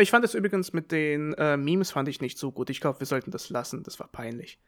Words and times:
Ich 0.00 0.10
fand 0.10 0.24
es 0.24 0.34
übrigens 0.34 0.72
mit 0.72 0.92
den 0.92 1.34
äh, 1.34 1.58
Memes 1.58 1.90
fand 1.90 2.08
ich 2.08 2.22
nicht 2.22 2.38
so 2.38 2.52
gut. 2.52 2.70
Ich 2.70 2.80
glaube, 2.80 3.00
wir 3.00 3.06
sollten 3.06 3.30
das 3.30 3.50
lassen. 3.50 3.82
Das 3.82 4.00
war 4.00 4.08
peinlich. 4.08 4.58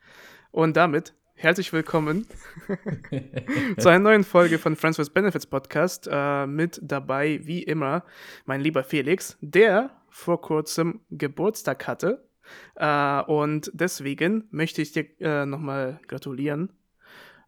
Und 0.50 0.76
damit 0.76 1.14
herzlich 1.32 1.72
willkommen 1.72 2.26
zu 3.78 3.88
einer 3.88 3.98
neuen 3.98 4.24
Folge 4.24 4.58
von 4.58 4.76
Friends 4.76 4.98
with 4.98 5.08
Benefits 5.08 5.46
Podcast. 5.46 6.06
Äh, 6.10 6.46
mit 6.46 6.80
dabei, 6.82 7.40
wie 7.44 7.62
immer, 7.62 8.04
mein 8.44 8.60
lieber 8.60 8.84
Felix, 8.84 9.38
der 9.40 9.90
vor 10.10 10.42
kurzem 10.42 11.00
Geburtstag 11.08 11.86
hatte. 11.86 12.28
Äh, 12.74 13.22
und 13.22 13.70
deswegen 13.72 14.48
möchte 14.50 14.82
ich 14.82 14.92
dir 14.92 15.06
äh, 15.18 15.46
nochmal 15.46 15.98
gratulieren 16.08 16.74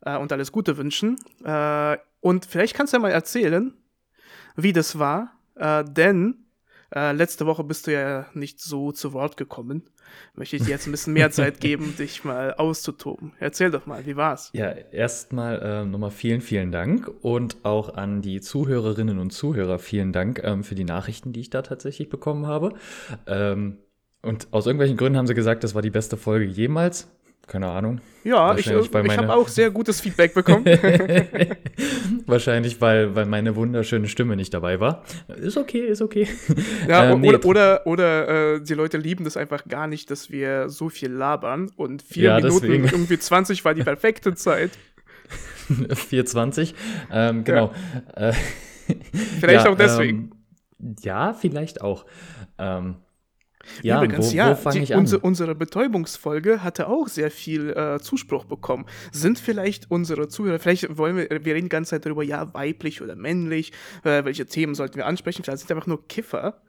äh, 0.06 0.16
und 0.16 0.32
alles 0.32 0.52
Gute 0.52 0.78
wünschen. 0.78 1.18
Äh, 1.44 1.98
und 2.20 2.46
vielleicht 2.46 2.74
kannst 2.74 2.94
du 2.94 2.96
ja 2.96 3.02
mal 3.02 3.12
erzählen, 3.12 3.74
wie 4.56 4.72
das 4.72 4.98
war, 4.98 5.38
äh, 5.56 5.84
denn 5.84 6.43
äh, 6.94 7.12
letzte 7.12 7.46
Woche 7.46 7.64
bist 7.64 7.86
du 7.86 7.92
ja 7.92 8.26
nicht 8.34 8.60
so 8.60 8.92
zu 8.92 9.12
Wort 9.12 9.36
gekommen. 9.36 9.82
Möchte 10.34 10.56
ich 10.56 10.62
dir 10.62 10.70
jetzt 10.70 10.86
ein 10.86 10.92
bisschen 10.92 11.12
mehr 11.12 11.30
Zeit 11.30 11.60
geben, 11.60 11.94
dich 11.98 12.24
mal 12.24 12.54
auszutoben. 12.54 13.32
Erzähl 13.40 13.70
doch 13.70 13.86
mal, 13.86 14.06
wie 14.06 14.16
war's? 14.16 14.50
Ja, 14.52 14.70
erstmal 14.70 15.60
äh, 15.60 15.84
nochmal 15.84 16.12
vielen, 16.12 16.40
vielen 16.40 16.70
Dank 16.70 17.10
und 17.22 17.64
auch 17.64 17.94
an 17.94 18.22
die 18.22 18.40
Zuhörerinnen 18.40 19.18
und 19.18 19.30
Zuhörer 19.30 19.78
vielen 19.78 20.12
Dank 20.12 20.40
ähm, 20.44 20.62
für 20.62 20.74
die 20.74 20.84
Nachrichten, 20.84 21.32
die 21.32 21.40
ich 21.40 21.50
da 21.50 21.62
tatsächlich 21.62 22.08
bekommen 22.08 22.46
habe. 22.46 22.74
Ähm, 23.26 23.78
und 24.22 24.48
aus 24.52 24.66
irgendwelchen 24.66 24.96
Gründen 24.96 25.18
haben 25.18 25.26
sie 25.26 25.34
gesagt, 25.34 25.64
das 25.64 25.74
war 25.74 25.82
die 25.82 25.90
beste 25.90 26.16
Folge 26.16 26.46
jemals. 26.46 27.08
Keine 27.46 27.68
Ahnung. 27.68 28.00
Ja, 28.24 28.56
ich, 28.56 28.66
ich 28.70 28.94
habe 28.94 29.34
auch 29.34 29.48
sehr 29.48 29.70
gutes 29.70 30.00
Feedback 30.00 30.32
bekommen. 30.32 30.64
Wahrscheinlich, 32.26 32.80
weil, 32.80 33.14
weil 33.14 33.26
meine 33.26 33.54
wunderschöne 33.54 34.08
Stimme 34.08 34.34
nicht 34.34 34.54
dabei 34.54 34.80
war. 34.80 35.04
Ist 35.36 35.58
okay, 35.58 35.86
ist 35.86 36.00
okay. 36.00 36.26
Ja, 36.88 37.10
ähm, 37.10 37.20
nee. 37.20 37.28
oder, 37.28 37.44
oder, 37.44 37.86
oder 37.86 38.54
äh, 38.54 38.60
die 38.62 38.72
Leute 38.72 38.96
lieben 38.96 39.24
das 39.24 39.36
einfach 39.36 39.66
gar 39.66 39.86
nicht, 39.86 40.10
dass 40.10 40.30
wir 40.30 40.70
so 40.70 40.88
viel 40.88 41.10
labern. 41.10 41.70
Und 41.76 42.02
vier 42.02 42.24
ja, 42.24 42.36
Minuten, 42.36 42.62
deswegen. 42.62 42.84
irgendwie 42.84 43.18
20 43.18 43.64
war 43.64 43.74
die 43.74 43.82
perfekte 43.84 44.34
Zeit. 44.34 44.70
4,20, 45.68 46.74
ähm, 47.10 47.44
genau. 47.44 47.72
Ja. 48.16 48.28
Äh, 48.30 48.32
vielleicht 49.40 49.66
ja, 49.66 49.70
auch 49.70 49.76
deswegen. 49.76 50.30
Ähm, 50.80 50.96
ja, 51.02 51.34
vielleicht 51.34 51.82
auch. 51.82 52.06
Ähm, 52.58 52.96
ja, 53.82 54.02
Übrigens, 54.02 54.32
wo, 54.32 54.36
ja, 54.36 54.64
wo 54.64 54.70
die, 54.70 54.78
ich 54.80 54.94
an? 54.94 55.00
Unsere, 55.00 55.20
unsere 55.20 55.54
Betäubungsfolge 55.54 56.62
hatte 56.62 56.88
auch 56.88 57.08
sehr 57.08 57.30
viel 57.30 57.70
äh, 57.70 57.98
Zuspruch 58.00 58.44
bekommen. 58.44 58.86
Sind 59.12 59.38
vielleicht 59.38 59.90
unsere 59.90 60.28
Zuhörer, 60.28 60.58
vielleicht 60.58 60.96
wollen 60.96 61.16
wir, 61.16 61.28
wir 61.30 61.54
reden 61.54 61.66
die 61.66 61.70
ganze 61.70 61.90
Zeit 61.90 62.06
darüber, 62.06 62.22
ja, 62.22 62.52
weiblich 62.54 63.02
oder 63.02 63.16
männlich, 63.16 63.72
äh, 64.04 64.24
welche 64.24 64.46
Themen 64.46 64.74
sollten 64.74 64.96
wir 64.96 65.06
ansprechen? 65.06 65.42
Vielleicht 65.44 65.60
sind 65.60 65.72
einfach 65.72 65.86
nur 65.86 66.06
Kiffer, 66.08 66.60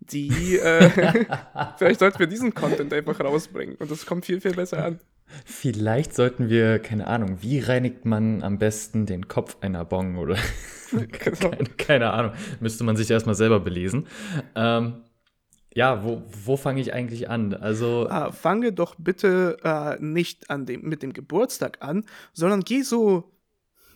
die, 0.00 0.58
äh, 0.58 0.90
vielleicht 1.78 2.00
sollten 2.00 2.18
wir 2.18 2.26
diesen 2.26 2.54
Content 2.54 2.92
einfach 2.92 3.20
rausbringen 3.20 3.76
und 3.76 3.90
das 3.90 4.06
kommt 4.06 4.26
viel, 4.26 4.40
viel 4.40 4.54
besser 4.54 4.84
an. 4.84 5.00
Vielleicht 5.44 6.14
sollten 6.14 6.48
wir, 6.48 6.78
keine 6.78 7.06
Ahnung, 7.06 7.38
wie 7.40 7.58
reinigt 7.58 8.04
man 8.04 8.42
am 8.42 8.58
besten 8.58 9.06
den 9.06 9.26
Kopf 9.26 9.56
einer 9.60 9.84
Bong 9.84 10.18
oder 10.18 10.36
keine, 11.12 11.64
keine, 11.76 12.10
Ahnung, 12.12 12.32
müsste 12.60 12.84
man 12.84 12.96
sich 12.96 13.10
erstmal 13.10 13.34
selber 13.34 13.60
belesen. 13.60 14.06
Ähm, 14.54 15.03
ja, 15.74 16.04
wo, 16.04 16.22
wo 16.44 16.56
fange 16.56 16.80
ich 16.80 16.94
eigentlich 16.94 17.28
an? 17.28 17.52
Also 17.52 18.06
ah, 18.08 18.30
fange 18.32 18.72
doch 18.72 18.94
bitte 18.96 19.58
äh, 19.64 20.02
nicht 20.02 20.48
an 20.48 20.66
dem, 20.66 20.82
mit 20.82 21.02
dem 21.02 21.12
Geburtstag 21.12 21.78
an, 21.80 22.04
sondern 22.32 22.60
geh 22.60 22.82
so 22.82 23.32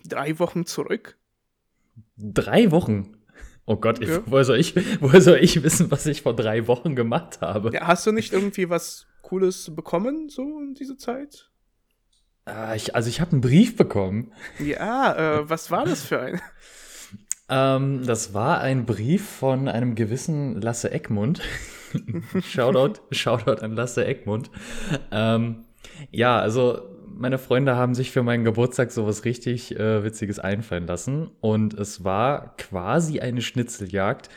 drei 0.05 0.39
Wochen 0.39 0.65
zurück. 0.65 1.17
Drei 2.17 2.71
Wochen? 2.71 3.17
Oh 3.65 3.77
Gott, 3.77 4.01
ich, 4.01 4.09
woher, 4.25 4.43
soll 4.43 4.57
ich, 4.57 4.75
woher 5.01 5.21
soll 5.21 5.37
ich 5.37 5.63
wissen, 5.63 5.89
was 5.89 6.05
ich 6.05 6.21
vor 6.21 6.35
drei 6.35 6.67
Wochen 6.67 6.95
gemacht 6.95 7.39
habe? 7.39 7.71
Ja, 7.73 7.87
hast 7.87 8.05
du 8.05 8.11
nicht 8.11 8.33
irgendwie 8.33 8.69
was 8.69 9.07
Cooles 9.21 9.73
bekommen, 9.73 10.27
so 10.27 10.59
in 10.59 10.73
dieser 10.73 10.97
Zeit? 10.97 11.49
Äh, 12.45 12.75
ich, 12.75 12.93
also 12.93 13.09
ich 13.09 13.21
habe 13.21 13.31
einen 13.31 13.41
Brief 13.41 13.77
bekommen. 13.77 14.33
Ja, 14.59 15.39
äh, 15.39 15.49
was 15.49 15.71
war 15.71 15.85
das 15.85 16.03
für 16.03 16.19
ein? 16.19 16.41
Ähm, 17.49 18.05
das 18.05 18.33
war 18.33 18.61
ein 18.61 18.85
Brief 18.85 19.27
von 19.27 19.67
einem 19.67 19.95
gewissen 19.95 20.61
Lasse 20.61 20.91
Eckmund. 20.91 21.41
Shoutout, 22.43 23.01
Shoutout 23.11 23.61
an 23.63 23.73
Lasse 23.73 24.05
Eckmund. 24.05 24.51
Ähm, 25.11 25.65
ja, 26.11 26.39
also 26.39 26.81
meine 27.07 27.37
Freunde 27.37 27.75
haben 27.75 27.95
sich 27.95 28.11
für 28.11 28.23
meinen 28.23 28.45
Geburtstag 28.45 28.91
sowas 28.91 29.25
richtig 29.25 29.77
äh, 29.77 30.03
Witziges 30.03 30.39
einfallen 30.39 30.87
lassen. 30.87 31.31
Und 31.41 31.73
es 31.73 32.03
war 32.03 32.55
quasi 32.57 33.19
eine 33.19 33.41
Schnitzeljagd 33.41 34.29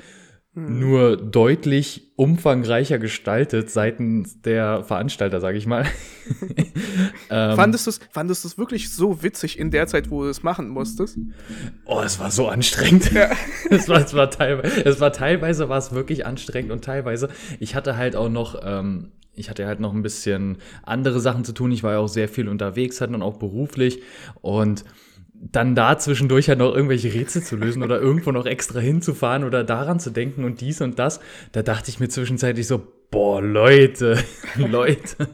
hm. 0.55 0.79
nur 0.79 1.17
deutlich 1.17 2.13
umfangreicher 2.17 2.99
gestaltet 2.99 3.71
seitens 3.71 4.43
der 4.43 4.85
Veranstalter, 4.85 5.41
sage 5.41 5.59
ich 5.59 5.67
mal. 5.67 5.85
ähm, 7.33 7.57
fandest 7.57 7.87
du 7.87 7.91
es 7.91 8.01
fandest 8.11 8.59
wirklich 8.59 8.93
so 8.93 9.23
witzig 9.23 9.59
in 9.59 9.71
der 9.71 9.87
Zeit, 9.87 10.11
wo 10.11 10.25
du 10.25 10.29
es 10.29 10.43
machen 10.43 10.69
musstest? 10.69 11.17
Oh, 11.87 12.03
es 12.05 12.21
war 12.21 12.31
so 12.31 12.49
anstrengend. 12.49 13.11
Ja. 13.13 13.31
es, 13.71 13.89
war, 13.89 14.01
es, 14.01 14.13
war 14.15 14.31
teilweise, 14.31 14.85
es 14.85 15.01
war 15.01 15.13
teilweise 15.13 15.69
war 15.69 15.79
es 15.79 15.93
wirklich 15.93 16.27
anstrengend 16.27 16.73
und 16.73 16.85
teilweise, 16.85 17.29
ich 17.59 17.75
hatte 17.75 17.97
halt 17.97 18.17
auch 18.17 18.29
noch, 18.29 18.61
ähm, 18.63 19.13
ich 19.35 19.49
hatte 19.49 19.67
halt 19.67 19.81
noch 19.81 19.95
ein 19.95 20.03
bisschen 20.03 20.59
andere 20.83 21.21
Sachen 21.21 21.45
zu 21.45 21.53
tun. 21.53 21.73
Ich 21.73 21.83
war 21.83 21.93
ja 21.93 21.99
auch 22.01 22.09
sehr 22.09 22.29
viel 22.29 22.49
unterwegs, 22.49 23.01
halt 23.01 23.15
dann 23.15 23.23
auch 23.23 23.39
beruflich 23.39 24.03
und 24.43 24.85
dann 25.35 25.75
da 25.75 25.99
zwischendurch 25.99 26.49
halt 26.49 26.59
noch 26.59 26.75
irgendwelche 26.75 27.13
Rätsel 27.13 27.43
zu 27.43 27.57
lösen 27.57 27.83
oder 27.83 28.01
irgendwo 28.03 28.31
noch 28.31 28.47
extra 28.47 28.79
hinzufahren 28.79 29.45
oder 29.45 29.65
daran 29.65 29.99
zu 30.01 30.11
denken 30.11 30.45
und 30.45 30.61
dies 30.61 30.81
und 30.81 30.99
das, 30.99 31.21
da 31.53 31.63
dachte 31.63 31.89
ich 31.89 31.99
mir 31.99 32.09
zwischenzeitlich 32.09 32.67
so, 32.67 32.87
boah, 33.11 33.41
Leute, 33.41 34.23
Leute. 34.57 35.29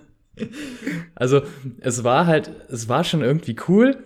Also, 1.14 1.42
es 1.80 2.04
war 2.04 2.26
halt, 2.26 2.50
es 2.68 2.88
war 2.88 3.02
schon 3.04 3.22
irgendwie 3.22 3.56
cool. 3.68 3.96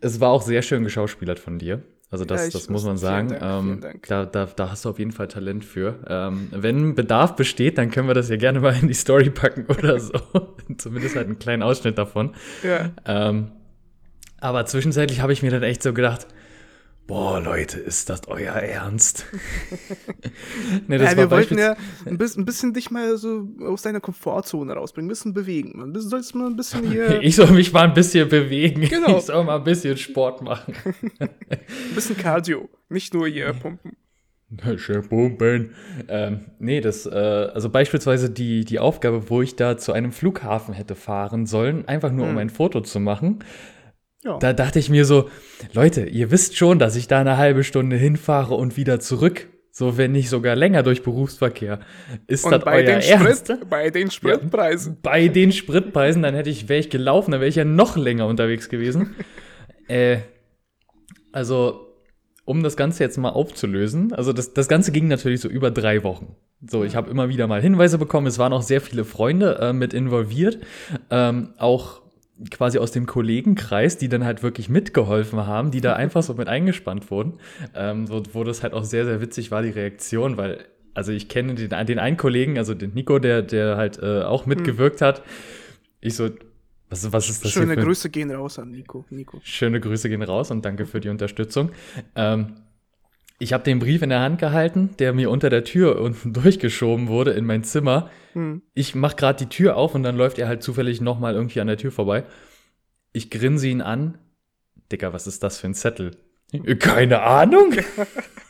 Es 0.00 0.20
war 0.20 0.30
auch 0.30 0.42
sehr 0.42 0.62
schön 0.62 0.84
geschauspielert 0.84 1.38
von 1.38 1.58
dir. 1.58 1.82
Also 2.10 2.24
das, 2.24 2.46
ja, 2.46 2.50
das 2.50 2.68
muss 2.68 2.84
man 2.84 2.96
sagen. 2.96 3.28
Dank, 3.28 3.42
ähm, 3.42 3.80
da, 4.08 4.26
da, 4.26 4.46
da 4.46 4.70
hast 4.70 4.84
du 4.84 4.90
auf 4.90 4.98
jeden 4.98 5.12
Fall 5.12 5.28
Talent 5.28 5.64
für. 5.64 6.00
Ähm, 6.08 6.48
wenn 6.50 6.96
Bedarf 6.96 7.36
besteht, 7.36 7.78
dann 7.78 7.90
können 7.92 8.08
wir 8.08 8.14
das 8.14 8.28
ja 8.28 8.36
gerne 8.36 8.58
mal 8.58 8.74
in 8.74 8.88
die 8.88 8.94
Story 8.94 9.30
packen 9.30 9.66
oder 9.66 10.00
so. 10.00 10.12
Zumindest 10.76 11.14
halt 11.14 11.26
einen 11.26 11.38
kleinen 11.38 11.62
Ausschnitt 11.62 11.98
davon. 11.98 12.34
Ja. 12.64 12.90
Ähm, 13.06 13.52
aber 14.40 14.66
zwischenzeitlich 14.66 15.20
habe 15.20 15.32
ich 15.32 15.42
mir 15.42 15.52
dann 15.52 15.62
echt 15.62 15.82
so 15.82 15.92
gedacht, 15.92 16.26
boah, 17.10 17.40
Leute, 17.40 17.80
ist 17.80 18.08
das 18.08 18.28
euer 18.28 18.52
Ernst? 18.52 19.26
nee, 20.86 20.96
das 20.96 21.10
ja, 21.10 21.16
wir 21.16 21.30
wollten 21.32 21.58
ja 21.58 21.76
ein 22.06 22.16
bisschen, 22.18 22.42
ein 22.42 22.44
bisschen, 22.44 22.72
dich 22.72 22.92
mal 22.92 23.16
so 23.16 23.48
aus 23.62 23.82
deiner 23.82 23.98
Komfortzone 23.98 24.72
rausbringen, 24.72 25.08
ein 25.08 25.08
bisschen 25.08 25.34
bewegen. 25.34 25.92
Du 25.92 25.98
sollst 25.98 26.36
mal 26.36 26.46
ein 26.46 26.54
bisschen 26.54 26.88
hier. 26.88 27.20
ich 27.22 27.34
soll 27.34 27.50
mich 27.50 27.72
mal 27.72 27.82
ein 27.82 27.94
bisschen 27.94 28.28
bewegen. 28.28 28.82
Genau. 28.82 29.18
Ich 29.18 29.24
soll 29.24 29.42
mal 29.42 29.56
ein 29.56 29.64
bisschen 29.64 29.96
Sport 29.96 30.42
machen. 30.42 30.72
ein 31.18 31.30
bisschen 31.96 32.16
Cardio, 32.16 32.68
nicht 32.88 33.12
nur 33.12 33.26
hier 33.26 33.54
pumpen. 33.54 33.96
Schön 34.76 35.08
pumpen. 35.08 35.74
Ähm, 36.06 36.44
nee, 36.60 36.80
das, 36.80 37.06
äh, 37.06 37.10
also 37.10 37.70
beispielsweise 37.70 38.30
die, 38.30 38.64
die 38.64 38.78
Aufgabe, 38.78 39.28
wo 39.30 39.42
ich 39.42 39.56
da 39.56 39.76
zu 39.76 39.92
einem 39.92 40.12
Flughafen 40.12 40.74
hätte 40.74 40.94
fahren 40.94 41.46
sollen, 41.46 41.88
einfach 41.88 42.12
nur 42.12 42.26
hm. 42.26 42.32
um 42.32 42.38
ein 42.38 42.50
Foto 42.50 42.80
zu 42.82 43.00
machen 43.00 43.40
ja. 44.24 44.38
Da 44.38 44.52
dachte 44.52 44.78
ich 44.78 44.90
mir 44.90 45.04
so, 45.04 45.30
Leute, 45.72 46.02
ihr 46.02 46.30
wisst 46.30 46.56
schon, 46.56 46.78
dass 46.78 46.96
ich 46.96 47.08
da 47.08 47.20
eine 47.20 47.36
halbe 47.36 47.64
Stunde 47.64 47.96
hinfahre 47.96 48.54
und 48.54 48.76
wieder 48.76 49.00
zurück. 49.00 49.48
So, 49.72 49.96
wenn 49.96 50.12
nicht 50.12 50.28
sogar 50.28 50.56
länger 50.56 50.82
durch 50.82 51.02
Berufsverkehr. 51.02 51.80
Ist 52.26 52.44
und 52.44 52.50
das 52.50 52.64
bei 52.64 52.78
euer 52.78 52.82
den 52.82 53.00
Ernst? 53.00 53.46
Sprit, 53.46 53.70
bei 53.70 53.90
den 53.90 54.10
Spritpreisen. 54.10 54.92
Ja, 54.94 54.98
bei 55.02 55.28
den 55.28 55.52
Spritpreisen, 55.52 56.22
dann 56.22 56.34
hätte 56.34 56.50
ich, 56.50 56.68
wäre 56.68 56.80
ich 56.80 56.90
gelaufen, 56.90 57.30
dann 57.30 57.40
wäre 57.40 57.48
ich 57.48 57.54
ja 57.54 57.64
noch 57.64 57.96
länger 57.96 58.26
unterwegs 58.26 58.68
gewesen. 58.68 59.14
äh, 59.88 60.18
also, 61.32 61.86
um 62.44 62.62
das 62.62 62.76
Ganze 62.76 63.04
jetzt 63.04 63.16
mal 63.16 63.30
aufzulösen, 63.30 64.12
also 64.12 64.32
das, 64.32 64.52
das 64.52 64.66
Ganze 64.66 64.90
ging 64.90 65.06
natürlich 65.06 65.40
so 65.40 65.48
über 65.48 65.70
drei 65.70 66.02
Wochen. 66.02 66.34
So, 66.68 66.84
ich 66.84 66.96
habe 66.96 67.08
immer 67.10 67.28
wieder 67.28 67.46
mal 67.46 67.62
Hinweise 67.62 67.96
bekommen, 67.96 68.26
es 68.26 68.38
waren 68.38 68.52
auch 68.52 68.62
sehr 68.62 68.80
viele 68.80 69.04
Freunde 69.04 69.58
äh, 69.60 69.72
mit 69.72 69.94
involviert, 69.94 70.58
ähm, 71.10 71.54
auch 71.56 71.99
quasi 72.50 72.78
aus 72.78 72.92
dem 72.92 73.06
Kollegenkreis, 73.06 73.98
die 73.98 74.08
dann 74.08 74.24
halt 74.24 74.42
wirklich 74.42 74.68
mitgeholfen 74.68 75.46
haben, 75.46 75.70
die 75.70 75.80
da 75.80 75.92
einfach 75.96 76.22
so 76.22 76.34
mit 76.34 76.48
eingespannt 76.48 77.10
wurden, 77.10 77.34
ähm, 77.74 78.08
wo, 78.08 78.22
wo 78.32 78.44
das 78.44 78.62
halt 78.62 78.72
auch 78.72 78.84
sehr, 78.84 79.04
sehr 79.04 79.20
witzig 79.20 79.50
war, 79.50 79.62
die 79.62 79.70
Reaktion, 79.70 80.36
weil, 80.36 80.64
also 80.94 81.12
ich 81.12 81.28
kenne 81.28 81.54
den, 81.54 81.86
den 81.86 81.98
einen 81.98 82.16
Kollegen, 82.16 82.58
also 82.58 82.74
den 82.74 82.94
Nico, 82.94 83.18
der, 83.18 83.42
der 83.42 83.76
halt 83.76 83.98
äh, 84.02 84.22
auch 84.22 84.46
mitgewirkt 84.46 85.00
mhm. 85.00 85.04
hat. 85.04 85.22
Ich 86.00 86.14
so, 86.14 86.30
was, 86.88 87.12
was 87.12 87.30
ist 87.30 87.44
das 87.44 87.52
Schöne 87.52 87.76
Grüße 87.76 88.10
gehen 88.10 88.30
raus 88.32 88.58
an 88.58 88.72
Nico. 88.72 89.04
Nico. 89.10 89.40
Schöne 89.44 89.80
Grüße 89.80 90.08
gehen 90.08 90.22
raus 90.22 90.50
und 90.50 90.64
danke 90.64 90.86
für 90.86 91.00
die 91.00 91.08
Unterstützung. 91.08 91.70
Ähm, 92.16 92.56
ich 93.40 93.54
habe 93.54 93.64
den 93.64 93.78
Brief 93.78 94.02
in 94.02 94.10
der 94.10 94.20
Hand 94.20 94.38
gehalten, 94.38 94.90
der 94.98 95.14
mir 95.14 95.30
unter 95.30 95.48
der 95.48 95.64
Tür 95.64 95.98
unten 96.00 96.32
durchgeschoben 96.34 97.08
wurde 97.08 97.32
in 97.32 97.46
mein 97.46 97.64
Zimmer. 97.64 98.10
Hm. 98.34 98.62
Ich 98.74 98.94
mach 98.94 99.16
gerade 99.16 99.38
die 99.38 99.48
Tür 99.48 99.76
auf 99.76 99.94
und 99.94 100.02
dann 100.02 100.16
läuft 100.16 100.38
er 100.38 100.46
halt 100.46 100.62
zufällig 100.62 101.00
nochmal 101.00 101.34
irgendwie 101.34 101.60
an 101.60 101.66
der 101.66 101.78
Tür 101.78 101.90
vorbei. 101.90 102.24
Ich 103.12 103.30
grinse 103.30 103.66
ihn 103.66 103.80
an. 103.80 104.18
Dicker, 104.92 105.14
was 105.14 105.26
ist 105.26 105.42
das 105.42 105.58
für 105.58 105.68
ein 105.68 105.74
Zettel? 105.74 106.18
Keine 106.78 107.22
Ahnung. 107.22 107.74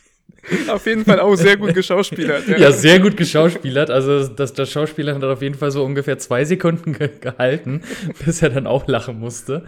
auf 0.69 0.87
jeden 0.87 1.05
Fall 1.05 1.21
auch 1.21 1.35
sehr 1.35 1.57
gut 1.57 1.75
geschauspielert. 1.75 2.49
Ja, 2.49 2.57
ja 2.57 2.73
sehr 2.73 2.99
gut 3.01 3.17
geschauspielert. 3.17 3.91
Also 3.91 4.27
das, 4.27 4.53
das 4.53 4.71
Schauspieler 4.71 5.15
hat 5.15 5.23
auf 5.25 5.43
jeden 5.43 5.55
Fall 5.55 5.71
so 5.71 5.85
ungefähr 5.85 6.19
zwei 6.19 6.45
Sekunden 6.45 6.93
ge 6.93 7.11
gehalten, 7.21 7.83
bis 8.25 8.43
er 8.43 8.51
dann 8.51 8.67
auch 8.67 8.87
lachen 8.87 9.19
musste. 9.19 9.65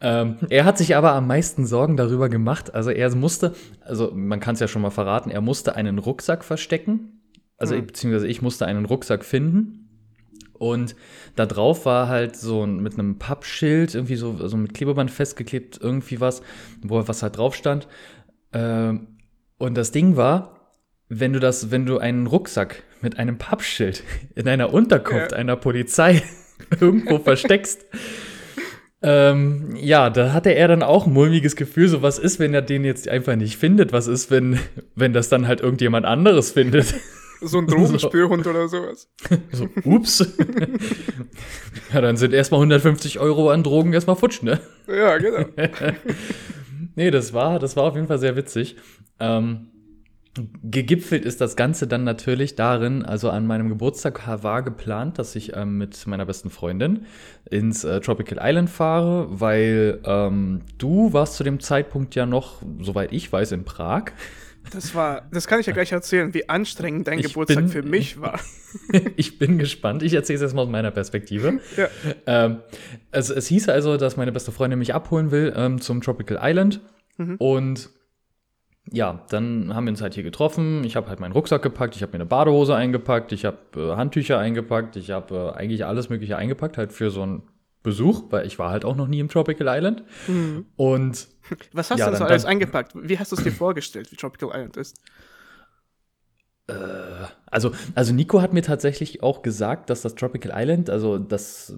Ähm, 0.00 0.36
er 0.48 0.64
hat 0.64 0.78
sich 0.78 0.96
aber 0.96 1.12
am 1.12 1.26
meisten 1.26 1.66
Sorgen 1.66 1.96
darüber 1.96 2.28
gemacht. 2.28 2.74
Also 2.74 2.90
er 2.90 3.14
musste, 3.14 3.54
also 3.80 4.12
man 4.14 4.40
kann 4.40 4.54
es 4.54 4.60
ja 4.60 4.68
schon 4.68 4.82
mal 4.82 4.90
verraten, 4.90 5.30
er 5.30 5.40
musste 5.40 5.76
einen 5.76 5.98
Rucksack 5.98 6.44
verstecken. 6.44 7.20
Also 7.56 7.76
mhm. 7.76 7.86
beziehungsweise 7.86 8.26
ich 8.26 8.42
musste 8.42 8.66
einen 8.66 8.84
Rucksack 8.84 9.24
finden. 9.24 9.86
Und 10.54 10.94
da 11.36 11.46
drauf 11.46 11.86
war 11.86 12.08
halt 12.08 12.36
so 12.36 12.66
mit 12.66 12.98
einem 12.98 13.18
Pappschild, 13.18 13.94
irgendwie 13.94 14.16
so, 14.16 14.46
so 14.46 14.58
mit 14.58 14.74
Klebeband 14.74 15.10
festgeklebt, 15.10 15.78
irgendwie 15.80 16.20
was, 16.20 16.42
wo 16.82 17.02
was 17.08 17.22
halt 17.22 17.38
drauf 17.38 17.54
stand. 17.54 17.88
Ähm, 18.52 19.06
und 19.60 19.74
das 19.74 19.92
Ding 19.92 20.16
war, 20.16 20.56
wenn 21.10 21.34
du 21.34 21.38
das, 21.38 21.70
wenn 21.70 21.84
du 21.84 21.98
einen 21.98 22.26
Rucksack 22.26 22.82
mit 23.02 23.18
einem 23.18 23.36
Pappschild 23.36 24.02
in 24.34 24.48
einer 24.48 24.72
Unterkunft 24.72 25.32
ja. 25.32 25.38
einer 25.38 25.56
Polizei 25.56 26.22
irgendwo 26.80 27.18
versteckst, 27.18 27.84
ähm, 29.02 29.76
ja, 29.76 30.08
da 30.08 30.32
hatte 30.32 30.54
er 30.54 30.66
dann 30.68 30.82
auch 30.82 31.06
ein 31.06 31.12
mulmiges 31.12 31.56
Gefühl, 31.56 31.88
so 31.88 32.00
was 32.00 32.18
ist, 32.18 32.38
wenn 32.38 32.54
er 32.54 32.62
den 32.62 32.84
jetzt 32.84 33.06
einfach 33.06 33.36
nicht 33.36 33.58
findet? 33.58 33.92
Was 33.92 34.06
ist, 34.06 34.30
wenn, 34.30 34.58
wenn 34.94 35.12
das 35.12 35.28
dann 35.28 35.46
halt 35.46 35.60
irgendjemand 35.60 36.06
anderes 36.06 36.52
findet? 36.52 36.94
So 37.42 37.58
ein 37.58 37.66
Drogenspürhund 37.66 38.44
so. 38.44 38.50
oder 38.50 38.68
sowas. 38.68 39.08
So, 39.50 39.68
ups. 39.84 40.36
ja, 41.92 42.00
dann 42.02 42.18
sind 42.18 42.34
erstmal 42.34 42.60
150 42.60 43.18
Euro 43.18 43.50
an 43.50 43.62
Drogen 43.62 43.94
erstmal 43.94 44.16
futsch, 44.16 44.42
ne? 44.42 44.60
Ja, 44.86 45.16
genau. 45.16 45.46
Nee, 46.94 47.10
das 47.10 47.32
war, 47.32 47.58
das 47.58 47.76
war 47.76 47.84
auf 47.84 47.94
jeden 47.94 48.06
Fall 48.06 48.18
sehr 48.18 48.36
witzig. 48.36 48.76
Ähm, 49.18 49.68
gegipfelt 50.62 51.24
ist 51.24 51.40
das 51.40 51.56
Ganze 51.56 51.88
dann 51.88 52.04
natürlich 52.04 52.54
darin, 52.54 53.04
also 53.04 53.30
an 53.30 53.46
meinem 53.46 53.68
Geburtstag 53.68 54.22
war 54.42 54.62
geplant, 54.62 55.18
dass 55.18 55.34
ich 55.34 55.56
ähm, 55.56 55.76
mit 55.78 56.06
meiner 56.06 56.24
besten 56.24 56.50
Freundin 56.50 57.06
ins 57.50 57.82
äh, 57.82 58.00
Tropical 58.00 58.38
Island 58.40 58.70
fahre, 58.70 59.26
weil 59.28 60.00
ähm, 60.04 60.60
du 60.78 61.12
warst 61.12 61.34
zu 61.34 61.44
dem 61.44 61.58
Zeitpunkt 61.58 62.14
ja 62.14 62.26
noch, 62.26 62.62
soweit 62.80 63.12
ich 63.12 63.32
weiß, 63.32 63.52
in 63.52 63.64
Prag. 63.64 64.12
Das 64.72 64.94
war, 64.94 65.28
das 65.32 65.46
kann 65.46 65.60
ich 65.60 65.66
ja 65.66 65.72
gleich 65.72 65.90
erzählen, 65.92 66.32
wie 66.34 66.48
anstrengend 66.48 67.08
dein 67.08 67.18
ich 67.18 67.26
Geburtstag 67.26 67.64
bin, 67.64 67.68
für 67.68 67.82
mich 67.82 68.20
war. 68.20 68.38
ich 69.16 69.38
bin 69.38 69.58
gespannt. 69.58 70.02
Ich 70.02 70.14
erzähle 70.14 70.36
es 70.36 70.42
erstmal 70.42 70.64
aus 70.64 70.70
meiner 70.70 70.90
Perspektive. 70.90 71.60
Ja. 71.76 71.88
Ähm, 72.26 72.60
also, 73.10 73.34
es 73.34 73.46
hieß 73.48 73.68
also, 73.68 73.96
dass 73.96 74.16
meine 74.16 74.32
beste 74.32 74.52
Freundin 74.52 74.78
mich 74.78 74.94
abholen 74.94 75.30
will 75.30 75.52
ähm, 75.56 75.80
zum 75.80 76.00
Tropical 76.00 76.38
Island. 76.40 76.80
Mhm. 77.16 77.36
Und 77.36 77.90
ja, 78.92 79.24
dann 79.30 79.74
haben 79.74 79.84
wir 79.84 79.90
uns 79.90 80.02
halt 80.02 80.14
hier 80.14 80.22
getroffen. 80.22 80.84
Ich 80.84 80.96
habe 80.96 81.08
halt 81.08 81.20
meinen 81.20 81.32
Rucksack 81.32 81.62
gepackt, 81.62 81.96
ich 81.96 82.02
habe 82.02 82.12
mir 82.12 82.16
eine 82.16 82.26
Badehose 82.26 82.74
eingepackt, 82.74 83.32
ich 83.32 83.44
habe 83.44 83.58
äh, 83.76 83.96
Handtücher 83.96 84.38
eingepackt, 84.38 84.96
ich 84.96 85.10
habe 85.10 85.52
äh, 85.54 85.58
eigentlich 85.58 85.84
alles 85.84 86.08
Mögliche 86.08 86.36
eingepackt, 86.36 86.76
halt 86.76 86.92
für 86.92 87.10
so 87.10 87.22
einen 87.22 87.42
Besuch, 87.82 88.24
weil 88.30 88.46
ich 88.46 88.58
war 88.58 88.70
halt 88.70 88.84
auch 88.84 88.96
noch 88.96 89.06
nie 89.06 89.20
im 89.20 89.28
Tropical 89.28 89.66
Island. 89.68 90.02
Mhm. 90.28 90.66
Und 90.76 91.28
was 91.72 91.90
hast 91.90 91.98
ja, 91.98 92.06
du 92.06 92.12
denn 92.12 92.18
so 92.18 92.24
alles 92.24 92.44
eingepackt? 92.44 92.92
Wie 92.94 93.18
hast 93.18 93.32
du 93.32 93.36
es 93.36 93.42
dir 93.42 93.52
vorgestellt, 93.52 94.12
wie 94.12 94.16
Tropical 94.16 94.50
Island 94.50 94.76
ist? 94.76 94.96
Äh, 96.70 97.26
also, 97.50 97.72
also 97.96 98.12
Nico 98.12 98.40
hat 98.40 98.52
mir 98.52 98.62
tatsächlich 98.62 99.22
auch 99.24 99.42
gesagt, 99.42 99.90
dass 99.90 100.02
das 100.02 100.14
Tropical 100.14 100.52
Island, 100.54 100.88
also 100.88 101.18
dass 101.18 101.74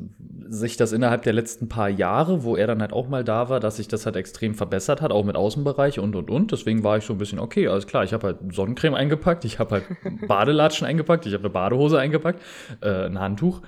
sich 0.49 0.77
das 0.77 0.93
innerhalb 0.93 1.23
der 1.23 1.33
letzten 1.33 1.69
paar 1.69 1.89
Jahre, 1.89 2.45
wo 2.45 2.57
er 2.57 2.67
dann 2.67 2.83
halt 2.83 2.93
auch 2.93 3.09
mal 3.09 3.25
da 3.25 3.49
war, 3.49 3.59
dass 3.59 3.77
sich 3.77 3.89
das 3.89 4.05
halt 4.05 4.17
extrem 4.17 4.55
verbessert 4.55 5.01
hat, 5.01 5.13
auch 5.13 5.25
mit 5.25 5.35
Außenbereich 5.35 5.99
und 5.99 6.15
und 6.15 6.31
und. 6.31 6.53
Deswegen 6.53 6.85
war 6.85 6.99
ich 6.99 7.05
so 7.05 7.15
ein 7.15 7.19
bisschen, 7.19 7.39
okay, 7.39 7.69
alles 7.69 7.87
klar, 7.87 8.05
ich 8.05 8.13
habe 8.13 8.27
halt 8.27 8.55
Sonnencreme 8.55 8.95
eingepackt, 8.95 9.45
ich 9.47 9.59
habe 9.59 9.71
halt 9.71 9.85
Badelatschen 10.29 10.87
eingepackt, 10.87 11.25
ich 11.25 11.33
habe 11.33 11.45
eine 11.45 11.51
Badehose 11.51 11.99
eingepackt, 11.99 12.43
äh, 12.83 13.07
ein 13.07 13.19
Handtuch 13.19 13.63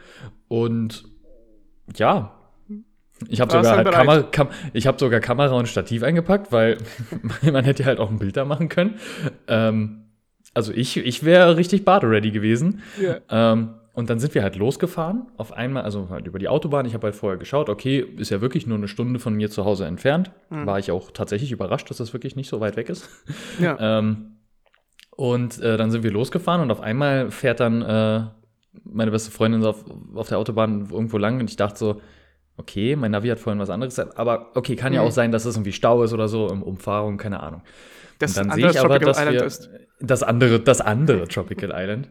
und 0.49 1.14
ja, 1.97 2.33
ich 3.29 3.41
habe 3.41 3.53
sogar, 3.53 3.77
halt 3.77 3.91
Kamera, 3.91 4.23
Kam 4.23 4.49
hab 4.75 5.01
sogar 5.01 5.21
Kamera 5.21 5.55
und 5.55 5.69
Stativ 5.69 6.03
eingepackt, 6.03 6.53
weil 6.53 6.79
man 7.43 7.65
hätte 7.65 7.85
halt 7.85 8.01
auch 8.01 8.11
ein 8.11 8.19
Bild 8.19 8.37
da 8.37 8.45
machen 8.45 8.69
können. 8.69 8.97
Ähm, 9.47 10.05
also 10.53 10.73
ich, 10.73 10.97
ich 10.97 11.25
wäre 11.25 11.57
richtig 11.57 11.85
badeready 11.85 12.31
gewesen. 12.31 12.83
Yeah. 13.01 13.21
Ähm, 13.31 13.75
und 13.93 14.11
dann 14.11 14.19
sind 14.19 14.35
wir 14.35 14.43
halt 14.43 14.57
losgefahren. 14.57 15.29
Auf 15.37 15.53
einmal, 15.53 15.85
also 15.85 16.11
halt 16.11 16.27
über 16.27 16.41
die 16.41 16.49
Autobahn. 16.49 16.85
Ich 16.85 16.95
habe 16.95 17.07
halt 17.07 17.15
vorher 17.15 17.39
geschaut, 17.39 17.69
okay, 17.69 18.05
ist 18.17 18.31
ja 18.31 18.41
wirklich 18.41 18.67
nur 18.67 18.77
eine 18.77 18.89
Stunde 18.89 19.21
von 19.21 19.35
mir 19.35 19.51
zu 19.51 19.65
Hause 19.65 19.87
entfernt. 19.87 20.33
Mhm. 20.51 20.67
War 20.67 20.81
ich 20.81 20.91
auch 20.91 21.13
tatsächlich 21.13 21.53
überrascht, 21.53 21.89
dass 21.91 21.99
das 21.99 22.13
wirklich 22.13 22.35
nicht 22.35 22.49
so 22.49 22.61
weit 22.61 22.77
weg 22.77 22.89
ist. 22.89 23.09
Ja. 23.61 23.77
ähm, 23.99 24.33
und 25.17 25.61
äh, 25.61 25.77
dann 25.77 25.93
sind 25.93 26.03
wir 26.03 26.11
losgefahren 26.11 26.61
und 26.61 26.73
auf 26.73 26.81
einmal 26.81 27.31
fährt 27.31 27.61
dann 27.61 27.83
äh, 27.83 28.25
meine 28.85 29.11
beste 29.11 29.31
Freundin 29.31 29.65
auf, 29.65 29.85
auf 30.15 30.29
der 30.29 30.39
Autobahn 30.39 30.89
irgendwo 30.91 31.19
lang 31.19 31.41
und 31.41 31.51
ich 31.51 31.57
dachte 31.57 31.79
so, 31.79 32.01
okay, 32.57 32.97
mein 32.97 33.11
Navi 33.11 33.29
hat 33.29 33.41
vorhin 33.41 33.61
was 33.61 33.71
anderes 33.71 33.97
gesagt, 33.97 34.19
aber 34.19 34.53
okay, 34.55 34.77
kann 34.77 34.93
ja 34.93 35.03
mhm. 35.03 35.09
auch 35.09 35.13
sein, 35.13 35.33
dass 35.33 35.45
es 35.45 35.57
irgendwie 35.57 35.73
Stau 35.73 36.03
ist 36.03 36.13
oder 36.13 36.29
so, 36.29 36.47
Umfahrung, 36.47 37.17
keine 37.17 37.41
Ahnung. 37.41 37.63
Das 38.19 38.39
und 38.39 38.49
dann 38.49 38.57
sehe 38.57 38.71
ich 38.71 38.79
aber, 38.79 39.01
Tropical 39.01 39.07
dass 39.07 39.19
Island 39.19 39.37
wir, 39.37 39.45
ist. 39.45 39.71
das 40.01 40.23
andere, 40.23 40.61
das 40.61 40.81
andere 40.81 41.27
Tropical 41.29 41.73
Island. 41.75 42.09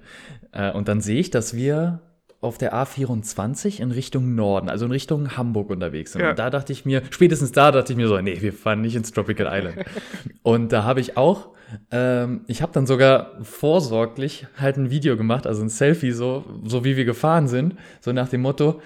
Äh, 0.51 0.71
und 0.71 0.87
dann 0.87 0.99
sehe 1.01 1.19
ich, 1.19 1.29
dass 1.29 1.55
wir 1.55 2.01
auf 2.41 2.57
der 2.57 2.73
A24 2.73 3.79
in 3.79 3.91
Richtung 3.91 4.35
Norden, 4.35 4.67
also 4.69 4.85
in 4.85 4.91
Richtung 4.91 5.37
Hamburg 5.37 5.69
unterwegs 5.69 6.11
sind. 6.11 6.21
Ja. 6.21 6.31
Und 6.31 6.39
da 6.39 6.49
dachte 6.49 6.73
ich 6.73 6.83
mir, 6.83 7.01
spätestens 7.09 7.53
da 7.53 7.71
dachte 7.71 7.93
ich 7.93 7.97
mir 7.97 8.09
so, 8.09 8.19
nee, 8.19 8.41
wir 8.41 8.51
fahren 8.51 8.81
nicht 8.81 8.97
ins 8.97 9.13
Tropical 9.13 9.47
Island. 9.49 9.85
und 10.43 10.73
da 10.73 10.83
habe 10.83 10.99
ich 10.99 11.15
auch, 11.15 11.51
ähm, 11.91 12.41
ich 12.47 12.61
habe 12.61 12.71
dann 12.71 12.85
sogar 12.85 13.43
vorsorglich 13.43 14.47
halt 14.57 14.77
ein 14.77 14.89
Video 14.89 15.17
gemacht, 15.17 15.47
also 15.47 15.61
ein 15.61 15.69
Selfie, 15.69 16.11
so, 16.11 16.45
so 16.63 16.83
wie 16.83 16.97
wir 16.97 17.05
gefahren 17.05 17.47
sind, 17.47 17.75
so 18.01 18.11
nach 18.11 18.29
dem 18.29 18.41
Motto, 18.41 18.81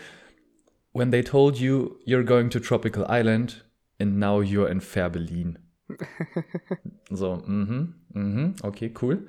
when 0.93 1.11
they 1.11 1.23
told 1.23 1.57
you 1.57 1.97
you're 2.05 2.23
going 2.23 2.49
to 2.49 2.59
Tropical 2.59 3.05
Island 3.07 3.65
and 3.99 4.17
now 4.17 4.41
you're 4.41 4.69
in 4.69 4.81
Färbelin. 4.81 5.59
so, 7.09 7.41
mhm, 7.45 7.93
mhm, 8.13 8.55
okay, 8.63 8.93
cool. 9.01 9.27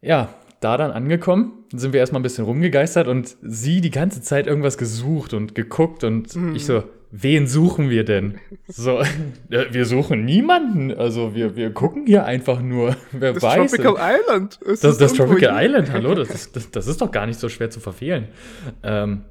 Ja, 0.00 0.34
da 0.60 0.76
dann 0.76 0.92
angekommen, 0.92 1.64
sind 1.72 1.92
wir 1.92 2.00
erstmal 2.00 2.20
ein 2.20 2.22
bisschen 2.22 2.44
rumgegeistert 2.44 3.06
und 3.06 3.36
sie 3.42 3.80
die 3.80 3.90
ganze 3.90 4.22
Zeit 4.22 4.46
irgendwas 4.46 4.78
gesucht 4.78 5.34
und 5.34 5.54
geguckt 5.54 6.04
und 6.04 6.34
mhm. 6.34 6.56
ich 6.56 6.64
so, 6.64 6.84
wen 7.16 7.46
suchen 7.46 7.90
wir 7.90 8.04
denn? 8.04 8.38
So, 8.66 9.00
wir 9.48 9.86
suchen 9.86 10.24
niemanden. 10.24 10.92
Also 10.92 11.34
wir, 11.34 11.54
wir 11.54 11.72
gucken 11.72 12.06
hier 12.06 12.24
einfach 12.24 12.60
nur, 12.60 12.96
wer 13.12 13.32
das 13.32 13.42
weiß. 13.42 13.70
Tropical 13.70 13.96
Island. 13.98 14.56
Ist 14.62 14.84
das, 14.84 14.98
das, 14.98 15.12
das 15.12 15.12
Tropical 15.14 15.64
Island, 15.64 15.92
hallo, 15.92 16.14
das 16.14 16.30
ist, 16.30 16.56
das, 16.56 16.70
das, 16.70 16.86
ist 16.86 17.00
doch 17.00 17.10
gar 17.10 17.26
nicht 17.26 17.38
so 17.38 17.48
schwer 17.48 17.70
zu 17.70 17.80
verfehlen. 17.80 18.28
Ähm, 18.82 19.22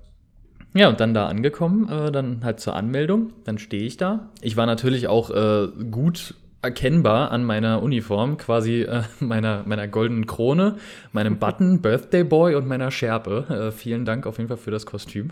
ja, 0.74 0.90
und 0.90 1.00
dann 1.00 1.14
da 1.14 1.28
angekommen, 1.28 1.90
äh, 1.90 2.12
dann 2.12 2.44
halt 2.44 2.60
zur 2.60 2.76
Anmeldung, 2.76 3.34
dann 3.44 3.58
stehe 3.58 3.84
ich 3.84 3.98
da. 3.98 4.32
Ich 4.42 4.58
war 4.58 4.66
natürlich 4.66 5.08
auch 5.08 5.30
äh, 5.30 5.68
gut 5.92 6.36
erkennbar 6.64 7.32
an 7.32 7.44
meiner 7.44 7.84
Uniform, 7.84 8.38
quasi 8.38 8.82
äh, 8.82 9.04
meiner, 9.20 9.64
meiner 9.66 9.88
goldenen 9.88 10.26
Krone, 10.26 10.78
meinem 11.12 11.38
Button, 11.38 11.82
Birthday 11.84 12.24
Boy 12.24 12.56
und 12.56 12.68
meiner 12.68 12.90
Schärpe. 12.90 13.70
Äh, 13.70 13.72
vielen 13.72 14.06
Dank 14.06 14.26
auf 14.26 14.38
jeden 14.38 14.48
Fall 14.48 14.58
für 14.58 14.72
das 14.72 14.86
Kostüm. 14.86 15.32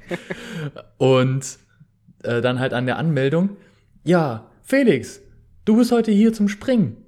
und 0.98 1.58
äh, 2.22 2.40
dann 2.40 2.58
halt 2.58 2.74
an 2.74 2.86
der 2.86 2.98
Anmeldung, 2.98 3.56
ja, 4.04 4.50
Felix, 4.62 5.20
du 5.64 5.76
bist 5.76 5.92
heute 5.92 6.10
hier 6.10 6.32
zum 6.32 6.48
Springen 6.48 6.99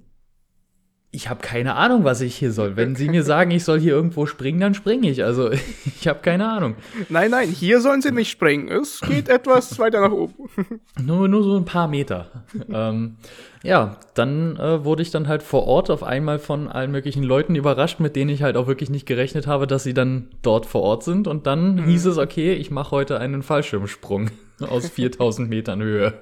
ich 1.15 1.29
habe 1.29 1.43
keine 1.43 1.75
Ahnung, 1.75 2.05
was 2.05 2.23
ich 2.23 2.35
hier 2.35 2.53
soll. 2.53 2.75
Wenn 2.75 2.97
Sie 2.97 3.11
mir 3.11 3.23
sagen, 3.23 3.51
ich 3.51 3.65
soll 3.65 3.79
hier 3.79 3.93
irgendwo 3.93 4.25
springen, 4.25 4.61
dann 4.61 4.73
springe 4.73 5.11
ich. 5.11 5.23
Also 5.23 5.51
ich 5.85 6.09
habe 6.09 6.21
keine 6.21 6.49
Ahnung. 6.49 6.75
Nein, 7.11 7.31
nein, 7.31 7.51
hier 7.51 7.83
sollen 7.83 8.01
Sie 8.01 8.13
nicht 8.13 8.31
springen. 8.31 8.69
Es 8.69 9.01
geht 9.03 9.29
etwas 9.29 9.79
weiter 9.79 10.01
nach 10.01 10.11
oben. 10.11 10.35
Nur, 11.03 11.29
nur 11.29 11.43
so 11.45 11.57
ein 11.57 11.67
paar 11.67 11.87
Meter. 11.87 12.45
ähm, 12.73 13.17
ja, 13.63 13.99
dann 14.15 14.57
äh, 14.57 14.85
wurde 14.85 15.03
ich 15.03 15.11
dann 15.11 15.29
halt 15.29 15.43
vor 15.43 15.67
Ort 15.67 15.91
auf 15.91 16.03
einmal 16.03 16.39
von 16.39 16.69
allen 16.69 16.91
möglichen 16.91 17.23
Leuten 17.23 17.57
überrascht, 17.57 18.01
mit 18.01 18.17
denen 18.17 18.31
ich 18.31 18.43
halt 18.43 18.57
auch 18.57 18.67
wirklich 18.67 18.89
nicht 18.89 19.05
gerechnet 19.05 19.47
habe, 19.47 19.67
dass 19.67 19.85
sie 19.85 19.95
dann 19.95 20.29
dort 20.41 20.65
vor 20.65 20.83
Ort 20.83 21.05
sind. 21.05 21.29
Und 21.29 21.47
dann 21.47 21.75
mhm. 21.75 21.85
hieß 21.85 22.07
es, 22.07 22.17
okay, 22.17 22.55
ich 22.55 22.71
mache 22.71 22.91
heute 22.91 23.21
einen 23.21 23.43
Fallschirmsprung 23.43 24.31
aus 24.61 24.89
4000 24.89 25.51
Metern 25.51 25.83
Höhe. 25.83 26.15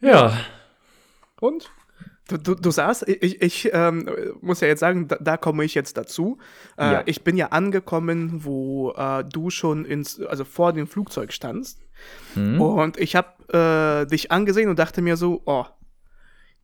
Ja. 0.00 0.32
Und? 1.38 1.70
Du, 2.28 2.36
du, 2.36 2.54
du 2.54 2.70
sagst, 2.70 3.06
ich, 3.08 3.42
ich 3.42 3.70
ähm, 3.72 4.08
muss 4.40 4.60
ja 4.60 4.68
jetzt 4.68 4.80
sagen, 4.80 5.08
da, 5.08 5.16
da 5.16 5.36
komme 5.36 5.64
ich 5.64 5.74
jetzt 5.74 5.96
dazu. 5.96 6.38
Äh, 6.76 6.92
ja. 6.92 7.02
Ich 7.06 7.24
bin 7.24 7.36
ja 7.36 7.48
angekommen, 7.48 8.44
wo 8.44 8.92
äh, 8.92 9.24
du 9.24 9.50
schon 9.50 9.84
ins, 9.84 10.20
also 10.20 10.44
vor 10.44 10.72
dem 10.72 10.86
Flugzeug 10.86 11.32
standst. 11.32 11.80
Hm. 12.34 12.60
Und 12.60 12.96
ich 12.96 13.16
habe 13.16 14.02
äh, 14.04 14.06
dich 14.06 14.30
angesehen 14.30 14.70
und 14.70 14.78
dachte 14.78 15.02
mir 15.02 15.16
so, 15.16 15.42
oh, 15.46 15.66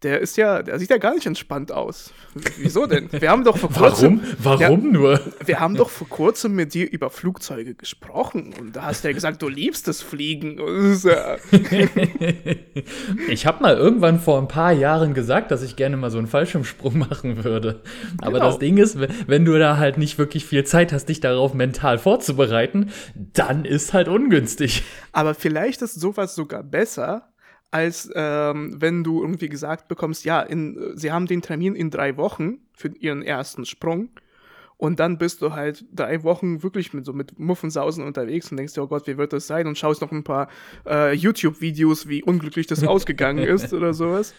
der 0.02 0.21
ist 0.21 0.37
ja, 0.37 0.62
der 0.62 0.78
sieht 0.78 0.90
ja 0.90 0.99
gar 0.99 1.14
nicht 1.14 1.26
entspannt 1.26 1.73
aus. 1.73 2.12
Wieso 2.57 2.87
denn? 2.87 3.09
Wir 3.11 3.31
haben 3.31 3.43
doch 3.43 3.57
vor 3.57 3.71
kurzem. 3.75 4.21
Warum? 4.38 4.61
Warum 4.61 4.85
ja, 4.85 4.93
nur? 4.93 5.21
Wir 5.45 5.59
haben 5.59 5.75
doch 5.75 5.90
vor 5.90 6.09
kurzem 6.09 6.55
mit 6.55 6.73
dir 6.75 6.88
über 6.90 7.11
Flugzeuge 7.11 7.75
gesprochen 7.75 8.55
und 8.59 8.76
da 8.76 8.85
hast 8.85 9.02
du 9.02 9.09
ja 9.09 9.14
gesagt, 9.14 9.43
du 9.43 9.49
liebst 9.49 9.88
das 9.88 10.00
Fliegen. 10.00 10.59
ich 13.28 13.47
habe 13.47 13.62
mal 13.62 13.76
irgendwann 13.76 14.21
vor 14.21 14.38
ein 14.38 14.47
paar 14.47 14.73
Jahren 14.73 15.14
gesagt, 15.14 15.50
dass 15.50 15.62
ich 15.62 15.75
gerne 15.75 15.97
mal 15.97 16.11
so 16.11 16.19
einen 16.19 16.28
Fallschirmsprung 16.28 16.97
machen 16.99 17.43
würde. 17.43 17.83
Aber 18.21 18.35
genau. 18.35 18.47
das 18.47 18.59
Ding 18.61 18.76
ist, 18.76 18.99
wenn 19.26 19.45
du 19.45 19.59
da 19.59 19.78
halt 19.78 19.99
nicht 19.99 20.19
wirklich 20.19 20.45
viel 20.45 20.62
Zeit 20.64 20.93
hast, 20.93 21.07
dich 21.07 21.19
darauf 21.19 21.55
mental 21.55 21.99
vorzubereiten, 21.99 22.90
dann 23.14 23.64
ist 23.64 23.95
halt 23.95 24.07
ungünstig. 24.07 24.85
Aber 25.12 25.35
vielleicht 25.35 25.83
ist 25.83 25.99
sowas 25.99 26.37
sogar 26.37 26.62
besser, 26.62 27.33
als 27.70 28.10
ähm, 28.14 28.76
wenn 28.80 29.04
du 29.04 29.20
irgendwie 29.20 29.48
gesagt 29.48 29.88
bekommst, 29.88 30.25
ja, 30.25 30.40
in, 30.40 30.92
sie 30.94 31.12
haben 31.12 31.26
den 31.26 31.42
Termin 31.42 31.75
in 31.75 31.90
drei 31.90 32.16
Wochen 32.16 32.58
für 32.72 32.88
ihren 32.88 33.22
ersten 33.22 33.64
Sprung. 33.64 34.10
Und 34.78 35.00
dann 35.00 35.18
bist 35.18 35.42
du 35.42 35.52
halt 35.54 35.84
drei 35.92 36.22
Wochen 36.22 36.62
wirklich 36.62 36.92
mit 36.94 37.04
so 37.04 37.12
mit 37.12 37.37
Muffensausen 37.37 38.04
unterwegs 38.04 38.50
und 38.50 38.58
denkst 38.58 38.75
dir, 38.75 38.82
oh 38.82 38.87
Gott, 38.87 39.08
wie 39.08 39.18
wird 39.18 39.32
das 39.32 39.48
sein? 39.48 39.66
Und 39.66 39.76
schaust 39.76 40.00
noch 40.00 40.12
ein 40.12 40.22
paar 40.22 40.48
äh, 40.87 41.12
YouTube-Videos, 41.14 42.08
wie 42.08 42.22
unglücklich 42.22 42.68
das 42.68 42.84
ausgegangen 42.87 43.44
ist 43.44 43.72
oder 43.72 43.92
sowas. 43.92 44.34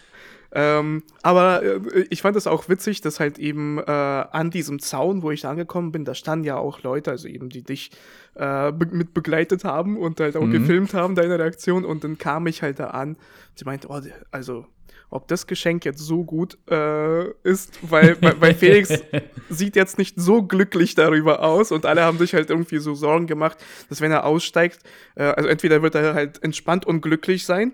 Ähm, 0.52 1.02
aber 1.22 1.62
äh, 1.62 2.06
ich 2.10 2.22
fand 2.22 2.36
es 2.36 2.46
auch 2.46 2.68
witzig, 2.68 3.00
dass 3.00 3.20
halt 3.20 3.38
eben 3.38 3.78
äh, 3.78 3.82
an 3.90 4.50
diesem 4.50 4.80
Zaun, 4.80 5.22
wo 5.22 5.30
ich 5.30 5.42
da 5.42 5.50
angekommen 5.50 5.92
bin, 5.92 6.04
da 6.04 6.14
standen 6.14 6.44
ja 6.44 6.56
auch 6.56 6.82
Leute, 6.82 7.10
also 7.10 7.28
eben 7.28 7.50
die 7.50 7.62
dich 7.62 7.90
äh, 8.34 8.72
be 8.72 8.86
mit 8.90 9.14
begleitet 9.14 9.64
haben 9.64 9.96
und 9.96 10.18
halt 10.20 10.36
auch 10.36 10.44
mhm. 10.44 10.52
gefilmt 10.52 10.94
haben, 10.94 11.14
deine 11.14 11.38
Reaktion. 11.38 11.84
Und 11.84 12.02
dann 12.04 12.18
kam 12.18 12.46
ich 12.46 12.62
halt 12.62 12.80
da 12.80 12.88
an. 12.88 13.16
Sie 13.54 13.64
meinte, 13.64 13.88
oh, 13.90 14.00
also 14.30 14.66
ob 15.10 15.28
das 15.28 15.46
Geschenk 15.46 15.84
jetzt 15.84 16.00
so 16.00 16.24
gut 16.24 16.56
äh, 16.70 17.30
ist, 17.42 17.78
weil, 17.82 18.16
weil 18.20 18.54
Felix 18.54 18.92
sieht 19.50 19.76
jetzt 19.76 19.98
nicht 19.98 20.14
so 20.18 20.42
glücklich 20.42 20.94
darüber 20.94 21.42
aus 21.42 21.72
und 21.72 21.86
alle 21.86 22.02
haben 22.02 22.18
sich 22.18 22.34
halt 22.34 22.50
irgendwie 22.50 22.78
so 22.78 22.94
Sorgen 22.94 23.26
gemacht, 23.26 23.58
dass 23.88 24.00
wenn 24.00 24.12
er 24.12 24.24
aussteigt, 24.24 24.80
äh, 25.16 25.24
also 25.24 25.48
entweder 25.48 25.82
wird 25.82 25.94
er 25.94 26.14
halt 26.14 26.42
entspannt 26.42 26.86
und 26.86 27.00
glücklich 27.00 27.44
sein 27.44 27.72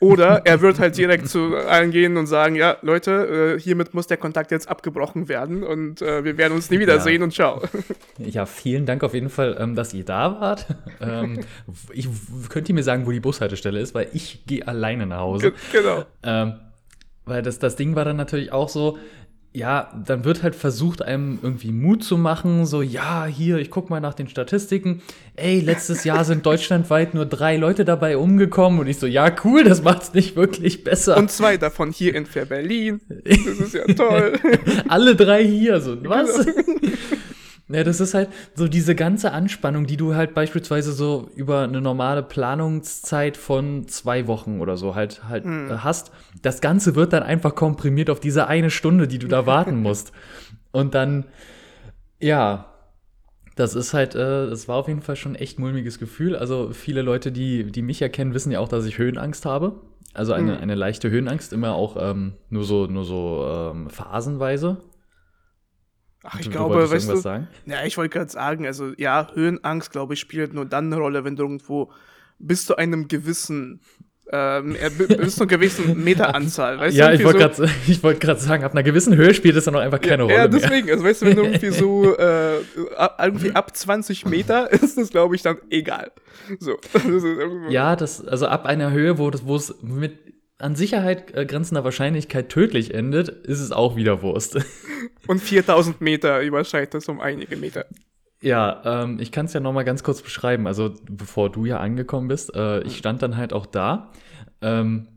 oder 0.00 0.42
er 0.44 0.60
wird 0.60 0.78
halt 0.78 0.96
direkt 0.96 1.28
zu 1.28 1.56
allen 1.56 1.90
gehen 1.90 2.16
und 2.16 2.26
sagen, 2.26 2.54
ja, 2.54 2.76
Leute, 2.82 3.56
äh, 3.56 3.60
hiermit 3.60 3.94
muss 3.94 4.06
der 4.06 4.16
Kontakt 4.16 4.50
jetzt 4.50 4.68
abgebrochen 4.68 5.28
werden 5.28 5.62
und 5.62 6.02
äh, 6.02 6.24
wir 6.24 6.36
werden 6.38 6.54
uns 6.54 6.70
nie 6.70 6.78
wiedersehen 6.78 7.20
ja. 7.20 7.24
und 7.24 7.32
ciao. 7.32 7.62
Ja, 8.18 8.46
vielen 8.46 8.86
Dank 8.86 9.04
auf 9.04 9.14
jeden 9.14 9.28
Fall, 9.28 9.56
ähm, 9.58 9.74
dass 9.74 9.92
ihr 9.92 10.04
da 10.04 10.40
wart. 10.40 10.66
ähm, 11.00 11.40
ich 11.92 12.08
könnt 12.48 12.68
ihr 12.68 12.74
mir 12.74 12.82
sagen, 12.82 13.06
wo 13.06 13.10
die 13.10 13.20
Bushaltestelle 13.20 13.78
ist, 13.78 13.94
weil 13.94 14.08
ich 14.12 14.46
gehe 14.46 14.66
alleine 14.66 15.06
nach 15.06 15.18
Hause. 15.18 15.52
G 15.52 15.56
genau. 15.72 16.04
Ähm, 16.22 16.54
weil 17.26 17.42
das, 17.42 17.58
das 17.58 17.76
Ding 17.76 17.94
war 17.94 18.04
dann 18.04 18.16
natürlich 18.16 18.52
auch 18.52 18.68
so, 18.68 18.96
ja, 19.56 19.90
dann 20.04 20.24
wird 20.24 20.42
halt 20.42 20.54
versucht, 20.54 21.00
einem 21.00 21.38
irgendwie 21.40 21.72
Mut 21.72 22.04
zu 22.04 22.18
machen, 22.18 22.66
so, 22.66 22.82
ja, 22.82 23.24
hier, 23.24 23.56
ich 23.56 23.70
guck 23.70 23.88
mal 23.88 24.00
nach 24.00 24.12
den 24.12 24.28
Statistiken. 24.28 25.00
Ey, 25.34 25.60
letztes 25.60 26.04
Jahr 26.04 26.26
sind 26.26 26.44
deutschlandweit 26.46 27.14
nur 27.14 27.24
drei 27.24 27.56
Leute 27.56 27.86
dabei 27.86 28.18
umgekommen 28.18 28.80
und 28.80 28.86
ich 28.86 28.98
so, 28.98 29.06
ja, 29.06 29.34
cool, 29.44 29.64
das 29.64 29.82
macht's 29.82 30.12
nicht 30.12 30.36
wirklich 30.36 30.84
besser. 30.84 31.16
Und 31.16 31.30
zwei 31.30 31.56
davon 31.56 31.90
hier 31.90 32.14
in 32.14 32.26
Fair 32.26 32.44
Berlin. 32.44 33.00
Das 33.24 33.46
ist 33.46 33.74
ja 33.74 33.86
toll. 33.86 34.38
Alle 34.88 35.16
drei 35.16 35.42
hier, 35.42 35.80
so, 35.80 35.96
was? 36.04 36.46
Ja, 37.68 37.82
das 37.82 38.00
ist 38.00 38.14
halt 38.14 38.28
so 38.54 38.68
diese 38.68 38.94
ganze 38.94 39.32
Anspannung, 39.32 39.86
die 39.86 39.96
du 39.96 40.14
halt 40.14 40.34
beispielsweise 40.34 40.92
so 40.92 41.28
über 41.34 41.62
eine 41.62 41.80
normale 41.80 42.22
Planungszeit 42.22 43.36
von 43.36 43.88
zwei 43.88 44.28
Wochen 44.28 44.60
oder 44.60 44.76
so 44.76 44.94
halt 44.94 45.24
halt 45.28 45.44
mhm. 45.44 45.82
hast. 45.82 46.12
Das 46.42 46.60
Ganze 46.60 46.94
wird 46.94 47.12
dann 47.12 47.24
einfach 47.24 47.56
komprimiert 47.56 48.08
auf 48.08 48.20
diese 48.20 48.46
eine 48.46 48.70
Stunde, 48.70 49.08
die 49.08 49.18
du 49.18 49.26
da 49.26 49.46
warten 49.46 49.82
musst. 49.82 50.12
Und 50.70 50.94
dann, 50.94 51.24
ja, 52.20 52.66
das 53.56 53.74
ist 53.74 53.94
halt, 53.94 54.14
äh, 54.14 54.48
das 54.48 54.68
war 54.68 54.76
auf 54.76 54.86
jeden 54.86 55.02
Fall 55.02 55.16
schon 55.16 55.32
ein 55.32 55.36
echt 55.36 55.58
mulmiges 55.58 55.98
Gefühl. 55.98 56.36
Also 56.36 56.70
viele 56.72 57.02
Leute, 57.02 57.32
die, 57.32 57.64
die 57.72 57.82
mich 57.82 58.00
erkennen, 58.00 58.32
wissen 58.32 58.52
ja 58.52 58.60
auch, 58.60 58.68
dass 58.68 58.84
ich 58.84 58.98
Höhenangst 58.98 59.44
habe. 59.44 59.80
Also 60.14 60.34
eine, 60.34 60.52
mhm. 60.52 60.62
eine 60.62 60.74
leichte 60.76 61.10
Höhenangst, 61.10 61.52
immer 61.52 61.74
auch 61.74 61.96
ähm, 61.98 62.34
nur 62.48 62.64
so, 62.64 62.86
nur 62.86 63.04
so 63.04 63.44
ähm, 63.50 63.90
phasenweise. 63.90 64.76
Ach, 66.28 66.40
ich 66.40 66.46
du, 66.46 66.52
glaube, 66.52 66.74
du 66.74 66.90
weißt 66.90 67.08
du, 67.08 67.16
sagen? 67.16 67.48
ja, 67.66 67.84
ich 67.84 67.96
wollte 67.96 68.18
gerade 68.18 68.30
sagen, 68.30 68.66
also 68.66 68.92
ja, 68.96 69.28
Höhenangst, 69.34 69.92
glaube 69.92 70.14
ich, 70.14 70.20
spielt 70.20 70.54
nur 70.54 70.64
dann 70.66 70.86
eine 70.86 70.96
Rolle, 70.96 71.24
wenn 71.24 71.36
du 71.36 71.44
irgendwo 71.44 71.92
bis 72.38 72.66
zu 72.66 72.76
einem 72.76 73.08
gewissen 73.08 73.80
ähm, 74.32 74.76
bis 75.08 75.36
zu 75.36 75.42
einer 75.42 75.48
gewissen 75.48 76.02
Meteranzahl, 76.04 76.80
weißt 76.80 76.96
ja, 76.96 77.06
du? 77.06 77.12
Ja, 77.12 77.18
ich 77.18 77.24
wollte 77.24 77.54
so, 77.54 77.62
gerade 77.62 78.02
wollt 78.02 78.40
sagen, 78.40 78.64
ab 78.64 78.72
einer 78.72 78.82
gewissen 78.82 79.14
Höhe 79.14 79.32
spielt 79.34 79.54
es 79.54 79.66
dann 79.66 79.76
auch 79.76 79.80
einfach 79.80 80.00
keine 80.00 80.24
ja, 80.24 80.24
Rolle. 80.24 80.34
Ja, 80.34 80.48
deswegen, 80.48 80.86
mehr. 80.86 80.94
also 80.94 81.06
weißt 81.06 81.22
du, 81.22 81.26
wenn 81.26 81.36
du 81.36 81.42
irgendwie 81.44 81.70
so 81.70 82.16
äh, 82.18 82.56
irgendwie 83.22 83.52
ab 83.52 83.76
20 83.76 84.26
Meter 84.26 84.72
ist 84.72 84.98
das, 84.98 85.10
glaube 85.10 85.36
ich, 85.36 85.42
dann 85.42 85.58
egal. 85.70 86.10
So. 86.58 86.76
ja, 87.68 87.94
das, 87.94 88.26
also 88.26 88.46
ab 88.46 88.66
einer 88.66 88.90
Höhe, 88.90 89.16
wo 89.18 89.28
es 89.28 89.74
mit 89.80 90.18
an 90.58 90.74
Sicherheit 90.74 91.34
äh, 91.34 91.44
grenzender 91.44 91.84
Wahrscheinlichkeit 91.84 92.48
tödlich 92.48 92.94
endet, 92.94 93.28
ist 93.28 93.60
es 93.60 93.72
auch 93.72 93.96
wieder 93.96 94.22
Wurst. 94.22 94.58
Und 95.26 95.40
4000 95.40 96.00
Meter 96.00 96.40
überschreitet 96.40 97.02
es 97.02 97.08
um 97.08 97.20
einige 97.20 97.56
Meter. 97.56 97.86
Ja, 98.40 98.82
ähm, 98.84 99.18
ich 99.20 99.32
kann 99.32 99.46
es 99.46 99.52
ja 99.52 99.60
noch 99.60 99.72
mal 99.72 99.84
ganz 99.84 100.02
kurz 100.02 100.22
beschreiben. 100.22 100.66
Also 100.66 100.94
bevor 101.08 101.50
du 101.50 101.64
ja 101.64 101.78
angekommen 101.78 102.28
bist, 102.28 102.54
äh, 102.54 102.82
ich 102.82 102.96
stand 102.96 103.22
dann 103.22 103.36
halt 103.36 103.52
auch 103.52 103.66
da. 103.66 104.12
Ähm, 104.60 105.08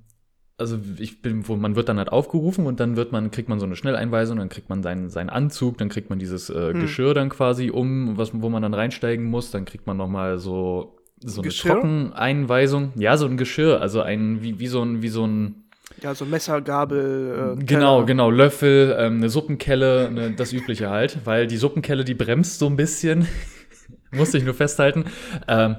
also 0.58 0.78
ich 0.98 1.22
bin, 1.22 1.48
wo 1.48 1.56
man 1.56 1.76
wird 1.76 1.88
dann 1.88 1.98
halt 1.98 2.12
aufgerufen 2.12 2.66
und 2.66 2.82
dann 2.82 2.98
wird 2.98 3.14
man, 3.14 3.32
kriegt 3.32 3.48
man 3.48 3.60
so 3.60 3.66
eine 3.66 3.78
Schnelleinweisung, 3.78 4.38
dann 4.38 4.50
kriegt 4.50 4.70
man 4.70 4.84
seinen, 4.84 5.10
seinen 5.10 5.30
Anzug, 5.30 5.78
dann 5.78 5.88
kriegt 5.88 6.10
man 6.10 6.20
dieses 6.20 6.50
äh, 6.50 6.74
hm. 6.74 6.82
Geschirr 6.82 7.14
dann 7.14 7.30
quasi 7.30 7.70
um, 7.70 8.18
was, 8.18 8.32
wo 8.34 8.50
man 8.50 8.62
dann 8.62 8.74
reinsteigen 8.74 9.26
muss, 9.26 9.52
dann 9.52 9.64
kriegt 9.64 9.88
man 9.88 9.96
noch 9.96 10.10
mal 10.10 10.38
so 10.38 10.99
so 11.22 11.42
eine 11.42 11.48
Geschirr? 11.48 11.74
Trockeneinweisung. 11.74 12.94
Ja, 12.96 13.18
so 13.18 13.26
ein 13.26 13.38
Geschirr, 13.38 13.82
also 13.82 14.02
ein, 14.02 14.42
wie, 14.42 14.60
wie 14.60 14.68
so 14.68 14.82
ein, 14.82 15.02
wie 15.02 15.10
so 15.10 15.26
ein. 15.26 15.64
Ja, 16.02 16.16
so 16.16 16.26
Messer, 16.26 16.62
Gabel. 16.62 17.58
Äh, 17.60 17.64
genau, 17.64 18.06
genau, 18.06 18.30
Löffel, 18.30 18.96
ähm, 18.98 19.18
eine 19.18 19.30
Suppenkelle, 19.30 20.08
eine, 20.08 20.32
das 20.32 20.54
Übliche 20.54 20.90
halt, 20.90 21.20
weil 21.26 21.48
die 21.48 21.58
Suppenkelle, 21.58 22.06
die 22.06 22.14
bremst 22.14 22.60
so 22.60 22.68
ein 22.68 22.76
bisschen. 22.76 23.28
Musste 24.12 24.38
ich 24.38 24.44
nur 24.44 24.54
festhalten. 24.54 25.06
Ähm, 25.48 25.76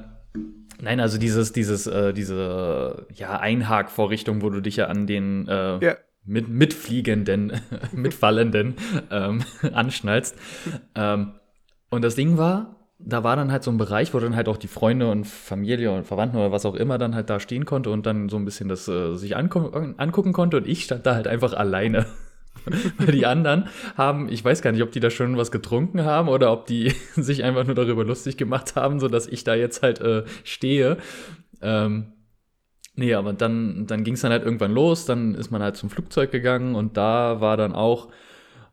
nein, 0.80 1.00
also 1.00 1.18
dieses, 1.18 1.52
dieses, 1.52 1.86
äh, 1.86 2.12
diese, 2.12 3.06
ja, 3.14 3.38
Einhakvorrichtung, 3.38 4.42
wo 4.42 4.50
du 4.50 4.60
dich 4.60 4.76
ja 4.76 4.86
an 4.86 5.06
den, 5.06 5.48
äh, 5.48 5.84
ja. 5.84 5.96
mit, 6.24 6.48
mitfliegenden, 6.48 7.52
mitfallenden, 7.92 8.74
ähm, 9.10 9.42
anschnallst. 9.72 10.36
Ähm, 10.94 11.32
und 11.90 12.02
das 12.02 12.14
Ding 12.14 12.36
war, 12.36 12.79
da 13.04 13.24
war 13.24 13.36
dann 13.36 13.50
halt 13.50 13.62
so 13.62 13.70
ein 13.70 13.78
Bereich, 13.78 14.12
wo 14.12 14.20
dann 14.20 14.36
halt 14.36 14.48
auch 14.48 14.56
die 14.56 14.68
Freunde 14.68 15.10
und 15.10 15.26
Familie 15.26 15.92
und 15.92 16.06
Verwandten 16.06 16.36
oder 16.36 16.52
was 16.52 16.66
auch 16.66 16.74
immer 16.74 16.98
dann 16.98 17.14
halt 17.14 17.30
da 17.30 17.40
stehen 17.40 17.64
konnte 17.64 17.90
und 17.90 18.06
dann 18.06 18.28
so 18.28 18.36
ein 18.36 18.44
bisschen 18.44 18.68
das 18.68 18.88
äh, 18.88 19.14
sich 19.16 19.36
angucken 19.36 20.32
konnte 20.32 20.58
und 20.58 20.68
ich 20.68 20.84
stand 20.84 21.06
da 21.06 21.14
halt 21.14 21.26
einfach 21.26 21.52
alleine. 21.52 22.06
Weil 22.98 23.12
die 23.12 23.26
anderen 23.26 23.68
haben, 23.96 24.28
ich 24.28 24.44
weiß 24.44 24.60
gar 24.60 24.72
nicht, 24.72 24.82
ob 24.82 24.92
die 24.92 25.00
da 25.00 25.08
schon 25.08 25.36
was 25.36 25.50
getrunken 25.50 26.04
haben 26.04 26.28
oder 26.28 26.52
ob 26.52 26.66
die 26.66 26.94
sich 27.14 27.42
einfach 27.42 27.64
nur 27.64 27.74
darüber 27.74 28.04
lustig 28.04 28.36
gemacht 28.36 28.76
haben, 28.76 29.00
so 29.00 29.08
dass 29.08 29.26
ich 29.26 29.44
da 29.44 29.54
jetzt 29.54 29.82
halt 29.82 30.00
äh, 30.00 30.24
stehe. 30.44 30.98
Ähm, 31.62 32.12
nee, 32.96 33.14
aber 33.14 33.32
dann, 33.32 33.86
dann 33.86 34.04
ging 34.04 34.14
es 34.14 34.20
dann 34.20 34.32
halt 34.32 34.44
irgendwann 34.44 34.72
los, 34.72 35.06
dann 35.06 35.34
ist 35.34 35.50
man 35.50 35.62
halt 35.62 35.76
zum 35.76 35.90
Flugzeug 35.90 36.30
gegangen 36.30 36.74
und 36.74 36.96
da 36.96 37.40
war 37.40 37.56
dann 37.56 37.72
auch 37.72 38.08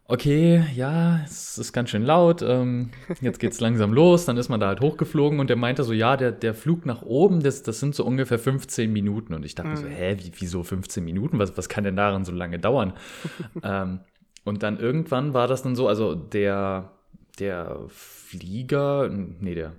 okay, 0.07 0.63
ja, 0.75 1.21
es 1.23 1.57
ist 1.57 1.73
ganz 1.73 1.89
schön 1.89 2.03
laut, 2.03 2.41
ähm, 2.41 2.91
jetzt 3.21 3.39
geht's 3.39 3.59
langsam 3.59 3.93
los, 3.93 4.25
dann 4.25 4.37
ist 4.37 4.49
man 4.49 4.59
da 4.59 4.67
halt 4.67 4.81
hochgeflogen 4.81 5.39
und 5.39 5.49
der 5.49 5.57
meinte 5.57 5.83
so, 5.83 5.93
ja, 5.93 6.15
der, 6.15 6.31
der 6.31 6.53
Flug 6.53 6.85
nach 6.85 7.01
oben, 7.01 7.41
das, 7.41 7.63
das 7.63 7.79
sind 7.79 7.93
so 7.93 8.05
ungefähr 8.05 8.39
15 8.39 8.91
Minuten. 8.91 9.33
Und 9.33 9.45
ich 9.45 9.55
dachte 9.55 9.71
mhm. 9.71 9.75
so, 9.75 9.85
mhm. 9.87 9.91
hä, 9.91 10.17
wie, 10.19 10.31
wieso 10.39 10.63
15 10.63 11.03
Minuten? 11.03 11.39
Was, 11.39 11.57
was 11.57 11.69
kann 11.69 11.83
denn 11.83 11.95
daran 11.95 12.23
so 12.25 12.31
lange 12.31 12.59
dauern? 12.59 12.93
ähm, 13.63 13.99
und 14.45 14.63
dann 14.63 14.79
irgendwann 14.79 15.33
war 15.33 15.47
das 15.47 15.61
dann 15.61 15.75
so, 15.75 15.89
also 15.89 16.15
der, 16.15 16.93
der 17.37 17.81
Flieger, 17.89 19.09
nee, 19.09 19.55
der, 19.55 19.73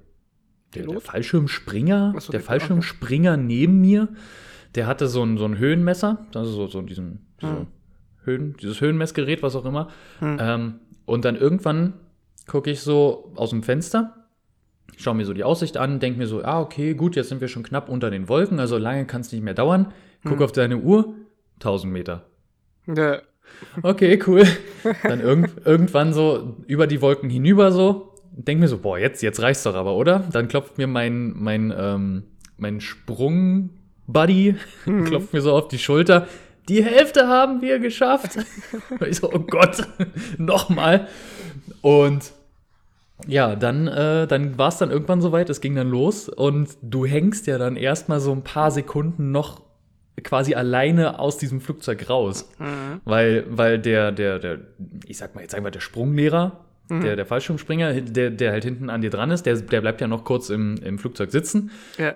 der, 0.74 0.86
der 0.86 1.00
Fallschirmspringer, 1.00 2.14
so, 2.18 2.32
der 2.32 2.42
Fallschirmspringer 2.42 3.38
neben 3.38 3.80
mir, 3.80 4.08
der 4.74 4.86
hatte 4.86 5.08
so 5.08 5.22
ein, 5.22 5.38
so 5.38 5.46
ein 5.46 5.56
Höhenmesser, 5.56 6.26
also 6.34 6.50
so, 6.50 6.66
so 6.66 6.82
diesen, 6.82 7.26
mhm. 7.40 7.66
Höhen, 8.28 8.56
dieses 8.60 8.80
Höhenmessgerät, 8.80 9.42
was 9.42 9.56
auch 9.56 9.64
immer. 9.64 9.88
Hm. 10.20 10.36
Ähm, 10.40 10.74
und 11.04 11.24
dann 11.24 11.36
irgendwann 11.36 11.94
gucke 12.46 12.70
ich 12.70 12.80
so 12.80 13.32
aus 13.34 13.50
dem 13.50 13.62
Fenster, 13.62 14.28
schaue 14.96 15.14
mir 15.14 15.24
so 15.24 15.32
die 15.32 15.44
Aussicht 15.44 15.76
an, 15.76 16.00
denke 16.00 16.18
mir 16.18 16.26
so, 16.26 16.44
ah, 16.44 16.60
okay, 16.60 16.94
gut, 16.94 17.16
jetzt 17.16 17.28
sind 17.28 17.40
wir 17.40 17.48
schon 17.48 17.62
knapp 17.62 17.88
unter 17.88 18.10
den 18.10 18.28
Wolken, 18.28 18.60
also 18.60 18.78
lange 18.78 19.06
kann 19.06 19.22
es 19.22 19.32
nicht 19.32 19.42
mehr 19.42 19.54
dauern. 19.54 19.92
Guck 20.22 20.38
hm. 20.38 20.42
auf 20.42 20.52
deine 20.52 20.78
Uhr, 20.78 21.14
1000 21.56 21.92
Meter. 21.92 22.26
Ja. 22.86 23.20
Okay, 23.82 24.18
cool. 24.26 24.44
Dann 25.02 25.20
irg 25.20 25.50
irgendwann 25.64 26.12
so 26.12 26.56
über 26.66 26.86
die 26.86 27.00
Wolken 27.00 27.30
hinüber 27.30 27.72
so, 27.72 28.14
denke 28.30 28.62
mir 28.62 28.68
so, 28.68 28.78
boah, 28.78 28.98
jetzt, 28.98 29.22
jetzt 29.22 29.40
reicht's 29.40 29.62
doch 29.62 29.74
aber, 29.74 29.94
oder? 29.94 30.24
Dann 30.32 30.48
klopft 30.48 30.78
mir 30.78 30.86
mein, 30.86 31.32
mein, 31.36 31.72
ähm, 31.76 32.24
mein 32.56 32.80
Sprung-Buddy, 32.80 34.56
mhm. 34.86 35.04
klopft 35.06 35.32
mir 35.32 35.40
so 35.40 35.52
auf 35.52 35.68
die 35.68 35.78
Schulter. 35.78 36.26
Die 36.68 36.84
Hälfte 36.84 37.28
haben 37.28 37.62
wir 37.62 37.78
geschafft. 37.78 38.38
ich 39.08 39.16
so, 39.16 39.32
oh 39.32 39.40
Gott, 39.40 39.86
nochmal. 40.38 41.08
Und 41.80 42.32
ja, 43.26 43.56
dann, 43.56 43.88
äh, 43.88 44.26
dann 44.26 44.58
war 44.58 44.68
es 44.68 44.78
dann 44.78 44.90
irgendwann 44.90 45.20
soweit, 45.20 45.50
es 45.50 45.60
ging 45.60 45.74
dann 45.74 45.90
los 45.90 46.28
und 46.28 46.76
du 46.82 47.04
hängst 47.04 47.46
ja 47.46 47.58
dann 47.58 47.76
erstmal 47.76 48.20
so 48.20 48.32
ein 48.32 48.42
paar 48.42 48.70
Sekunden 48.70 49.32
noch 49.32 49.62
quasi 50.22 50.54
alleine 50.54 51.18
aus 51.18 51.38
diesem 51.38 51.60
Flugzeug 51.60 52.08
raus. 52.08 52.50
Mhm. 52.58 53.00
Weil, 53.04 53.44
weil 53.48 53.78
der, 53.78 54.12
der, 54.12 54.38
der, 54.38 54.58
ich 55.06 55.18
sag 55.18 55.34
mal, 55.34 55.42
jetzt 55.42 55.52
sagen 55.52 55.64
wir, 55.64 55.70
der 55.70 55.80
Sprunglehrer, 55.80 56.64
mhm. 56.88 57.00
der, 57.02 57.16
der 57.16 57.26
Fallschirmspringer, 57.26 58.00
der, 58.00 58.30
der 58.30 58.52
halt 58.52 58.64
hinten 58.64 58.90
an 58.90 59.00
dir 59.00 59.10
dran 59.10 59.30
ist, 59.30 59.46
der, 59.46 59.56
der 59.56 59.80
bleibt 59.80 60.00
ja 60.00 60.06
noch 60.06 60.24
kurz 60.24 60.50
im, 60.50 60.76
im 60.82 60.98
Flugzeug 60.98 61.30
sitzen. 61.30 61.70
Ja. 61.98 62.14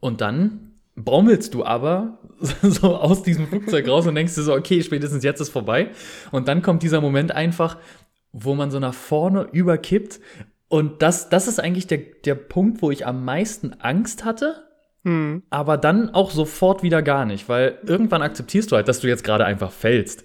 Und 0.00 0.20
dann 0.20 0.72
baumelst 0.96 1.54
du 1.54 1.64
aber 1.64 2.18
so 2.62 2.96
aus 2.96 3.22
diesem 3.22 3.46
Flugzeug 3.46 3.88
raus 3.88 4.06
und 4.06 4.14
denkst 4.14 4.34
dir 4.34 4.42
so, 4.42 4.54
okay, 4.54 4.82
spätestens 4.82 5.24
jetzt 5.24 5.40
ist 5.40 5.50
vorbei. 5.50 5.90
Und 6.30 6.48
dann 6.48 6.62
kommt 6.62 6.82
dieser 6.82 7.00
Moment 7.00 7.32
einfach, 7.32 7.78
wo 8.32 8.54
man 8.54 8.70
so 8.70 8.78
nach 8.78 8.94
vorne 8.94 9.48
überkippt. 9.52 10.20
Und 10.68 11.02
das, 11.02 11.28
das 11.28 11.48
ist 11.48 11.60
eigentlich 11.60 11.86
der, 11.86 11.98
der 11.98 12.34
Punkt, 12.34 12.82
wo 12.82 12.90
ich 12.90 13.06
am 13.06 13.24
meisten 13.24 13.74
Angst 13.74 14.24
hatte. 14.24 14.64
Hm. 15.04 15.42
Aber 15.50 15.76
dann 15.76 16.10
auch 16.10 16.30
sofort 16.30 16.82
wieder 16.82 17.02
gar 17.02 17.24
nicht, 17.24 17.48
weil 17.48 17.78
irgendwann 17.84 18.22
akzeptierst 18.22 18.70
du 18.70 18.76
halt, 18.76 18.88
dass 18.88 19.00
du 19.00 19.08
jetzt 19.08 19.24
gerade 19.24 19.44
einfach 19.44 19.72
fällst. 19.72 20.24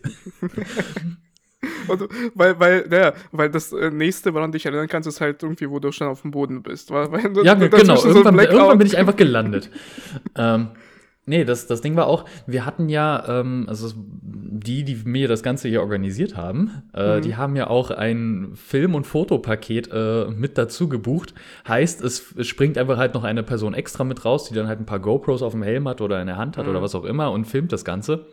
Und, 1.87 2.07
weil, 2.35 2.59
weil, 2.59 2.87
ja, 2.91 3.13
weil 3.31 3.49
das 3.49 3.73
äh, 3.73 3.89
nächste, 3.89 4.33
woran 4.35 4.51
du 4.51 4.57
dich 4.57 4.67
erinnern 4.67 4.87
kannst, 4.87 5.07
ist 5.07 5.19
halt 5.19 5.41
irgendwie, 5.41 5.69
wo 5.69 5.79
du 5.79 5.91
schon 5.91 6.07
auf 6.07 6.21
dem 6.21 6.31
Boden 6.31 6.61
bist. 6.61 6.91
Weil, 6.91 7.11
weil 7.11 7.45
ja, 7.45 7.55
genau. 7.55 7.95
So 7.95 8.09
irgendwann, 8.09 8.37
irgendwann, 8.37 8.77
bin 8.77 8.87
ich 8.87 8.97
einfach 8.97 9.15
gelandet. 9.15 9.71
ähm, 10.35 10.69
Nee, 11.29 11.43
das, 11.43 11.67
das 11.67 11.81
Ding 11.81 11.97
war 11.97 12.07
auch, 12.07 12.23
wir 12.47 12.65
hatten 12.65 12.87
ja, 12.87 13.41
ähm, 13.41 13.65
also 13.67 13.91
die, 13.93 14.85
die 14.85 14.95
mir 15.03 15.27
das 15.27 15.43
Ganze 15.43 15.67
hier 15.67 15.81
organisiert 15.81 16.37
haben, 16.37 16.83
äh, 16.93 17.17
mhm. 17.17 17.21
die 17.21 17.35
haben 17.35 17.57
ja 17.57 17.69
auch 17.69 17.91
ein 17.91 18.53
Film- 18.55 18.95
und 18.95 19.05
Fotopaket 19.05 19.89
äh, 19.91 20.27
mit 20.29 20.57
dazu 20.57 20.87
gebucht. 20.87 21.33
Heißt, 21.67 22.01
es, 22.01 22.33
es 22.37 22.47
springt 22.47 22.77
einfach 22.77 22.95
halt 22.95 23.13
noch 23.13 23.25
eine 23.25 23.43
Person 23.43 23.73
extra 23.73 24.05
mit 24.05 24.23
raus, 24.23 24.47
die 24.47 24.55
dann 24.55 24.67
halt 24.69 24.79
ein 24.79 24.85
paar 24.85 25.01
GoPros 25.01 25.41
auf 25.41 25.51
dem 25.51 25.63
Helm 25.63 25.85
hat 25.89 25.99
oder 25.99 26.21
in 26.21 26.27
der 26.27 26.37
Hand 26.37 26.55
hat 26.55 26.63
mhm. 26.63 26.71
oder 26.71 26.81
was 26.81 26.95
auch 26.95 27.03
immer 27.03 27.29
und 27.33 27.43
filmt 27.43 27.73
das 27.73 27.83
Ganze. 27.83 28.25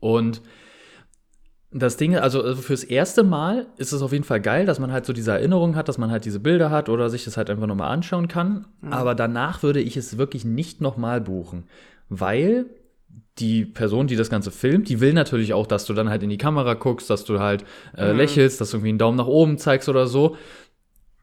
Und 0.00 0.40
das 1.70 1.98
Ding, 1.98 2.16
also, 2.16 2.42
also 2.42 2.62
fürs 2.62 2.84
erste 2.84 3.22
Mal 3.22 3.66
ist 3.76 3.92
es 3.92 4.00
auf 4.00 4.12
jeden 4.12 4.24
Fall 4.24 4.40
geil, 4.40 4.64
dass 4.64 4.78
man 4.78 4.92
halt 4.92 5.04
so 5.04 5.12
diese 5.12 5.32
Erinnerung 5.32 5.76
hat, 5.76 5.90
dass 5.90 5.98
man 5.98 6.10
halt 6.10 6.24
diese 6.24 6.40
Bilder 6.40 6.70
hat 6.70 6.88
oder 6.88 7.10
sich 7.10 7.26
das 7.26 7.36
halt 7.36 7.50
einfach 7.50 7.66
nochmal 7.66 7.90
anschauen 7.90 8.28
kann. 8.28 8.64
Mhm. 8.80 8.94
Aber 8.94 9.14
danach 9.14 9.62
würde 9.62 9.80
ich 9.80 9.98
es 9.98 10.16
wirklich 10.16 10.46
nicht 10.46 10.80
nochmal 10.80 11.20
buchen 11.20 11.64
weil 12.08 12.66
die 13.38 13.64
Person, 13.64 14.06
die 14.06 14.16
das 14.16 14.30
Ganze 14.30 14.50
filmt, 14.50 14.88
die 14.88 15.00
will 15.00 15.12
natürlich 15.12 15.52
auch, 15.52 15.66
dass 15.66 15.84
du 15.84 15.94
dann 15.94 16.08
halt 16.08 16.22
in 16.22 16.30
die 16.30 16.38
Kamera 16.38 16.74
guckst, 16.74 17.08
dass 17.08 17.24
du 17.24 17.38
halt 17.38 17.64
äh, 17.96 18.12
mhm. 18.12 18.18
lächelst, 18.18 18.60
dass 18.60 18.70
du 18.70 18.78
irgendwie 18.78 18.90
einen 18.90 18.98
Daumen 18.98 19.16
nach 19.16 19.26
oben 19.26 19.58
zeigst 19.58 19.88
oder 19.88 20.06
so. 20.06 20.36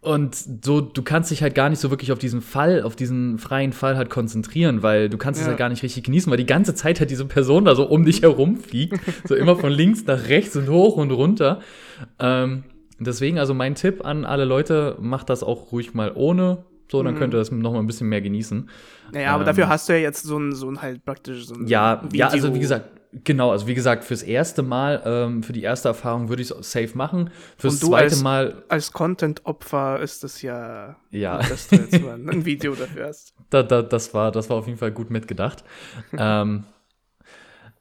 Und 0.05 0.35
so, 0.63 0.81
du 0.81 1.01
kannst 1.01 1.31
dich 1.31 1.41
halt 1.41 1.55
gar 1.55 1.67
nicht 1.67 1.79
so 1.79 1.89
wirklich 1.89 2.11
auf 2.11 2.19
diesen 2.19 2.41
Fall, 2.41 2.83
auf 2.83 2.95
diesen 2.95 3.39
freien 3.39 3.73
Fall 3.73 3.97
halt 3.97 4.11
konzentrieren, 4.11 4.83
weil 4.83 5.09
du 5.09 5.17
kannst 5.17 5.39
ja. 5.39 5.45
es 5.45 5.47
halt 5.47 5.57
gar 5.57 5.69
nicht 5.69 5.81
richtig 5.81 6.03
genießen, 6.03 6.29
weil 6.29 6.37
die 6.37 6.45
ganze 6.45 6.75
Zeit 6.75 6.99
halt 6.99 7.09
diese 7.09 7.25
Person 7.25 7.65
da 7.65 7.73
so 7.73 7.85
um 7.87 8.05
dich 8.05 8.21
herum 8.21 8.57
fliegt. 8.57 8.99
so 9.27 9.33
immer 9.33 9.55
von 9.55 9.71
links 9.71 10.05
nach 10.05 10.27
rechts 10.29 10.55
und 10.55 10.69
hoch 10.69 10.97
und 10.97 11.09
runter. 11.09 11.59
Ähm, 12.19 12.65
deswegen, 12.99 13.39
also 13.39 13.55
mein 13.55 13.73
Tipp 13.73 14.05
an 14.05 14.25
alle 14.25 14.45
Leute, 14.45 14.95
macht 14.99 15.29
das 15.31 15.41
auch 15.41 15.71
ruhig 15.71 15.95
mal 15.95 16.11
ohne. 16.13 16.65
So, 16.91 17.01
dann 17.01 17.15
mhm. 17.15 17.19
könnt 17.19 17.33
ihr 17.33 17.37
das 17.37 17.51
noch 17.51 17.73
mal 17.73 17.79
ein 17.79 17.87
bisschen 17.87 18.09
mehr 18.09 18.21
genießen. 18.21 18.69
Naja, 19.11 19.31
aber 19.31 19.41
ähm, 19.41 19.47
dafür 19.47 19.69
hast 19.69 19.89
du 19.89 19.93
ja 19.93 19.99
jetzt 19.99 20.23
so 20.23 20.37
ein, 20.37 20.53
so 20.53 20.69
ein 20.69 20.81
halt 20.81 21.03
praktisch 21.03 21.47
so 21.47 21.55
ein 21.55 21.67
Ja, 21.67 22.03
Video. 22.03 22.19
ja, 22.19 22.27
also 22.27 22.53
wie 22.53 22.59
gesagt, 22.59 22.89
genau, 23.23 23.51
also 23.51 23.67
wie 23.67 23.73
gesagt, 23.73 24.03
fürs 24.03 24.23
erste 24.23 24.61
Mal, 24.61 25.01
ähm, 25.05 25.43
für 25.43 25.53
die 25.53 25.63
erste 25.63 25.87
Erfahrung 25.87 26.29
würde 26.29 26.41
ich 26.41 26.51
es 26.51 26.71
safe 26.71 26.95
machen. 26.95 27.29
Fürs 27.57 27.79
zweite 27.79 28.03
als, 28.03 28.21
Mal. 28.21 28.63
Als 28.69 28.91
Content-Opfer 28.91 29.99
ist 29.99 30.23
es 30.23 30.41
ja, 30.41 30.95
ja. 31.11 31.39
Gut, 31.39 31.51
dass 31.51 31.67
du 31.67 31.75
jetzt 31.75 32.01
mal 32.01 32.13
ein 32.13 32.45
Video 32.45 32.75
dafür 32.75 33.07
hast. 33.07 33.33
Da, 33.49 33.63
da, 33.63 33.81
das, 33.81 34.13
war, 34.13 34.31
das 34.31 34.49
war 34.49 34.57
auf 34.57 34.67
jeden 34.67 34.77
Fall 34.77 34.91
gut 34.91 35.09
mitgedacht. 35.09 35.63
ähm, 36.17 36.65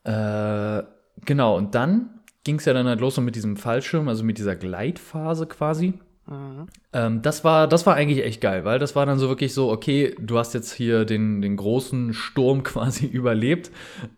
äh, 0.04 0.82
genau, 1.24 1.56
und 1.56 1.74
dann 1.74 2.10
ging 2.44 2.56
es 2.56 2.64
ja 2.66 2.72
dann 2.72 2.86
halt 2.86 3.00
los 3.00 3.14
so 3.14 3.20
mit 3.20 3.34
diesem 3.36 3.56
Fallschirm, 3.56 4.08
also 4.08 4.22
mit 4.22 4.38
dieser 4.38 4.54
Gleitphase 4.54 5.46
quasi. 5.46 5.94
Mhm. 6.26 6.66
Ähm, 6.92 7.22
das, 7.22 7.44
war, 7.44 7.68
das 7.68 7.84
war 7.86 7.94
eigentlich 7.94 8.24
echt 8.24 8.40
geil, 8.40 8.64
weil 8.64 8.78
das 8.78 8.96
war 8.96 9.04
dann 9.04 9.18
so 9.18 9.28
wirklich 9.28 9.52
so, 9.52 9.70
okay, 9.70 10.14
du 10.18 10.38
hast 10.38 10.54
jetzt 10.54 10.72
hier 10.72 11.04
den, 11.04 11.42
den 11.42 11.56
großen 11.56 12.14
Sturm 12.14 12.62
quasi 12.64 13.06
überlebt. 13.06 13.70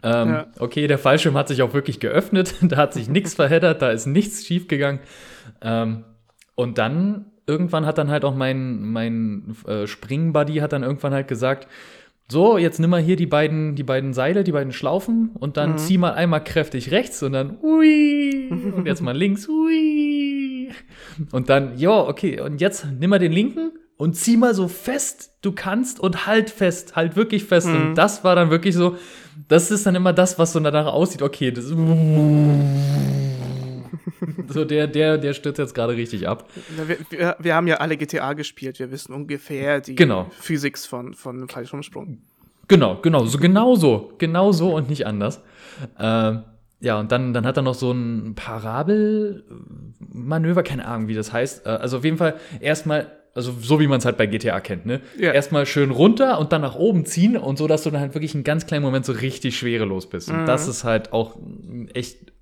Ähm, 0.02 0.28
ja. 0.28 0.46
Okay, 0.58 0.86
der 0.86 0.98
Fallschirm 0.98 1.36
hat 1.36 1.48
sich 1.48 1.62
auch 1.62 1.74
wirklich 1.74 2.00
geöffnet, 2.00 2.54
da 2.62 2.76
hat 2.76 2.92
sich 2.92 3.08
nichts 3.08 3.34
verheddert, 3.34 3.82
da 3.82 3.90
ist 3.90 4.06
nichts 4.06 4.46
schiefgegangen. 4.46 5.00
Ähm, 5.60 6.04
und 6.54 6.78
dann, 6.78 7.26
irgendwann 7.46 7.86
hat 7.86 7.98
dann 7.98 8.10
halt 8.10 8.24
auch 8.24 8.34
mein, 8.34 8.82
mein 8.82 9.56
äh, 9.66 9.86
Springbuddy 9.86 10.56
hat 10.56 10.72
dann 10.72 10.82
irgendwann 10.82 11.12
halt 11.12 11.28
gesagt, 11.28 11.68
so, 12.28 12.58
jetzt 12.58 12.80
nimm 12.80 12.90
mal 12.90 13.00
hier 13.00 13.14
die 13.14 13.26
beiden, 13.26 13.76
die 13.76 13.84
beiden 13.84 14.12
Seile, 14.12 14.42
die 14.42 14.50
beiden 14.50 14.72
Schlaufen 14.72 15.30
und 15.34 15.56
dann 15.56 15.72
mhm. 15.72 15.78
zieh 15.78 15.96
mal 15.96 16.14
einmal 16.14 16.42
kräftig 16.42 16.90
rechts 16.90 17.22
und 17.22 17.32
dann 17.32 17.58
ui 17.62 18.48
und 18.50 18.86
jetzt 18.86 19.00
mal 19.00 19.16
links, 19.16 19.48
ui. 19.48 20.35
Und 21.32 21.48
dann, 21.48 21.78
ja, 21.78 21.90
okay, 21.90 22.40
und 22.40 22.60
jetzt 22.60 22.86
nimm 22.98 23.10
mal 23.10 23.18
den 23.18 23.32
linken 23.32 23.72
und 23.96 24.14
zieh 24.14 24.36
mal 24.36 24.54
so 24.54 24.68
fest 24.68 25.32
du 25.42 25.52
kannst 25.52 26.00
und 26.00 26.26
halt 26.26 26.50
fest, 26.50 26.96
halt 26.96 27.16
wirklich 27.16 27.44
fest. 27.44 27.68
Mhm. 27.68 27.74
Und 27.74 27.94
das 27.94 28.24
war 28.24 28.34
dann 28.36 28.50
wirklich 28.50 28.74
so, 28.74 28.96
das 29.48 29.70
ist 29.70 29.86
dann 29.86 29.94
immer 29.94 30.12
das, 30.12 30.38
was 30.38 30.52
so 30.52 30.60
danach 30.60 30.86
aussieht, 30.86 31.22
okay, 31.22 31.50
das 31.50 31.64
so 34.48 34.64
der, 34.64 34.86
der, 34.86 35.18
der 35.18 35.32
stürzt 35.34 35.58
jetzt 35.58 35.74
gerade 35.74 35.94
richtig 35.96 36.28
ab. 36.28 36.48
Wir, 36.68 36.96
wir, 37.10 37.36
wir, 37.38 37.54
haben 37.54 37.66
ja 37.66 37.76
alle 37.76 37.96
GTA 37.96 38.32
gespielt, 38.34 38.78
wir 38.78 38.90
wissen 38.90 39.14
ungefähr 39.14 39.80
die 39.80 39.94
genau. 39.94 40.30
Physik 40.38 40.78
von, 40.78 41.14
von 41.14 41.48
Fallschirmsprung. 41.48 42.18
Genau, 42.68 43.00
genau, 43.00 43.24
so 43.26 43.38
genau 43.38 43.76
so, 43.76 44.12
genau 44.18 44.52
so 44.52 44.74
und 44.74 44.90
nicht 44.90 45.06
anders. 45.06 45.40
Ähm, 45.98 46.42
ja, 46.80 47.00
und 47.00 47.10
dann, 47.10 47.32
dann 47.32 47.46
hat 47.46 47.56
er 47.56 47.62
noch 47.62 47.74
so 47.74 47.90
ein 47.92 48.34
Parabelmanöver, 48.34 50.62
keine 50.62 50.86
Ahnung, 50.86 51.08
wie 51.08 51.14
das 51.14 51.32
heißt. 51.32 51.64
Äh, 51.66 51.70
also 51.70 51.96
auf 51.98 52.04
jeden 52.04 52.18
Fall 52.18 52.34
erstmal, 52.60 53.10
also 53.34 53.54
so 53.58 53.80
wie 53.80 53.86
man 53.86 53.98
es 53.98 54.04
halt 54.04 54.18
bei 54.18 54.26
GTA 54.26 54.60
kennt, 54.60 54.84
ne? 54.84 55.00
Ja. 55.18 55.32
Erstmal 55.32 55.64
schön 55.66 55.90
runter 55.90 56.38
und 56.38 56.52
dann 56.52 56.60
nach 56.60 56.74
oben 56.74 57.06
ziehen 57.06 57.36
und 57.36 57.56
so, 57.56 57.66
dass 57.66 57.82
du 57.82 57.90
dann 57.90 58.00
halt 58.00 58.14
wirklich 58.14 58.34
einen 58.34 58.44
ganz 58.44 58.66
kleinen 58.66 58.84
Moment 58.84 59.06
so 59.06 59.12
richtig 59.12 59.58
schwerelos 59.58 60.08
bist. 60.08 60.30
Und 60.30 60.42
mhm. 60.42 60.46
das 60.46 60.68
ist 60.68 60.84
halt 60.84 61.12
auch 61.12 61.36
echt 61.94 62.32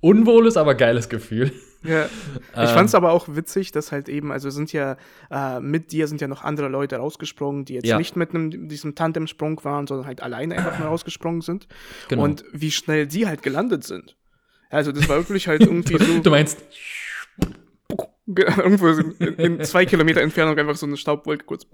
unwohles, 0.00 0.56
aber 0.56 0.74
geiles 0.74 1.08
Gefühl. 1.08 1.52
Ja. 1.82 2.06
Ich 2.06 2.70
fand 2.70 2.88
es 2.88 2.94
aber 2.94 3.12
auch 3.12 3.28
witzig, 3.28 3.70
dass 3.70 3.92
halt 3.92 4.08
eben, 4.08 4.32
also 4.32 4.50
sind 4.50 4.72
ja, 4.72 4.96
äh, 5.30 5.60
mit 5.60 5.92
dir 5.92 6.08
sind 6.08 6.20
ja 6.20 6.26
noch 6.26 6.42
andere 6.42 6.68
Leute 6.68 6.96
rausgesprungen, 6.96 7.64
die 7.64 7.74
jetzt 7.74 7.86
ja. 7.86 7.98
nicht 7.98 8.16
mit 8.16 8.30
einem, 8.34 8.68
diesem 8.68 8.94
Tandemsprung 8.94 9.62
waren, 9.64 9.86
sondern 9.86 10.06
halt 10.06 10.22
alleine 10.22 10.56
einfach 10.56 10.78
mal 10.78 10.88
rausgesprungen 10.88 11.40
sind. 11.40 11.68
Genau. 12.08 12.24
Und 12.24 12.44
wie 12.52 12.70
schnell 12.70 13.06
die 13.06 13.26
halt 13.26 13.42
gelandet 13.42 13.84
sind. 13.84 14.16
Also 14.70 14.92
das 14.92 15.08
war 15.08 15.16
wirklich 15.18 15.48
halt 15.48 15.62
irgendwie 15.62 15.98
so. 15.98 16.18
Du 16.22 16.30
meinst. 16.30 16.58
Irgendwo 18.26 18.88
in, 18.88 19.34
in 19.36 19.64
zwei 19.64 19.86
Kilometer 19.86 20.20
Entfernung 20.20 20.58
einfach 20.58 20.76
so 20.76 20.84
eine 20.84 20.98
Staubwolke 20.98 21.46
kurz. 21.46 21.66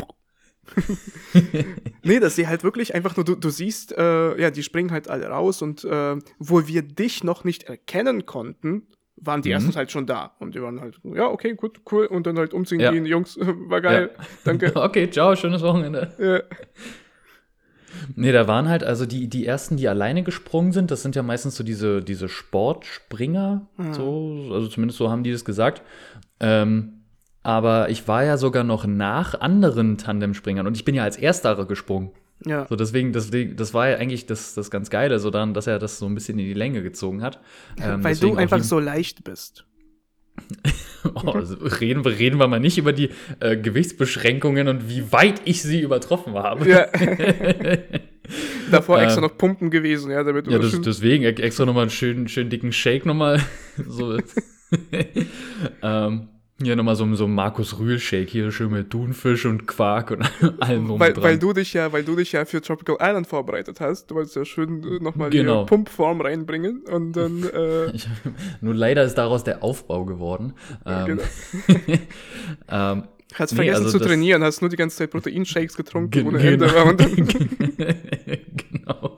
nee, 2.03 2.21
dass 2.21 2.37
sie 2.37 2.47
halt 2.47 2.63
wirklich 2.63 2.95
einfach 2.95 3.17
nur, 3.17 3.25
du, 3.25 3.35
du 3.35 3.51
siehst, 3.51 3.93
äh, 3.93 4.41
ja, 4.41 4.51
die 4.51 4.63
springen 4.63 4.93
halt 4.93 5.09
alle 5.09 5.27
raus 5.27 5.63
und 5.63 5.85
äh, 5.85 6.17
wo 6.39 6.67
wir 6.67 6.83
dich 6.83 7.25
noch 7.25 7.45
nicht 7.45 7.65
erkennen 7.65 8.25
konnten, 8.25 8.87
waren 9.25 9.43
die 9.43 9.51
mhm. 9.51 9.55
erstens 9.55 9.77
halt 9.77 9.91
schon 9.91 10.07
da. 10.07 10.33
Und 10.39 10.55
die 10.55 10.63
waren 10.63 10.81
halt, 10.81 10.99
ja, 11.03 11.27
okay, 11.27 11.55
gut, 11.55 11.81
cool. 11.91 12.07
Und 12.07 12.27
dann 12.27 12.39
halt 12.39 12.55
umziehen 12.55 12.81
ja. 12.81 12.91
gehen, 12.91 13.07
Jungs, 13.07 13.39
war 13.41 13.81
geil, 13.81 14.11
ja. 14.17 14.25
danke. 14.45 14.73
okay, 14.75 15.11
ciao, 15.11 15.35
schönes 15.37 15.63
Wochenende. 15.63 16.13
Ja. 16.19 16.57
Nee, 18.17 18.33
da 18.33 18.49
waren 18.49 18.69
halt, 18.69 18.83
also 18.83 19.07
die, 19.07 19.29
die 19.29 19.47
ersten, 19.47 19.77
die 19.77 19.89
alleine 19.89 20.25
gesprungen 20.25 20.73
sind, 20.73 20.91
das 20.91 21.03
sind 21.03 21.15
ja 21.15 21.23
meistens 21.23 21.57
so 21.57 21.63
diese, 21.63 22.03
diese 22.03 22.29
Sportspringer, 22.29 23.69
mhm. 23.77 23.95
so, 23.95 24.49
also 24.53 24.67
zumindest 24.67 24.99
so 24.99 25.11
haben 25.11 25.23
die 25.23 25.31
das 25.31 25.45
gesagt. 25.45 25.81
Ähm, 26.41 27.05
aber 27.45 27.91
ich 27.91 28.09
war 28.09 28.25
ja 28.25 28.37
sogar 28.37 28.65
noch 28.65 28.85
nach 28.85 29.41
anderen 29.41 29.97
Tandemspringern 29.97 30.67
und 30.67 30.77
ich 30.77 30.85
bin 30.85 30.95
ja 30.95 31.05
als 31.05 31.17
Erster 31.17 31.65
gesprungen. 31.67 32.11
Ja. 32.47 32.67
So 32.69 32.77
deswegen, 32.77 33.13
deswegen, 33.13 33.57
das 33.57 33.75
war 33.75 33.89
ja 33.89 33.97
eigentlich 33.97 34.27
das, 34.27 34.55
das 34.55 34.71
ganz 34.71 34.91
Geile, 34.91 35.19
so 35.19 35.31
dann, 35.31 35.55
dass 35.55 35.67
er 35.67 35.79
das 35.79 35.99
so 35.99 36.07
ein 36.07 36.15
bisschen 36.15 36.39
in 36.39 36.45
die 36.45 36.55
Länge 36.55 36.83
gezogen 36.83 37.23
hat. 37.23 37.41
Ähm, 37.83 38.05
Weil 38.05 38.17
du 38.17 38.35
einfach 38.37 38.63
so 38.63 38.79
leicht 38.79 39.25
bist. 39.25 39.65
oh, 41.15 41.31
also 41.31 41.55
reden, 41.57 42.05
reden 42.05 42.39
wir 42.39 42.49
mal 42.49 42.61
nicht 42.61 42.77
über 42.77 42.93
die 42.93 43.11
äh, 43.41 43.57
Gewichtsbeschränkungen 43.57 44.69
und 44.69 44.89
wie 44.89 45.13
weit 45.13 45.43
ich 45.45 45.63
sie 45.63 45.81
übertroffen 45.81 46.35
habe. 46.35 46.69
Ja. 46.69 46.87
Davor 48.71 49.01
extra 49.01 49.21
ähm, 49.21 49.29
noch 49.29 49.39
Pumpen 49.39 49.71
gewesen, 49.71 50.11
ja, 50.11 50.23
damit 50.25 50.47
du 50.47 50.51
Ja, 50.51 50.59
das, 50.59 50.81
deswegen 50.81 51.25
extra 51.25 51.67
nochmal 51.67 51.83
einen 51.83 51.91
schönen, 51.91 52.29
schönen 52.29 52.51
dicken 52.51 52.73
Shake 52.73 53.07
nochmal. 53.07 53.41
so. 53.87 54.19
ähm, 55.83 56.29
Hier 56.63 56.77
nochmal 56.77 56.95
so, 56.95 57.13
so 57.17 57.25
ein 57.25 57.35
Markus 57.35 57.79
Rühl-Shake 57.81 58.31
hier 58.31 58.53
schön 58.53 58.71
mit 58.71 58.89
Thunfisch 58.91 59.45
und 59.45 59.67
Quark 59.67 60.13
und 60.13 60.23
allem 60.63 60.87
drum 60.87 61.01
weil, 61.01 61.13
dran. 61.13 61.25
weil 61.25 61.39
du 61.39 61.53
dich 61.53 61.73
ja, 61.75 61.93
weil 61.93 62.05
du 62.05 62.15
dich 62.15 62.31
ja 62.31 62.45
für 62.45 62.61
Tropical 62.63 62.97
Island 63.01 63.27
vorbereitet 63.27 63.81
hast. 63.81 64.07
Du 64.11 64.15
wolltest 64.15 64.37
ja 64.37 64.45
schön 64.45 64.83
äh, 64.85 65.03
nochmal 65.03 65.31
Genau. 65.31 65.65
die 65.65 65.69
Pumpform 65.69 66.21
reinbringen 66.21 66.83
und 66.89 67.13
dann 67.15 67.43
äh, 67.55 67.91
Ich, 67.91 68.07
nur 68.61 68.73
leider 68.73 69.03
ist 69.03 69.15
daraus 69.17 69.43
der 69.43 69.65
Aufbau 69.65 70.05
geworden. 70.05 70.53
Ähm, 70.87 71.07
genau. 71.07 71.23
ähm, 72.69 73.05
hast 73.35 73.51
Nee, 73.51 73.57
vergessen 73.57 73.85
also 73.87 73.99
zu 73.99 74.05
trainieren, 74.05 74.45
hast 74.45 74.61
nur 74.61 74.71
die 74.71 74.77
ganze 74.77 74.97
Zeit 74.99 75.11
Proteinshakes 75.11 75.77
getrunken 75.77 76.11
Ge- 76.13 76.23
ohne 76.25 76.39
genau. 76.39 76.91
Ende. 76.91 77.97
Genau. 78.57 79.17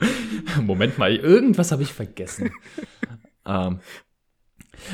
Moment 0.62 0.96
mal, 0.96 1.14
irgendwas 1.14 1.70
habe 1.70 1.82
ich 1.82 1.92
vergessen. 1.92 2.50
ähm, 3.46 3.80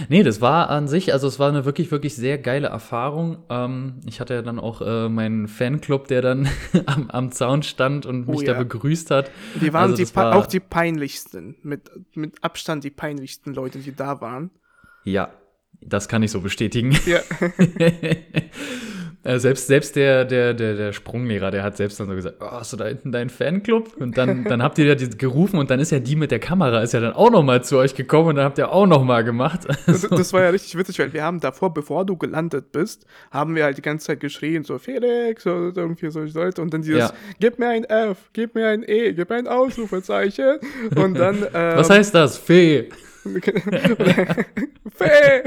nee, 0.09 0.23
das 0.23 0.41
war 0.41 0.71
an 0.71 0.89
sich, 0.89 1.13
also 1.13 1.27
es 1.29 1.39
war 1.39 1.49
eine 1.49 1.65
wirklich, 1.65 1.91
wirklich 1.91 2.15
sehr 2.15 2.39
geile 2.39 2.69
Erfahrung. 2.69 3.39
Ähm, 3.51 4.01
ich 4.07 4.21
hatte 4.21 4.35
ja 4.35 4.43
dann 4.43 4.59
auch 4.59 4.81
äh, 4.81 5.09
meinen 5.09 5.49
Fanclub, 5.49 6.09
der 6.09 6.23
dann 6.23 6.49
am, 6.87 7.11
am 7.11 7.33
Zaun 7.33 7.63
stand 7.63 8.07
und 8.07 8.29
mich 8.29 8.41
Oh 8.41 8.43
da 8.43 8.53
ja. 8.53 8.59
begrüßt 8.59 9.11
hat. 9.11 9.31
die 9.61 9.73
waren 9.73 9.91
Also 9.91 9.97
die, 9.97 10.15
war- 10.17 10.35
auch 10.37 10.47
die 10.47 10.61
peinlichsten, 10.61 11.57
mit, 11.63 11.91
mit 12.15 12.43
Abstand 12.43 12.85
die 12.85 12.91
peinlichsten 12.91 13.55
Leute, 13.55 13.79
die 13.79 13.95
da 13.95 14.21
waren. 14.21 14.51
Ja, 15.05 15.31
das 15.81 16.09
kann 16.09 16.23
ich 16.23 16.31
so 16.31 16.41
bestätigen. 16.41 16.97
Ja, 17.07 17.21
Äh, 19.25 19.39
selbst 19.39 19.69
selbst 19.69 19.95
der, 19.95 20.25
der, 20.25 20.53
der, 20.53 20.75
der 20.75 20.93
Sprunglehrer, 20.93 21.53
der 21.53 21.63
hat 21.63 21.77
selbst 21.77 22.01
dann 22.01 22.09
so 22.09 22.15
gesagt, 22.15 22.39
oh, 22.41 22.51
hast 22.51 22.73
du 22.73 22.77
da 22.77 22.87
hinten 22.87 23.13
deinen 23.13 23.31
Fanclub? 23.31 23.97
Und 23.99 24.19
dann, 24.19 24.43
dann 24.49 24.63
habt 24.63 24.79
ihr 24.79 24.85
ja 24.87 24.97
die 24.97 25.09
gerufen 25.11 25.59
und 25.59 25.71
dann 25.71 25.79
ist 25.79 25.93
ja 25.93 26.01
die 26.01 26.17
mit 26.17 26.33
der 26.33 26.41
Kamera, 26.41 26.83
ist 26.83 26.93
ja 26.93 26.99
dann 26.99 27.13
auch 27.13 27.31
noch 27.31 27.45
mal 27.45 27.63
zu 27.63 27.79
euch 27.79 27.95
gekommen 27.95 28.31
und 28.31 28.37
dann 28.37 28.45
habt 28.45 28.59
ihr 28.59 28.73
auch 28.73 28.87
noch 28.87 29.05
mal 29.05 29.23
gemacht. 29.23 29.61
das, 29.87 30.03
das 30.03 30.33
war 30.33 30.43
ja 30.43 30.51
richtig 30.51 30.77
witzig, 30.77 30.99
weil 30.99 31.13
wir 31.13 31.23
haben 31.23 31.39
davor, 31.39 31.73
bevor 31.73 32.05
du 32.05 32.17
gelandet 32.17 32.73
bist, 32.73 33.07
haben 33.31 33.55
wir 33.55 33.63
halt 33.63 33.79
die 33.79 33.83
ganze 33.83 34.07
Zeit 34.09 34.19
geschrien, 34.19 34.65
so 34.65 34.79
Felix 34.79 35.47
oder 35.47 35.83
irgendwie 35.83 36.11
solche 36.11 36.37
Leute 36.37 36.61
und 36.61 36.75
dann 36.75 36.83
dieses, 36.83 36.99
Ja. 36.99 37.13
gib 37.39 37.61
mir 37.61 37.69
ein 37.69 37.85
F, 37.85 38.19
gib 38.33 38.57
mir 38.57 38.69
ein 38.69 38.83
E, 38.85 39.13
gib 39.13 39.31
mir 39.31 39.37
ein 39.37 39.47
Ausrufezeichen 39.47 40.59
und 40.97 41.15
dann, 41.15 41.37
ähm, 41.55 41.77
Was 41.77 41.91
heißt 41.91 42.13
das? 42.15 42.39
Fee. 42.39 42.89
Fee! 44.97 45.43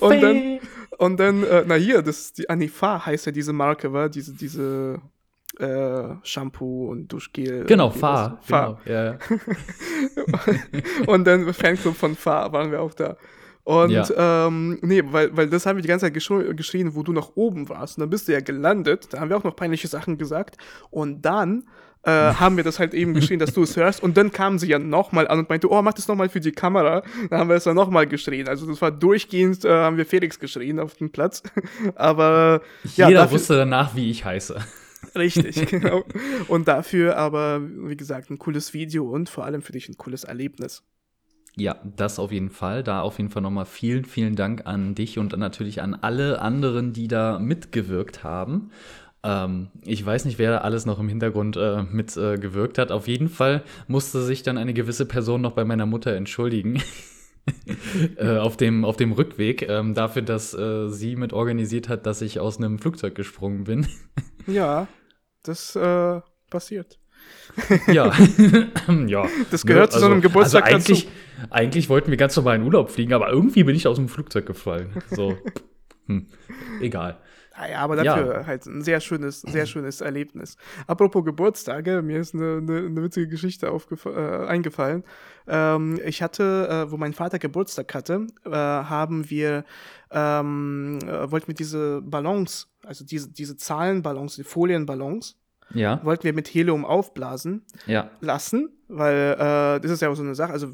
Und 0.00 0.22
dann, 0.22 0.58
und 1.00 1.18
dann, 1.18 1.42
äh, 1.44 1.64
na 1.66 1.74
hier, 1.76 2.02
das 2.02 2.20
ist 2.20 2.38
die 2.38 2.48
Anifa 2.50 3.04
heißt 3.06 3.26
ja 3.26 3.32
diese 3.32 3.52
Marke, 3.52 3.92
war 3.92 4.08
diese, 4.08 4.34
diese 4.34 5.00
äh, 5.58 6.14
Shampoo 6.22 6.90
und 6.90 7.08
Duschgel. 7.12 7.64
Genau, 7.64 7.88
was. 8.00 8.32
Fahr. 8.42 8.78
Genau, 8.84 8.96
ja, 8.96 9.04
ja. 9.12 9.18
Und 11.06 11.26
dann 11.26 11.52
Fanclub 11.52 11.96
von 11.96 12.14
Fahr 12.14 12.52
waren 12.52 12.70
wir 12.70 12.80
auch 12.80 12.94
da. 12.94 13.16
Und 13.64 13.90
Ja. 13.90 14.46
ähm, 14.46 14.78
nee, 14.82 15.02
weil, 15.04 15.36
weil 15.36 15.48
das 15.48 15.66
haben 15.66 15.76
wir 15.76 15.82
die 15.82 15.88
ganze 15.88 16.06
Zeit 16.06 16.14
geschrien, 16.14 16.94
wo 16.94 17.02
du 17.02 17.12
noch 17.12 17.36
oben 17.36 17.68
warst. 17.68 17.98
Und 17.98 18.02
dann 18.02 18.10
bist 18.10 18.28
du 18.28 18.32
ja 18.32 18.40
gelandet. 18.40 19.08
Da 19.10 19.20
haben 19.20 19.28
wir 19.28 19.36
auch 19.36 19.44
noch 19.44 19.56
peinliche 19.56 19.88
Sachen 19.88 20.18
gesagt. 20.18 20.56
Und 20.90 21.22
dann 21.22 21.64
äh, 22.02 22.10
haben 22.10 22.56
wir 22.56 22.64
das 22.64 22.78
halt 22.78 22.94
eben 22.94 23.14
geschrien, 23.14 23.38
dass 23.38 23.52
du 23.52 23.62
es 23.62 23.76
hörst. 23.76 24.02
Und 24.02 24.16
dann 24.16 24.32
kam 24.32 24.58
sie 24.58 24.68
ja 24.68 24.78
nochmal 24.78 25.28
an 25.28 25.40
und 25.40 25.48
meinte, 25.48 25.70
oh, 25.70 25.82
mach 25.82 25.92
das 25.92 26.08
nochmal 26.08 26.28
für 26.28 26.40
die 26.40 26.52
Kamera. 26.52 27.02
Dann 27.28 27.40
haben 27.40 27.48
wir 27.48 27.56
es 27.56 27.64
dann 27.64 27.76
nochmal 27.76 28.06
geschrien. 28.06 28.48
Also 28.48 28.66
das 28.66 28.80
war 28.80 28.90
durchgehend, 28.90 29.64
äh, 29.64 29.70
haben 29.70 29.96
wir 29.96 30.06
Felix 30.06 30.38
geschrien 30.38 30.80
auf 30.80 30.94
dem 30.94 31.10
Platz. 31.10 31.42
Aber 31.94 32.62
ja, 32.96 33.08
Jeder 33.08 33.20
dafür, 33.20 33.34
wusste 33.34 33.56
danach, 33.56 33.94
wie 33.94 34.10
ich 34.10 34.24
heiße. 34.24 34.56
Richtig, 35.14 35.66
genau. 35.70 36.04
Und 36.48 36.68
dafür 36.68 37.16
aber, 37.16 37.60
wie 37.62 37.96
gesagt, 37.96 38.30
ein 38.30 38.38
cooles 38.38 38.74
Video 38.74 39.08
und 39.08 39.28
vor 39.28 39.44
allem 39.44 39.62
für 39.62 39.72
dich 39.72 39.88
ein 39.88 39.96
cooles 39.96 40.24
Erlebnis. 40.24 40.82
Ja, 41.56 41.76
das 41.96 42.18
auf 42.18 42.32
jeden 42.32 42.50
Fall. 42.50 42.82
Da 42.82 43.00
auf 43.00 43.18
jeden 43.18 43.30
Fall 43.30 43.42
nochmal 43.42 43.66
vielen, 43.66 44.04
vielen 44.04 44.36
Dank 44.36 44.66
an 44.66 44.94
dich 44.94 45.18
und 45.18 45.36
natürlich 45.36 45.82
an 45.82 45.94
alle 45.94 46.40
anderen, 46.40 46.92
die 46.92 47.08
da 47.08 47.38
mitgewirkt 47.38 48.22
haben. 48.22 48.70
Ähm, 49.22 49.68
ich 49.84 50.04
weiß 50.04 50.24
nicht, 50.24 50.38
wer 50.38 50.50
da 50.50 50.58
alles 50.58 50.86
noch 50.86 50.98
im 50.98 51.08
Hintergrund 51.08 51.56
äh, 51.56 51.82
mitgewirkt 51.82 52.38
äh, 52.38 52.40
gewirkt 52.40 52.78
hat. 52.78 52.90
Auf 52.90 53.06
jeden 53.06 53.28
Fall 53.28 53.62
musste 53.86 54.22
sich 54.22 54.42
dann 54.42 54.58
eine 54.58 54.72
gewisse 54.72 55.06
Person 55.06 55.42
noch 55.42 55.52
bei 55.52 55.64
meiner 55.64 55.86
Mutter 55.86 56.14
entschuldigen. 56.14 56.82
äh, 58.16 58.36
auf, 58.38 58.56
dem, 58.56 58.84
auf 58.84 58.96
dem 58.96 59.12
Rückweg 59.12 59.68
ähm, 59.68 59.94
dafür, 59.94 60.22
dass 60.22 60.54
äh, 60.54 60.88
sie 60.88 61.16
mit 61.16 61.32
organisiert 61.32 61.88
hat, 61.88 62.06
dass 62.06 62.22
ich 62.22 62.40
aus 62.40 62.58
einem 62.58 62.78
Flugzeug 62.78 63.14
gesprungen 63.14 63.64
bin. 63.64 63.86
Ja, 64.46 64.88
das 65.42 65.76
äh, 65.76 66.20
passiert. 66.48 66.98
ja. 67.86 68.10
ja. 69.06 69.28
Das 69.50 69.66
gehört 69.66 69.92
zu 69.92 69.98
so 70.00 70.06
einem 70.06 70.22
Geburtstag 70.22 70.64
also 70.64 70.74
eigentlich, 70.74 71.04
dazu. 71.04 71.48
eigentlich 71.50 71.88
wollten 71.90 72.10
wir 72.10 72.16
ganz 72.16 72.34
normal 72.36 72.56
in 72.56 72.62
Urlaub 72.62 72.90
fliegen, 72.90 73.12
aber 73.12 73.28
irgendwie 73.30 73.64
bin 73.64 73.76
ich 73.76 73.86
aus 73.86 73.96
dem 73.96 74.08
Flugzeug 74.08 74.46
gefallen. 74.46 74.94
So. 75.10 75.36
hm. 76.06 76.26
Egal. 76.80 77.18
Aber 77.76 77.96
dafür 77.96 78.46
halt 78.46 78.66
ein 78.66 78.82
sehr 78.82 79.00
schönes, 79.00 79.42
sehr 79.42 79.66
schönes 79.66 80.00
Erlebnis. 80.00 80.56
Apropos 80.86 81.24
Geburtstage, 81.24 82.02
mir 82.02 82.20
ist 82.20 82.34
eine, 82.34 82.58
eine, 82.58 82.78
eine 82.86 83.02
witzige 83.02 83.28
Geschichte 83.28 83.66
äh, 83.66 84.46
eingefallen. 84.46 85.04
Ähm, 85.46 86.00
ich 86.04 86.22
hatte, 86.22 86.68
äh, 86.68 86.90
wo 86.90 86.96
mein 86.96 87.12
Vater 87.12 87.38
Geburtstag 87.38 87.92
hatte, 87.94 88.26
äh, 88.44 88.50
haben 88.50 89.28
wir, 89.30 89.64
ähm, 90.10 90.98
äh, 91.02 91.30
wollten 91.30 91.48
wir 91.48 91.54
diese 91.54 92.02
Ballons, 92.02 92.68
also 92.84 93.04
diese, 93.04 93.30
diese 93.30 93.56
Zahlenballons, 93.56 94.36
die 94.36 94.44
Folienballons, 94.44 95.36
Ja, 95.72 96.00
wollten 96.04 96.24
wir 96.24 96.32
mit 96.32 96.48
Helium 96.48 96.84
aufblasen 96.84 97.64
ja. 97.86 98.10
lassen, 98.20 98.70
weil 98.88 99.34
äh, 99.34 99.80
das 99.80 99.90
ist 99.90 100.02
ja 100.02 100.08
auch 100.08 100.16
so 100.16 100.22
eine 100.22 100.34
Sache, 100.34 100.52
also 100.52 100.68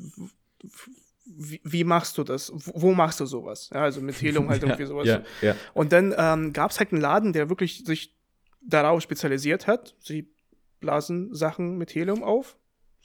wie, 1.37 1.61
wie 1.65 1.85
machst 1.85 2.17
du 2.19 2.25
das? 2.25 2.51
Wo 2.55 2.95
machst 2.95 3.21
du 3.21 3.27
sowas? 3.27 3.71
Ja, 3.73 3.83
also 3.83 4.01
mit 4.01 4.21
Helium 4.21 4.49
halt 4.49 4.63
irgendwie 4.65 4.87
sowas. 4.87 5.07
Ja, 5.07 5.23
ja. 5.43 5.55
Und 5.75 5.93
dann 5.93 6.15
ähm, 6.17 6.53
gab 6.53 6.71
es 6.71 6.79
halt 6.79 6.93
einen 6.93 7.01
Laden, 7.01 7.33
der 7.33 7.49
wirklich 7.49 7.85
sich 7.85 8.15
darauf 8.63 9.03
spezialisiert 9.03 9.67
hat. 9.67 9.95
Sie 9.99 10.29
blasen 10.81 11.35
Sachen 11.35 11.77
mit 11.77 11.95
Helium 11.95 12.23
auf. 12.23 12.57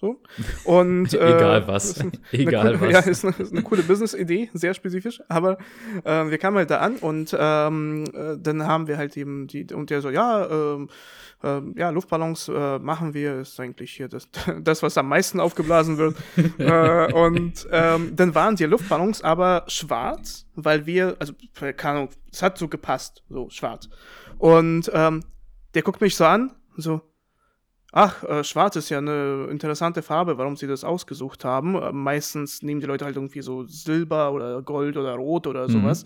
So. 0.02 0.20
Und, 0.66 1.14
äh, 1.14 1.36
Egal 1.38 1.68
was. 1.68 2.00
ein- 2.02 2.12
Egal 2.32 2.68
eine, 2.70 2.78
coole- 2.80 2.94
was. 2.94 3.06
Ja, 3.06 3.12
ist 3.12 3.24
eine, 3.24 3.36
ist 3.38 3.52
eine 3.54 3.62
coole 3.62 3.84
Business-Idee, 3.84 4.50
sehr 4.54 4.74
spezifisch. 4.74 5.22
Aber 5.30 5.60
äh, 6.04 6.26
wir 6.30 6.38
kamen 6.40 6.58
halt 6.58 6.72
da 6.72 6.80
an 6.80 6.96
und 6.98 7.36
ähm, 7.40 8.06
äh, 8.14 8.36
dann 8.40 8.66
haben 8.66 8.88
wir 8.88 8.98
halt 8.98 9.16
eben 9.16 9.46
die, 9.48 9.68
und 9.74 9.92
der 9.92 10.02
so, 10.02 10.10
ja, 10.10 10.50
ähm, 10.50 10.90
ähm, 11.44 11.74
ja, 11.78 11.90
Luftballons 11.92 12.50
äh, 12.50 12.80
machen 12.80 13.14
wir, 13.14 13.42
ist 13.42 13.60
eigentlich 13.60 13.92
hier 13.94 14.08
das, 14.08 14.28
das 14.64 14.82
was 14.84 14.98
am 14.98 15.08
meisten 15.08 15.40
aufgeblasen 15.40 15.98
wird. 15.98 16.16
äh, 16.58 17.14
und 17.14 17.68
ähm, 17.72 18.16
dann 18.16 18.34
waren 18.36 18.56
die 18.56 18.66
Luftballons 18.66 19.24
aber 19.24 19.66
schwarz, 19.68 20.46
weil 20.56 20.86
wir, 20.88 21.16
also, 21.20 21.34
keine 21.78 22.00
Ahnung, 22.00 22.10
es 22.32 22.42
hat 22.42 22.58
so 22.58 22.68
gepasst, 22.68 23.24
so 23.30 23.50
schwarz. 23.52 23.88
Und 24.40 24.90
ähm, 24.94 25.24
der 25.76 25.84
guckt 25.84 26.02
mich 26.02 26.16
so 26.16 26.26
an, 26.26 26.52
so, 26.78 27.02
ach, 27.92 28.24
äh, 28.24 28.44
schwarz 28.44 28.76
ist 28.76 28.90
ja 28.90 29.00
eine 29.00 29.48
interessante 29.50 30.02
Farbe, 30.02 30.38
warum 30.38 30.56
sie 30.56 30.68
das 30.68 30.84
ausgesucht 30.84 31.44
haben. 31.46 31.76
Äh, 31.76 31.92
meistens 31.92 32.62
nehmen 32.62 32.80
die 32.82 32.88
Leute 32.88 33.06
halt 33.06 33.16
irgendwie 33.16 33.42
so 33.42 33.64
Silber 33.66 34.32
oder 34.32 34.62
Gold 34.62 34.98
oder 34.98 35.14
Rot 35.16 35.48
oder 35.48 35.68
Mhm. 35.68 35.72
sowas. 35.72 36.06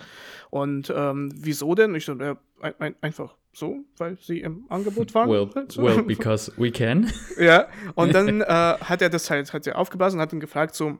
Und 0.49 0.93
ähm, 0.95 1.31
wieso 1.35 1.75
denn? 1.75 1.93
Ich 1.95 2.05
so, 2.05 2.13
äh, 2.13 2.35
ein, 2.61 2.73
ein, 2.79 2.95
einfach 3.01 3.35
so, 3.53 3.77
weil 3.97 4.17
sie 4.19 4.41
im 4.41 4.65
Angebot 4.69 5.13
waren. 5.13 5.29
Well, 5.29 5.49
halt 5.55 5.77
well, 5.77 6.03
because 6.07 6.51
we 6.57 6.71
can. 6.71 7.11
Ja, 7.37 7.67
und 7.95 8.13
dann 8.13 8.41
äh, 8.41 8.45
hat 8.45 9.01
er 9.01 9.09
das 9.09 9.29
halt, 9.29 9.53
hat 9.53 9.65
er 9.67 9.77
aufgeblasen 9.77 10.19
und 10.19 10.21
hat 10.23 10.33
ihn 10.33 10.39
gefragt, 10.39 10.75
so, 10.75 10.97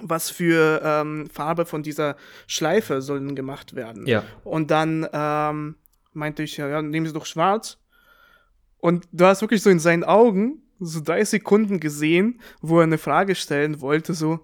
was 0.00 0.30
für 0.30 0.80
ähm, 0.84 1.28
Farbe 1.30 1.64
von 1.66 1.82
dieser 1.82 2.16
Schleife 2.46 3.02
sollen 3.02 3.34
gemacht 3.34 3.74
werden. 3.74 4.06
Ja. 4.06 4.24
Und 4.42 4.70
dann 4.70 5.06
ähm, 5.12 5.76
meinte 6.12 6.42
ich, 6.42 6.56
ja, 6.56 6.66
ja, 6.68 6.80
nehmen 6.82 7.06
Sie 7.06 7.12
doch 7.12 7.26
schwarz. 7.26 7.78
Und 8.82 9.06
du 9.12 9.24
hast 9.26 9.42
wirklich 9.42 9.62
so 9.62 9.70
in 9.70 9.78
seinen 9.78 10.02
Augen 10.02 10.60
so 10.80 11.00
drei 11.00 11.24
Sekunden 11.24 11.78
gesehen, 11.78 12.40
wo 12.60 12.78
er 12.78 12.82
eine 12.82 12.98
Frage 12.98 13.36
stellen 13.36 13.80
wollte, 13.80 14.12
so, 14.12 14.40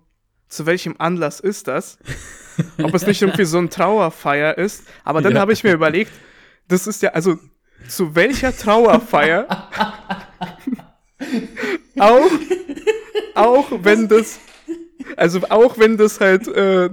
zu 0.48 0.64
welchem 0.64 0.94
Anlass 0.98 1.40
ist 1.40 1.66
das? 1.66 1.98
Ob 2.82 2.94
es 2.94 3.04
nicht 3.04 3.20
irgendwie 3.20 3.44
so 3.44 3.58
ein 3.58 3.68
Trauerfeier 3.68 4.56
ist. 4.56 4.84
Aber 5.02 5.22
dann 5.22 5.34
Ja. 5.34 5.40
habe 5.40 5.52
ich 5.52 5.64
mir 5.64 5.72
überlegt, 5.72 6.12
das 6.68 6.86
ist 6.86 7.02
ja, 7.02 7.10
also, 7.10 7.36
zu 7.88 8.14
welcher 8.14 8.56
Trauerfeier 8.56 9.48
auch, 11.98 12.30
auch 13.34 13.66
wenn 13.82 14.06
das, 14.08 14.38
also 15.16 15.40
auch 15.48 15.78
wenn 15.78 15.96
das 15.96 16.20
halt 16.20 16.46
äh, 16.46 16.90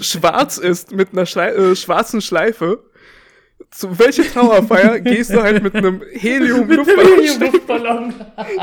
schwarz 0.00 0.56
ist 0.58 0.92
mit 0.92 1.12
einer 1.12 1.26
Schlei 1.26 1.48
äh, 1.50 1.74
schwarzen 1.74 2.20
Schleife, 2.20 2.84
zu 3.70 3.98
welcher 3.98 4.24
Trauerfeier 4.24 4.98
gehst 5.00 5.32
du 5.32 5.40
halt 5.42 5.62
mit 5.62 5.74
einem 5.76 6.02
Helium-Luftballon? 6.12 7.24
Stell, 7.26 7.48
Luftballon. 7.52 8.14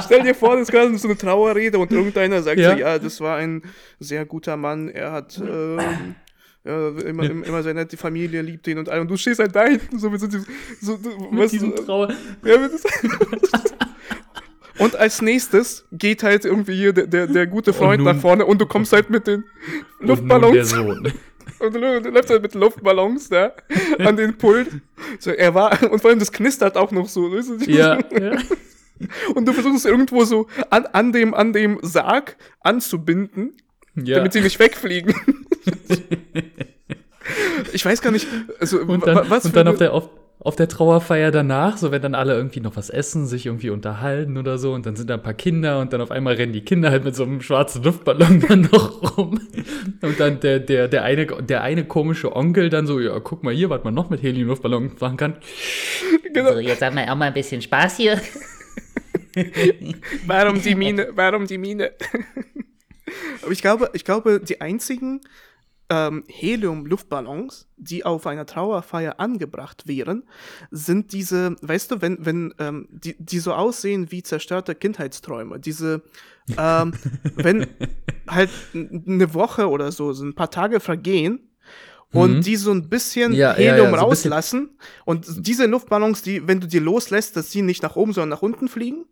stell 0.04 0.24
dir 0.24 0.36
vor, 0.36 0.54
das 0.58 0.64
ist 0.64 0.72
gerade 0.72 0.98
so 0.98 1.08
eine 1.08 1.18
Trauerrede 1.18 1.78
und 1.80 1.92
irgendeiner 1.92 2.42
sagt 2.44 2.60
Ja. 2.60 2.72
so, 2.74 2.78
ja, 2.80 3.00
das 3.00 3.22
war 3.22 3.38
ein 3.38 3.62
sehr 4.00 4.26
guter 4.26 4.58
Mann, 4.58 4.90
er 4.90 5.12
hat 5.14 5.42
ja, 6.66 6.90
immer, 6.90 7.24
im- 7.24 7.44
immer 7.44 7.64
sehr 7.64 7.74
nett, 7.74 7.94
die 7.94 7.98
Familie 7.98 8.42
liebt 8.42 8.68
ihn 8.68 8.78
und 8.78 8.90
all. 8.90 9.00
Und 9.00 9.08
du 9.10 9.16
stehst 9.16 9.40
halt 9.40 9.56
da 9.56 9.66
hinten 9.68 10.00
so 10.00 10.10
mit 10.10 10.20
so, 10.20 10.28
diesem- 10.28 10.46
so, 10.82 10.98
Mit 11.32 11.40
was, 11.40 11.52
diesem 11.52 11.74
Trauer. 11.76 12.10
ja, 12.44 12.58
mit 12.58 12.72
Und 14.80 14.96
als 14.96 15.22
nächstes 15.24 15.86
geht 15.92 16.22
halt 16.24 16.46
irgendwie 16.46 16.76
hier 16.76 16.94
der, 16.94 17.08
der, 17.08 17.26
der 17.28 17.48
gute 17.48 17.74
Freund 17.74 18.04
nun- 18.04 18.14
nach 18.16 18.22
vorne 18.22 18.46
und 18.46 18.60
du 18.62 18.66
kommst 18.68 18.94
halt 18.94 19.10
mit 19.10 19.26
den 19.28 19.44
Und 19.44 19.46
nun 19.48 20.08
der 20.08 20.08
Luftballons. 20.40 20.70
Sohn. 20.70 21.14
Und 21.60 21.74
dann 21.74 22.14
läuft 22.14 22.30
er 22.30 22.40
mit 22.40 22.54
Luftballons 22.54 23.30
da 23.30 23.54
an 24.00 24.16
den 24.16 24.38
Pult. 24.38 24.68
So, 25.20 25.32
er 25.32 25.54
war, 25.54 25.72
und 25.92 26.00
vor 26.00 26.10
allem 26.10 26.20
das 26.20 26.32
knistert 26.32 26.78
auch 26.78 26.92
noch 26.92 27.08
so. 27.08 27.32
Weißt 27.32 27.50
du? 27.50 27.72
Ja, 27.72 28.00
ja. 28.12 28.38
Und 29.36 29.48
du 29.48 29.54
versuchst 29.54 29.80
es 29.80 29.86
irgendwo 29.86 30.24
so 30.26 30.48
an, 30.70 30.86
an, 30.88 31.12
dem, 31.12 31.34
an 31.34 31.54
dem 31.54 31.80
Sarg 31.82 32.36
anzubinden, 32.62 33.56
ja. 33.96 34.18
damit 34.18 34.34
sie 34.34 34.42
nicht 34.42 34.60
wegfliegen. 34.60 35.14
ich 37.74 37.86
weiß 37.86 38.02
gar 38.02 38.12
nicht, 38.12 38.28
also 38.60 38.80
Und 38.80 39.06
dann, 39.06 39.30
was 39.30 39.46
und 39.46 39.56
dann 39.56 39.68
auf, 39.68 39.78
der, 39.78 39.94
auf, 39.94 40.10
auf 40.48 40.56
der 40.56 40.70
Trauerfeier 40.70 41.30
danach, 41.30 41.78
so 41.78 41.92
wenn 41.92 42.02
dann 42.02 42.16
alle 42.16 42.34
irgendwie 42.34 42.62
noch 42.62 42.78
was 42.78 42.90
essen, 42.90 43.28
sich 43.28 43.48
irgendwie 43.48 43.70
unterhalten 43.70 44.38
oder 44.38 44.58
so, 44.58 44.74
und 44.74 44.86
dann 44.86 44.96
sind 44.96 45.10
da 45.10 45.16
ein 45.16 45.22
paar 45.22 45.34
Kinder 45.34 45.82
und 45.82 45.92
dann 45.92 46.00
auf 46.00 46.10
einmal 46.10 46.36
rennen 46.36 46.54
die 46.54 46.64
Kinder 46.64 46.90
halt 46.90 47.04
mit 47.04 47.18
so 47.18 47.24
einem 47.24 47.42
schwarzen 47.42 47.84
Luftballon 47.84 48.40
dann 48.48 48.62
noch 48.62 49.18
rum. 49.18 49.42
Und 50.02 50.20
dann 50.20 50.40
der, 50.40 50.60
der, 50.60 50.88
der, 50.88 51.04
eine, 51.04 51.26
der 51.26 51.64
eine 51.64 51.84
komische 51.84 52.34
Onkel 52.34 52.70
dann 52.70 52.88
so, 52.88 53.02
ja, 53.02 53.20
guck 53.20 53.44
mal 53.44 53.54
hier, 53.54 53.70
was 53.70 53.84
man 53.84 53.94
noch 53.94 54.10
mit 54.10 54.24
Heliumluftballon 54.24 54.94
machen 54.98 55.18
kann. 55.18 55.36
genau, 56.34 56.54
So, 56.54 56.60
jetzt 56.60 56.82
haben 56.82 56.96
wir 56.96 57.12
auch 57.12 57.18
mal 57.18 57.26
ein 57.26 57.34
bisschen 57.34 57.62
Spaß 57.62 57.98
hier. 57.98 58.22
Warum 60.28 60.62
die 60.62 60.76
Mine? 60.76 61.10
Warum 61.14 61.46
die 61.46 61.58
Mine? 61.58 61.92
Aber 63.42 63.52
ich 63.52 63.62
glaube, 63.62 63.90
ich 63.92 64.06
glaube, 64.06 64.40
die 64.40 64.62
einzigen 64.62 65.20
ähm, 65.90 66.24
Helium-Luftballons, 66.28 67.68
die 67.78 68.06
auf 68.06 68.28
einer 68.28 68.46
Trauerfeier 68.46 69.20
angebracht 69.20 69.88
wären, 69.88 70.24
sind 70.72 71.14
diese, 71.14 71.56
weißt 71.62 71.92
du, 71.92 72.02
wenn, 72.02 72.26
wenn, 72.26 72.54
ähm, 72.60 72.88
die, 72.92 73.16
die 73.20 73.40
so 73.40 73.54
aussehen 73.54 74.12
wie 74.12 74.24
zerstörte 74.24 74.76
Kindheitsträume. 74.76 75.60
Diese, 75.60 76.04
ähm, 76.58 76.94
wenn 77.36 77.68
halt 78.28 78.50
eine 78.74 79.34
Woche 79.34 79.70
oder 79.70 79.92
so, 79.92 80.14
so 80.14 80.26
ein 80.26 80.36
paar 80.36 80.52
Tage 80.52 80.80
vergehen 80.80 81.50
und 82.14 82.46
die 82.46 82.56
so 82.56 82.72
ein 82.72 82.90
bisschen 82.90 83.32
Mhm. 83.32 83.38
Ja, 83.38 83.54
ja, 83.58 83.60
ja, 83.60 83.72
Helium 83.74 83.90
so 83.92 83.96
ein 84.04 84.10
bisschen- 84.10 84.32
rauslassen 84.34 84.70
und 85.06 85.26
diese 85.48 85.66
Luftballons, 85.66 86.22
die, 86.22 86.48
wenn 86.48 86.60
du 86.60 86.68
die 86.68 86.80
loslässt, 86.80 87.36
dass 87.36 87.52
sie 87.52 87.62
nicht 87.62 87.84
nach 87.84 87.96
oben, 87.96 88.14
sondern 88.14 88.30
nach 88.30 88.42
unten 88.42 88.68
fliegen, 88.68 89.06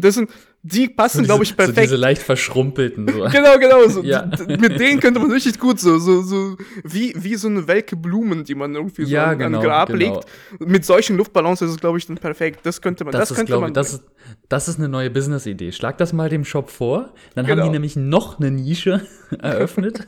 das 0.00 0.14
sind, 0.14 0.30
die 0.62 0.88
passen, 0.88 1.24
glaube 1.24 1.44
ich, 1.44 1.50
Mhm. 1.50 1.54
So 1.54 1.56
perfekt. 1.66 1.84
diese 1.86 1.96
leicht 1.96 2.22
verschrumpelten. 2.22 3.06
So. 3.08 3.24
Genau, 3.30 3.58
genau. 3.58 3.86
So. 3.88 4.02
Ja. 4.04 4.28
Mit 4.48 4.80
denen 4.80 5.00
könnte 5.00 5.20
man 5.20 5.30
richtig 5.30 5.58
gut 5.60 5.78
so, 5.78 5.98
so, 5.98 6.22
so 6.22 6.56
wie, 6.84 7.12
wie 7.16 7.34
so 7.36 7.48
eine 7.48 7.66
Welke 7.68 7.94
Blumen, 7.96 8.44
die 8.44 8.54
man 8.54 8.74
irgendwie 8.74 9.04
so 9.04 9.10
Ja, 9.10 9.26
an, 9.26 9.38
genau, 9.38 9.58
an 9.58 9.64
Grab 9.64 9.88
genau. 9.88 9.98
legt. 9.98 10.26
Mit 10.60 10.84
solchen 10.84 11.16
Luftballons 11.16 11.62
ist 11.62 11.70
es, 11.70 11.76
glaube 11.78 11.98
ich, 11.98 12.06
dann 12.06 12.16
perfekt. 12.18 12.60
Das 12.64 12.80
könnte 12.82 13.04
man, 13.04 13.12
das, 13.12 13.20
Das, 13.20 13.30
ist, 13.30 13.36
könnte 13.36 13.50
glaube 13.50 13.62
man. 13.62 13.70
ich, 13.70 13.74
das 13.74 14.02
das 14.48 14.68
ist 14.68 14.78
eine 14.78 14.88
neue 14.88 15.10
Business-Idee. 15.10 15.70
Schlag 15.72 15.98
das 15.98 16.12
mal 16.12 16.28
dem 16.28 16.44
Shop 16.44 16.70
vor. 16.70 17.14
Dann 17.34 17.46
haben 17.46 17.52
Genau. 17.56 17.64
die 17.66 17.70
nämlich 17.70 17.94
noch 17.96 18.40
eine 18.40 18.50
Nische 18.50 19.06
eröffnet. 19.40 20.06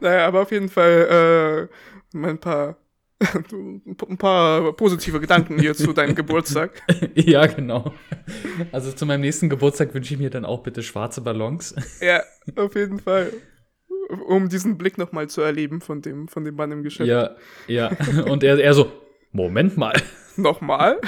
naja, 0.00 0.26
aber 0.26 0.42
auf 0.42 0.50
jeden 0.52 0.68
Fall 0.68 1.68
äh, 2.12 2.16
mal 2.16 2.30
ein 2.30 2.38
paar, 2.38 2.76
ein 3.54 4.18
paar 4.18 4.72
positive 4.74 5.20
Gedanken 5.20 5.58
hier 5.58 5.74
zu 5.74 5.92
deinem 5.92 6.14
Geburtstag. 6.14 6.82
ja, 7.14 7.46
genau. 7.46 7.92
Also 8.72 8.92
zu 8.92 9.06
meinem 9.06 9.20
nächsten 9.22 9.48
Geburtstag 9.48 9.94
wünsche 9.94 10.14
ich 10.14 10.20
mir 10.20 10.30
dann 10.30 10.44
auch 10.44 10.62
bitte 10.62 10.82
schwarze 10.82 11.20
Ballons. 11.20 11.74
Ja, 12.00 12.22
auf 12.56 12.74
jeden 12.74 12.98
Fall. 12.98 13.32
Um 14.26 14.48
diesen 14.48 14.76
Blick 14.76 14.98
nochmal 14.98 15.28
zu 15.28 15.40
erleben 15.40 15.80
von 15.80 16.02
dem, 16.02 16.28
von 16.28 16.44
dem 16.44 16.56
Mann 16.56 16.72
im 16.72 16.82
Geschäft. 16.82 17.08
ja, 17.08 17.36
ja. 17.66 17.90
Und 18.28 18.42
er, 18.42 18.58
er 18.58 18.74
so, 18.74 18.90
Moment 19.30 19.76
mal. 19.76 19.94
Nochmal? 20.36 20.98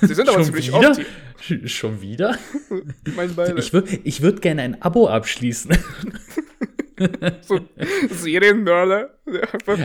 Sie 0.00 0.14
sind 0.14 0.28
aber 0.28 0.38
Schon 0.38 0.44
ziemlich 0.44 0.68
wieder? 0.68 0.90
oft 0.90 1.00
hier. 1.40 1.68
Schon 1.68 2.00
wieder? 2.00 2.38
Mein 3.16 3.34
Beileid. 3.34 3.58
Ich 3.58 3.72
würde 3.72 3.98
ich 4.04 4.22
würd 4.22 4.40
gerne 4.42 4.62
ein 4.62 4.82
Abo 4.82 5.08
abschließen. 5.08 5.72
so 7.42 7.60
Serienmörder. 8.10 9.10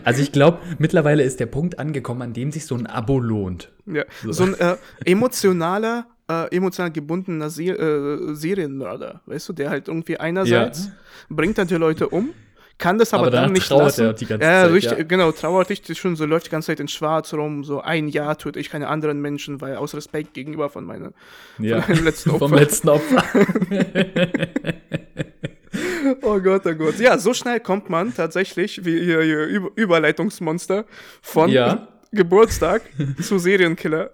Also 0.03 0.21
ich 0.21 0.31
glaube, 0.31 0.59
mittlerweile 0.77 1.23
ist 1.23 1.39
der 1.39 1.45
Punkt 1.47 1.79
angekommen, 1.79 2.21
an 2.21 2.33
dem 2.33 2.51
sich 2.51 2.65
so 2.65 2.75
ein 2.75 2.87
Abo 2.87 3.19
lohnt. 3.19 3.71
Ja, 3.85 4.03
so 4.27 4.43
ein 4.43 4.53
äh, 4.59 4.75
emotionaler, 5.05 6.05
äh, 6.29 6.55
emotional 6.55 6.91
gebundener 6.91 7.49
Se 7.49 7.63
äh, 7.63 8.35
Serienmörder, 8.35 9.21
weißt 9.25 9.49
du, 9.49 9.53
der 9.53 9.69
halt 9.69 9.87
irgendwie 9.87 10.19
einerseits 10.19 10.89
bringt 11.29 11.57
dann 11.57 11.67
die 11.67 11.75
Leute 11.75 12.09
um, 12.09 12.29
kann 12.77 12.97
das 12.97 13.13
aber, 13.13 13.23
Aber 13.23 13.31
dann 13.31 13.51
nicht 13.51 13.67
trauert 13.67 13.85
lassen. 13.87 14.05
er 14.05 14.13
die 14.13 14.25
ganze 14.25 14.45
ja, 14.45 14.63
Zeit, 14.63 14.71
richtig, 14.71 14.97
ja. 14.99 15.03
genau, 15.03 15.31
trauert 15.33 15.69
richtig 15.69 15.99
schon, 15.99 16.15
so 16.15 16.25
läuft 16.25 16.45
die 16.45 16.49
ganze 16.51 16.67
Zeit 16.67 16.79
in 16.79 16.87
Schwarz 16.87 17.33
rum, 17.33 17.63
so 17.65 17.81
ein 17.81 18.07
Jahr 18.07 18.37
töte 18.37 18.57
ich 18.59 18.69
keine 18.69 18.87
anderen 18.87 19.19
Menschen, 19.21 19.59
weil 19.59 19.75
aus 19.75 19.93
Respekt 19.95 20.33
gegenüber 20.33 20.69
von 20.69 20.85
meiner 20.85 21.11
Ja. 21.57 21.83
meinem 21.87 22.05
letzten 22.05 22.29
Vom 22.31 22.53
Opfer. 22.53 22.55
letzten 22.55 22.89
Opfer. 22.89 23.23
Oh 26.21 26.39
Gott, 26.39 26.65
oh 26.65 26.73
Gott. 26.75 26.99
Ja, 26.99 27.17
so 27.17 27.33
schnell 27.33 27.59
kommt 27.59 27.89
man 27.89 28.13
tatsächlich, 28.13 28.85
wie 28.85 28.97
ihr, 28.97 29.21
ihr 29.21 29.45
Über 29.45 29.69
Überleitungsmonster, 29.75 30.85
von 31.21 31.49
Ja. 31.49 31.87
Geburtstag 32.11 32.81
zu 33.21 33.37
Serienkiller. 33.39 34.11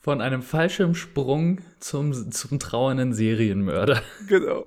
Von 0.00 0.20
einem 0.20 0.42
Fallschirmsprung 0.42 1.60
zum, 1.80 2.30
zum 2.30 2.58
trauernden 2.58 3.12
Serienmörder. 3.12 4.02
Genau. 4.28 4.66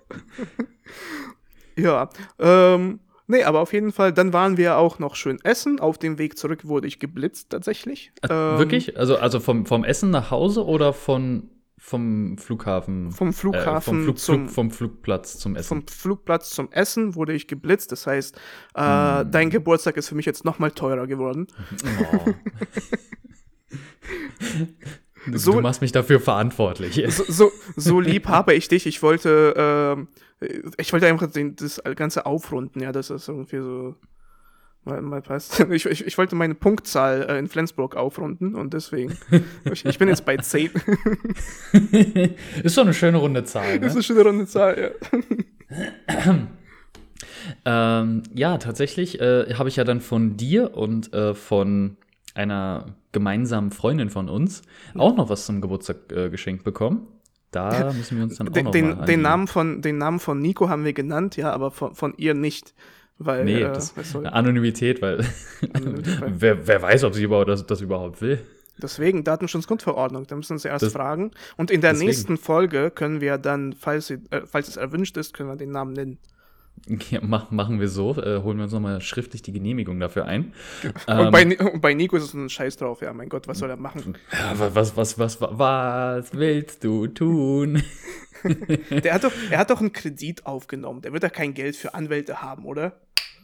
ja, 1.78 2.10
ähm, 2.40 3.00
nee, 3.28 3.44
aber 3.44 3.60
auf 3.62 3.74
jeden 3.74 3.92
Fall, 3.92 4.12
dann 4.14 4.34
waren 4.34 4.58
wir 4.58 4.78
auch 4.78 5.00
noch 5.00 5.16
schön 5.16 5.40
essen. 5.44 5.80
Auf 5.80 5.98
dem 5.98 6.18
Weg 6.18 6.38
zurück 6.38 6.68
wurde 6.68 6.88
ich 6.88 7.00
geblitzt, 7.00 7.50
tatsächlich. 7.50 8.12
Ähm, 8.24 8.58
Wirklich? 8.58 8.98
Also, 8.98 9.18
also 9.18 9.40
vom, 9.40 9.66
vom 9.66 9.84
Essen 9.84 10.12
nach 10.12 10.32
Hause 10.32 10.66
oder 10.66 10.92
von, 10.94 11.50
vom 11.84 12.38
Flughafen? 12.38 13.12
Vom 13.12 13.34
Flughafen 13.34 13.76
äh, 13.76 13.82
vom, 13.82 14.04
Flug, 14.04 14.20
zum- 14.20 14.36
Flug, 14.46 14.52
vom 14.54 14.72
Flugplatz 14.72 15.38
zum 15.40 15.56
Essen. 15.56 15.68
Vom 15.68 15.88
Flugplatz 15.88 16.52
zum 16.52 16.72
Essen 16.72 17.16
wurde 17.16 17.34
ich 17.34 17.48
geblitzt. 17.48 17.92
Das 17.92 18.06
heißt, 18.06 18.38
äh, 18.76 18.82
Hm. 19.24 19.32
dein 19.32 19.50
Geburtstag 19.50 19.98
ist 19.98 20.08
für 20.08 20.16
mich 20.16 20.28
jetzt 20.28 20.46
noch 20.46 20.60
mal 20.60 20.70
teurer 20.72 21.08
geworden. 21.08 21.48
Oh. 22.14 22.34
Du, 25.28 25.38
So- 25.38 25.54
du 25.54 25.62
machst 25.62 25.82
mich 25.82 25.92
dafür 25.92 26.20
verantwortlich. 26.20 27.04
So, 27.12 27.24
so, 27.28 27.52
so 27.76 28.00
lieb 28.00 28.28
habe 28.28 28.54
ich 28.54 28.68
dich. 28.68 28.86
Ich 28.86 29.02
wollte, 29.02 29.54
ähm, 29.58 30.08
ich 30.78 30.94
wollte 30.94 31.08
einfach 31.08 31.32
den, 31.32 31.56
das 31.56 31.82
Ganze 31.96 32.26
aufrunden, 32.26 32.82
ja, 32.82 32.92
das 32.92 33.10
irgendwie 33.10 33.58
so. 33.58 33.96
Ich, 35.72 35.86
ich, 35.86 36.06
ich 36.06 36.18
wollte 36.18 36.36
meine 36.36 36.56
Punktzahl 36.56 37.24
äh, 37.30 37.38
in 37.38 37.48
Flensburg 37.48 37.96
aufrunden 37.96 38.56
und 38.56 38.74
deswegen. 38.74 39.18
ich, 39.72 39.86
ich 39.86 40.00
bin 40.00 40.08
jetzt 40.10 40.26
bei 40.26 40.38
10. 40.38 40.72
Ist 42.64 42.78
doch 42.78 42.84
eine 42.84 42.94
schöne 42.94 43.18
runde 43.18 43.44
Zahl. 43.44 43.80
Ne? 43.80 43.86
ist 43.86 44.12
eine 44.12 44.22
runde 44.22 44.48
Zahl, 44.48 44.96
ja. 45.12 46.38
Ähm, 47.66 48.24
ja, 48.34 48.58
tatsächlich 48.58 49.20
äh, 49.20 49.56
habe 49.56 49.68
ich 49.68 49.76
ja 49.76 49.84
dann 49.84 50.00
von 50.00 50.38
dir 50.38 50.76
und 50.78 51.12
äh, 51.14 51.34
von 51.34 51.98
einer 52.36 52.96
gemeinsamen 53.12 53.72
Freundin 53.72 54.10
von 54.10 54.30
uns 54.30 54.62
auch 54.96 55.16
noch 55.16 55.30
was 55.30 55.46
zum 55.46 55.60
Geburtstag 55.60 56.12
äh, 56.12 56.30
geschenkt 56.30 56.64
bekommen. 56.64 57.08
Da 57.52 57.92
müssen 57.92 58.18
wir 58.18 58.24
uns 58.24 58.38
dann 58.38 58.48
auch 58.48 58.54
Den, 58.54 58.66
noch 58.66 58.72
den, 58.72 59.06
den, 59.06 59.22
Namen 59.22 59.48
von, 59.48 59.82
den 59.82 59.98
Namen 59.98 60.20
von 60.20 60.40
Nico 60.40 60.70
haben 60.70 60.86
wir 60.86 60.94
genannt, 60.94 61.36
ja, 61.36 61.52
aber 61.52 61.72
von, 61.72 61.96
von 61.96 62.14
ihr 62.16 62.34
nicht. 62.34 62.74
Weil, 63.24 63.46
Nee, 63.46 63.62
äh, 63.62 63.72
das, 63.74 63.94
Anonymität, 64.16 65.02
weil 65.02 65.26
Anonymität, 65.74 66.22
weil- 66.22 66.34
wer, 66.40 66.68
wer 66.68 66.82
weiß, 66.82 67.04
ob 67.04 67.14
sie 67.14 67.24
überhaupt 67.24 67.50
das, 67.50 67.66
das 67.66 67.82
überhaupt 67.82 68.22
will. 68.22 68.40
Deswegen 68.82 69.24
Datenschutzgrundverordnung, 69.24 70.26
da 70.26 70.36
müssen 70.36 70.58
Sie 70.58 70.68
erst 70.68 70.84
Das- 70.86 70.94
fragen. 70.94 71.32
Und 71.58 71.70
in 71.70 71.82
der 71.82 71.92
deswegen. 71.92 72.08
nächsten 72.08 72.38
Folge 72.38 72.90
können 72.90 73.22
wir 73.22 73.38
dann, 73.38 73.74
falls, 73.74 74.08
sie, 74.08 74.16
äh, 74.32 74.42
falls 74.46 74.68
es 74.70 74.78
erwünscht 74.78 75.18
ist, 75.18 75.34
können 75.36 75.50
wir 75.50 75.56
den 75.56 75.72
Namen 75.72 75.94
nennen. 75.94 76.18
Ja, 77.12 77.20
mach, 77.22 77.52
machen 77.52 77.80
wir 77.80 77.90
so, 77.90 78.16
äh, 78.16 78.42
holen 78.42 78.58
wir 78.58 78.64
uns 78.64 78.74
nochmal 78.74 79.02
schriftlich 79.02 79.44
die 79.44 79.52
Genehmigung 79.52 80.00
dafür 80.00 80.26
ein. 80.26 80.54
Und, 80.84 80.94
Ähm, 81.08 81.32
bei, 81.32 81.46
und 81.60 81.82
bei 81.82 81.94
Nico 81.94 82.16
ist 82.16 82.24
es 82.24 82.34
ein 82.34 82.50
Scheiß 82.50 82.78
drauf, 82.78 83.02
ja, 83.02 83.14
mein 83.14 83.30
Gott, 83.30 83.48
was 83.48 83.60
soll 83.60 83.70
er 83.70 83.78
machen? 83.78 84.18
ja, 84.32 84.58
wa- 84.58 84.72
was, 84.74 84.98
was, 84.98 85.20
was, 85.20 85.40
was, 85.42 85.50
was 85.60 86.34
willst 86.34 86.84
du 86.84 87.06
tun? 87.08 87.84
Der 89.04 89.14
hat 89.14 89.24
doch, 89.24 89.32
er 89.50 89.58
hat 89.60 89.70
doch 89.70 89.80
einen 89.80 89.94
Kredit 89.94 90.46
aufgenommen, 90.46 91.02
der 91.02 91.14
wird 91.14 91.24
ja 91.24 91.30
kein 91.30 91.54
Geld 91.54 91.76
für 91.76 91.94
Anwälte 91.94 92.42
haben, 92.42 92.66
oder? 92.66 93.00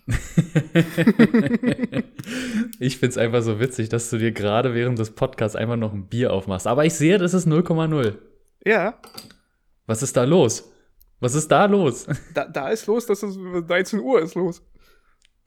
Ich 2.80 2.98
find's 2.98 3.18
einfach 3.18 3.42
so 3.42 3.60
witzig, 3.60 3.90
dass 3.90 4.10
du 4.10 4.18
dir 4.18 4.32
gerade 4.32 4.74
während 4.74 5.00
des 5.00 5.12
Podcasts 5.12 5.56
einfach 5.56 5.76
noch 5.76 5.94
ein 5.94 6.08
Bier 6.08 6.32
aufmachst. 6.34 6.68
Aber 6.68 6.86
ich 6.86 6.94
sehe, 6.94 7.18
das 7.18 7.34
ist 7.34 7.48
0,0. 7.48 8.16
Ja, 8.66 9.00
Was 9.86 10.04
ist 10.04 10.16
da 10.18 10.24
los? 10.24 10.72
Was 11.20 11.36
ist 11.36 11.50
da 11.52 11.66
los? 11.66 12.06
da, 12.34 12.46
da 12.46 12.70
ist 12.70 12.86
los, 12.88 13.06
das 13.06 13.24
ist 13.24 13.38
13 13.38 14.00
Uhr 14.00 14.22
ist 14.22 14.36
los. 14.36 14.62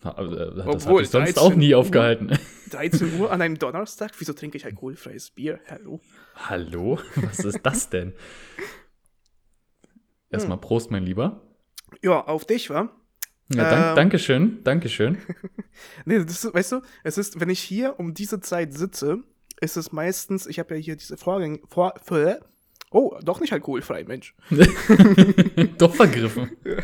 Das 0.02 0.14
hat 0.16 0.18
Obwohl, 0.66 1.02
mich 1.02 1.10
sonst 1.10 1.34
13 1.36 1.42
auch 1.42 1.54
nie 1.54 1.74
Uhr. 1.74 1.80
aufgehalten. 1.80 2.38
13 2.70 3.20
Uhr 3.20 3.30
an 3.30 3.42
einem 3.42 3.58
Donnerstag? 3.58 4.12
Wieso 4.18 4.32
trinke 4.32 4.56
ich 4.56 4.64
alkoholfreies 4.64 5.30
Bier? 5.30 5.60
Hallo? 5.68 6.00
Hallo? 6.36 6.98
Was 7.16 7.40
ist 7.40 7.60
das 7.62 7.90
denn? 7.90 8.14
Erstmal 10.30 10.58
Prost, 10.58 10.90
mein 10.90 11.04
Lieber. 11.04 11.42
Ja, 12.02 12.20
auf 12.26 12.44
dich, 12.44 12.70
wa? 12.70 12.88
Ja, 13.52 13.68
dank, 13.68 13.86
Ähm. 13.90 13.96
Dankeschön, 13.96 14.64
Dankeschön. 14.64 15.18
Nee, 16.04 16.18
das 16.24 16.44
ist, 16.44 16.54
weißt 16.54 16.72
du, 16.72 16.80
es 17.04 17.16
ist, 17.16 17.40
wenn 17.40 17.48
ich 17.48 17.60
hier 17.60 17.98
um 17.98 18.12
diese 18.14 18.40
Zeit 18.40 18.74
sitze, 18.74 19.18
ist 19.60 19.76
es 19.76 19.92
meistens, 19.92 20.46
ich 20.46 20.58
habe 20.58 20.74
ja 20.74 20.80
hier 20.80 20.96
diese 20.96 21.16
Vorgänge, 21.16 21.60
Vor, 21.68 21.94
Vor- 22.02 22.38
Oh, 22.92 23.16
doch 23.22 23.40
nicht 23.40 23.52
alkoholfrei, 23.52 24.02
Mensch. 24.04 24.34
Doch 25.78 25.94
vergriffen. 25.94 26.50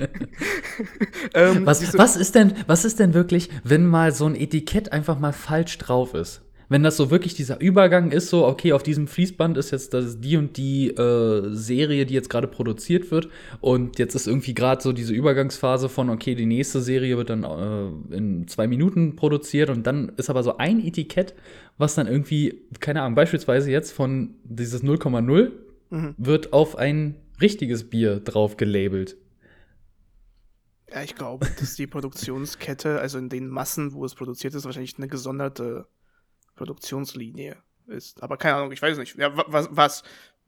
Ähm, 1.34 1.66
Was, 1.66 1.96
was, 1.98 2.16
ist 2.16 2.34
denn, 2.34 2.54
was 2.66 2.84
ist 2.84 2.98
denn 3.00 3.12
wirklich, 3.14 3.50
wenn 3.64 3.86
mal 3.86 4.12
so 4.12 4.26
ein 4.26 4.34
Etikett 4.36 4.92
einfach 4.92 5.18
mal 5.18 5.32
falsch 5.32 5.78
drauf 5.78 6.14
ist? 6.14 6.42
Wenn 6.68 6.82
das 6.82 6.96
so 6.96 7.10
wirklich 7.10 7.34
dieser 7.34 7.60
Übergang 7.60 8.10
ist, 8.10 8.28
so, 8.28 8.46
okay, 8.46 8.72
auf 8.72 8.82
diesem 8.82 9.06
Fließband 9.06 9.56
ist 9.56 9.70
jetzt 9.70 9.94
das 9.94 10.20
die 10.20 10.36
und 10.36 10.56
die 10.56 10.88
äh, 10.88 11.54
Serie, 11.54 12.06
die 12.06 12.14
jetzt 12.14 12.28
gerade 12.28 12.48
produziert 12.48 13.10
wird. 13.10 13.28
Und 13.60 13.98
jetzt 13.98 14.14
ist 14.14 14.26
irgendwie 14.26 14.54
gerade 14.54 14.82
so 14.82 14.92
diese 14.92 15.14
Übergangsphase 15.14 15.88
von, 15.88 16.10
okay, 16.10 16.34
die 16.34 16.46
nächste 16.46 16.80
Serie 16.80 17.16
wird 17.16 17.30
dann 17.30 17.44
äh, 17.44 18.16
in 18.16 18.48
zwei 18.48 18.66
Minuten 18.66 19.16
produziert. 19.16 19.70
Und 19.70 19.86
dann 19.86 20.12
ist 20.16 20.28
aber 20.28 20.42
so 20.42 20.56
ein 20.56 20.84
Etikett, 20.84 21.34
was 21.78 21.94
dann 21.94 22.06
irgendwie, 22.06 22.62
keine 22.80 23.02
Ahnung, 23.02 23.14
beispielsweise 23.14 23.70
jetzt 23.70 23.92
von 23.92 24.34
dieses 24.44 24.82
0,0 24.82 25.52
wird 26.18 26.52
auf 26.52 26.76
ein 26.76 27.14
richtiges 27.40 27.88
Bier 27.88 28.20
drauf 28.20 28.56
gelabelt. 28.56 29.16
Ja, 30.90 31.02
ich 31.02 31.14
glaube, 31.14 31.46
dass 31.60 31.74
die 31.74 31.86
Produktionskette, 31.86 33.00
also 33.00 33.18
in 33.18 33.28
den 33.28 33.48
Massen, 33.48 33.92
wo 33.92 34.04
es 34.04 34.14
produziert 34.14 34.54
ist, 34.54 34.64
wahrscheinlich 34.64 34.96
eine 34.98 35.08
gesonderte 35.08 35.86
Produktionslinie 36.56 37.56
ist. 37.86 38.22
Aber 38.22 38.36
keine 38.36 38.56
Ahnung, 38.56 38.72
ich 38.72 38.82
weiß 38.82 38.98
nicht. 38.98 39.16
Ja, 39.16 39.36
wa- 39.36 39.44
was? 39.48 39.68
was? 39.70 40.02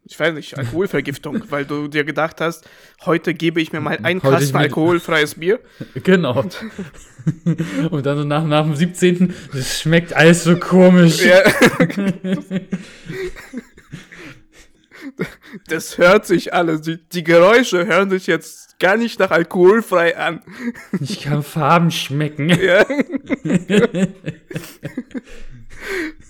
Ich 0.05 0.18
weiß 0.18 0.33
nicht, 0.33 0.57
Alkoholvergiftung, 0.57 1.42
weil 1.51 1.64
du 1.66 1.88
dir 1.88 2.05
gedacht 2.05 2.40
hast, 2.40 2.68
heute 3.05 3.35
gebe 3.35 3.61
ich 3.61 3.73
mir 3.73 3.81
mal 3.81 3.99
ein 4.03 4.21
Kasten 4.23 4.57
alkoholfreies 4.57 5.35
Bier. 5.37 5.61
Genau. 6.03 6.44
Und 7.90 8.07
dann 8.07 8.16
so 8.16 8.25
nach, 8.25 8.44
nach 8.44 8.64
dem 8.64 8.75
17. 8.75 9.35
Das 9.53 9.81
schmeckt 9.81 10.14
alles 10.14 10.44
so 10.44 10.57
komisch. 10.57 11.23
Ja. 11.25 11.42
Das 15.66 15.99
hört 15.99 16.27
sich 16.27 16.55
alles, 16.55 16.83
die, 16.83 16.99
die 17.12 17.25
Geräusche 17.25 17.87
hören 17.87 18.09
sich 18.11 18.27
jetzt 18.27 18.79
gar 18.79 18.97
nicht 18.97 19.18
nach 19.18 19.31
alkoholfrei 19.31 20.16
an. 20.16 20.42
Ich 21.01 21.21
kann 21.23 21.42
Farben 21.42 21.90
schmecken. 21.90 22.49
Ja. 22.49 22.85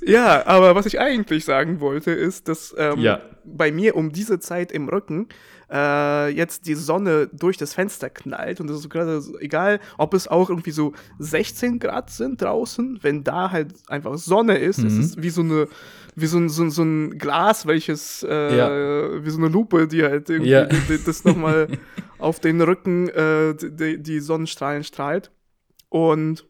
Ja, 0.08 0.46
aber 0.46 0.74
was 0.74 0.86
ich 0.86 0.98
eigentlich 1.00 1.44
sagen 1.44 1.80
wollte, 1.80 2.10
ist, 2.10 2.48
dass 2.48 2.74
ähm, 2.78 2.98
Ja. 3.00 3.20
bei 3.44 3.70
mir 3.72 3.94
um 3.96 4.10
diese 4.12 4.40
Zeit 4.40 4.72
im 4.72 4.88
Rücken 4.88 5.28
äh, 5.70 6.28
jetzt 6.30 6.66
die 6.66 6.74
Sonne 6.74 7.28
durch 7.32 7.56
das 7.58 7.74
Fenster 7.74 8.08
knallt 8.08 8.60
und 8.60 8.70
es 8.70 8.78
ist 8.80 8.88
gerade 8.90 9.20
egal, 9.40 9.80
ob 9.98 10.14
es 10.14 10.26
auch 10.26 10.48
irgendwie 10.48 10.70
so 10.70 10.94
16 11.18 11.78
Grad 11.78 12.08
sind 12.10 12.40
draußen, 12.40 12.98
wenn 13.02 13.22
da 13.22 13.50
halt 13.50 13.74
einfach 13.88 14.16
Sonne 14.16 14.56
ist, 14.56 14.78
es 14.78 14.94
Mhm. 14.94 15.00
ist 15.00 15.22
wie 15.22 15.30
so 15.30 15.42
eine 15.42 15.68
wie 16.20 16.26
so 16.26 16.38
ein, 16.38 16.48
so, 16.48 16.64
ein- 16.64 16.70
so 16.72 16.82
ein 16.82 17.16
Glas, 17.18 17.66
welches 17.66 18.24
äh, 18.24 19.24
wie 19.24 19.30
so 19.30 19.38
eine 19.38 19.46
Lupe, 19.48 19.86
die 19.86 20.02
halt 20.02 20.28
irgendwie 20.30 20.50
Ja. 20.50 20.66
das 21.06 21.22
nochmal 21.24 21.68
auf 22.18 22.40
den 22.40 22.60
Rücken 22.60 23.08
äh, 23.10 23.54
die, 23.54 24.02
die 24.02 24.18
Sonnenstrahlen 24.20 24.82
strahlt 24.82 25.30
und 25.90 26.47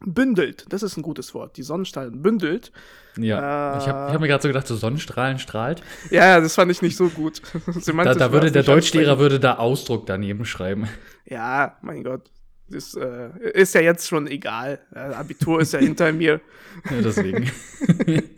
bündelt. 0.00 0.66
Das 0.68 0.82
ist 0.82 0.96
ein 0.96 1.02
gutes 1.02 1.34
Wort. 1.34 1.56
Die 1.56 1.62
Sonnenstrahlen 1.62 2.22
bündelt. 2.22 2.72
Ja. 3.16 3.74
Äh. 3.74 3.78
Ich 3.78 3.88
habe 3.88 4.12
hab 4.12 4.20
mir 4.20 4.28
gerade 4.28 4.42
so 4.42 4.48
gedacht, 4.48 4.66
so 4.66 4.76
Sonnenstrahlen 4.76 5.38
strahlt. 5.38 5.82
Ja, 6.10 6.26
ja, 6.26 6.40
das 6.40 6.54
fand 6.54 6.70
ich 6.70 6.82
nicht 6.82 6.96
so 6.96 7.08
gut. 7.08 7.42
Da, 7.98 8.14
da 8.14 8.32
würde 8.32 8.52
der 8.52 8.62
Deutschlehrer 8.62 9.18
würde 9.18 9.40
da 9.40 9.56
Ausdruck 9.56 10.06
daneben 10.06 10.44
schreiben. 10.44 10.88
Ja, 11.24 11.76
mein 11.82 12.04
Gott. 12.04 12.30
Das 12.68 12.94
äh, 12.94 13.30
ist 13.54 13.74
ja 13.74 13.80
jetzt 13.80 14.08
schon 14.08 14.26
egal. 14.26 14.80
Äh, 14.94 14.98
Abitur 14.98 15.60
ist 15.60 15.72
ja 15.72 15.78
hinter 15.78 16.12
mir. 16.12 16.40
Ja, 16.90 17.02
deswegen. 17.02 17.50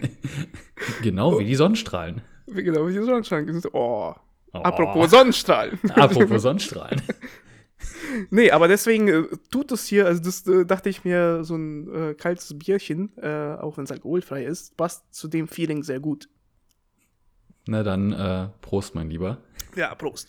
genau 1.02 1.38
wie 1.38 1.44
die 1.44 1.56
Sonnenstrahlen. 1.56 2.22
Wie 2.46 2.62
genau 2.62 2.86
wie 2.86 2.92
die 2.94 3.02
Sonnenstrahlen. 3.02 3.60
Oh. 3.72 4.14
Oh. 4.52 4.58
Apropos 4.58 5.10
Sonnenstrahlen. 5.10 5.78
Apropos 5.90 6.42
Sonnenstrahlen. 6.42 7.02
nee, 8.30 8.50
aber 8.50 8.68
deswegen 8.68 9.08
äh, 9.08 9.22
tut 9.50 9.72
es 9.72 9.86
hier, 9.86 10.06
also 10.06 10.22
das 10.22 10.46
äh, 10.46 10.64
dachte 10.66 10.88
ich 10.88 11.04
mir, 11.04 11.44
so 11.44 11.56
ein 11.56 11.94
äh, 11.94 12.14
kaltes 12.14 12.56
Bierchen, 12.58 13.16
äh, 13.18 13.56
auch 13.60 13.76
wenn 13.76 13.84
es 13.84 13.92
alkoholfrei 13.92 14.44
ist, 14.44 14.76
passt 14.76 15.12
zu 15.14 15.28
dem 15.28 15.48
Feeling 15.48 15.82
sehr 15.82 16.00
gut. 16.00 16.28
Na 17.66 17.82
dann, 17.82 18.12
äh, 18.12 18.48
Prost, 18.62 18.94
mein 18.94 19.10
Lieber. 19.10 19.38
Ja, 19.76 19.94
Prost. 19.94 20.28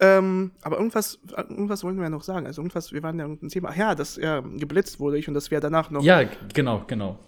Ähm, 0.00 0.52
aber 0.62 0.78
irgendwas, 0.78 1.18
irgendwas 1.36 1.84
wollten 1.84 1.98
wir 1.98 2.04
ja 2.04 2.10
noch 2.10 2.22
sagen. 2.22 2.46
Also 2.46 2.62
irgendwas, 2.62 2.90
wir 2.92 3.02
waren 3.02 3.18
ja 3.18 3.24
irgendein 3.26 3.50
Thema. 3.50 3.68
Ach 3.70 3.76
ja, 3.76 3.94
dass 3.94 4.16
er 4.16 4.40
geblitzt 4.42 4.98
wurde 4.98 5.18
ich 5.18 5.28
und 5.28 5.34
dass 5.34 5.50
wir 5.50 5.60
danach 5.60 5.90
noch. 5.90 6.02
Ja, 6.02 6.22
genau, 6.54 6.84
genau. 6.86 7.18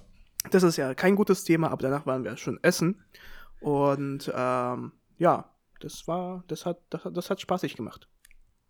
Das 0.51 0.63
ist 0.63 0.77
ja 0.79 0.95
kein 0.95 1.15
gutes 1.15 1.45
Thema, 1.45 1.71
aber 1.71 1.83
danach 1.83 2.07
waren 2.07 2.25
wir 2.25 2.37
schon 2.39 2.59
essen. 2.63 3.03
Und 3.61 4.33
ähm, 4.35 4.93
ja, 5.19 5.51
das 5.81 6.09
war, 6.09 6.45
das 6.49 6.65
hat, 6.67 6.79
das, 6.91 7.05
hat- 7.05 7.17
das 7.17 7.29
hat 7.31 7.41
spaßig 7.41 7.77
gemacht. 7.77 8.09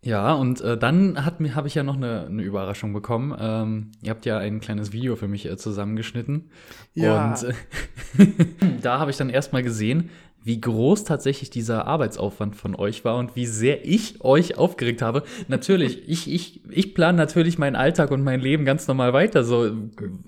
Ja, 0.03 0.33
und 0.33 0.59
äh, 0.59 0.77
dann 0.77 1.25
habe 1.25 1.67
ich 1.67 1.75
ja 1.75 1.83
noch 1.83 1.95
eine, 1.95 2.25
eine 2.25 2.43
Überraschung 2.43 2.91
bekommen. 2.91 3.35
Ähm, 3.39 3.91
ihr 4.01 4.09
habt 4.09 4.25
ja 4.25 4.37
ein 4.37 4.59
kleines 4.59 4.91
Video 4.91 5.15
für 5.15 5.29
mich 5.29 5.45
äh, 5.45 5.55
zusammengeschnitten. 5.55 6.49
Ja. 6.93 7.29
Und 7.29 7.43
äh, 7.43 8.27
da 8.81 8.99
habe 8.99 9.11
ich 9.11 9.17
dann 9.17 9.29
erstmal 9.29 9.63
gesehen, 9.63 10.09
wie 10.45 10.59
groß 10.59 11.05
tatsächlich 11.05 11.49
dieser 11.49 11.87
Arbeitsaufwand 11.87 12.55
von 12.55 12.75
euch 12.75 13.05
war 13.05 13.15
und 13.17 13.35
wie 13.35 13.45
sehr 13.45 13.85
ich 13.85 14.23
euch 14.23 14.57
aufgeregt 14.57 15.01
habe. 15.01 15.23
Natürlich, 15.47 16.07
ich, 16.09 16.29
ich, 16.31 16.61
ich 16.69 16.93
plane 16.93 17.17
natürlich 17.17 17.57
meinen 17.57 17.75
Alltag 17.77 18.11
und 18.11 18.23
mein 18.23 18.41
Leben 18.41 18.65
ganz 18.65 18.87
normal 18.87 19.13
weiter. 19.13 19.43
So, 19.45 19.71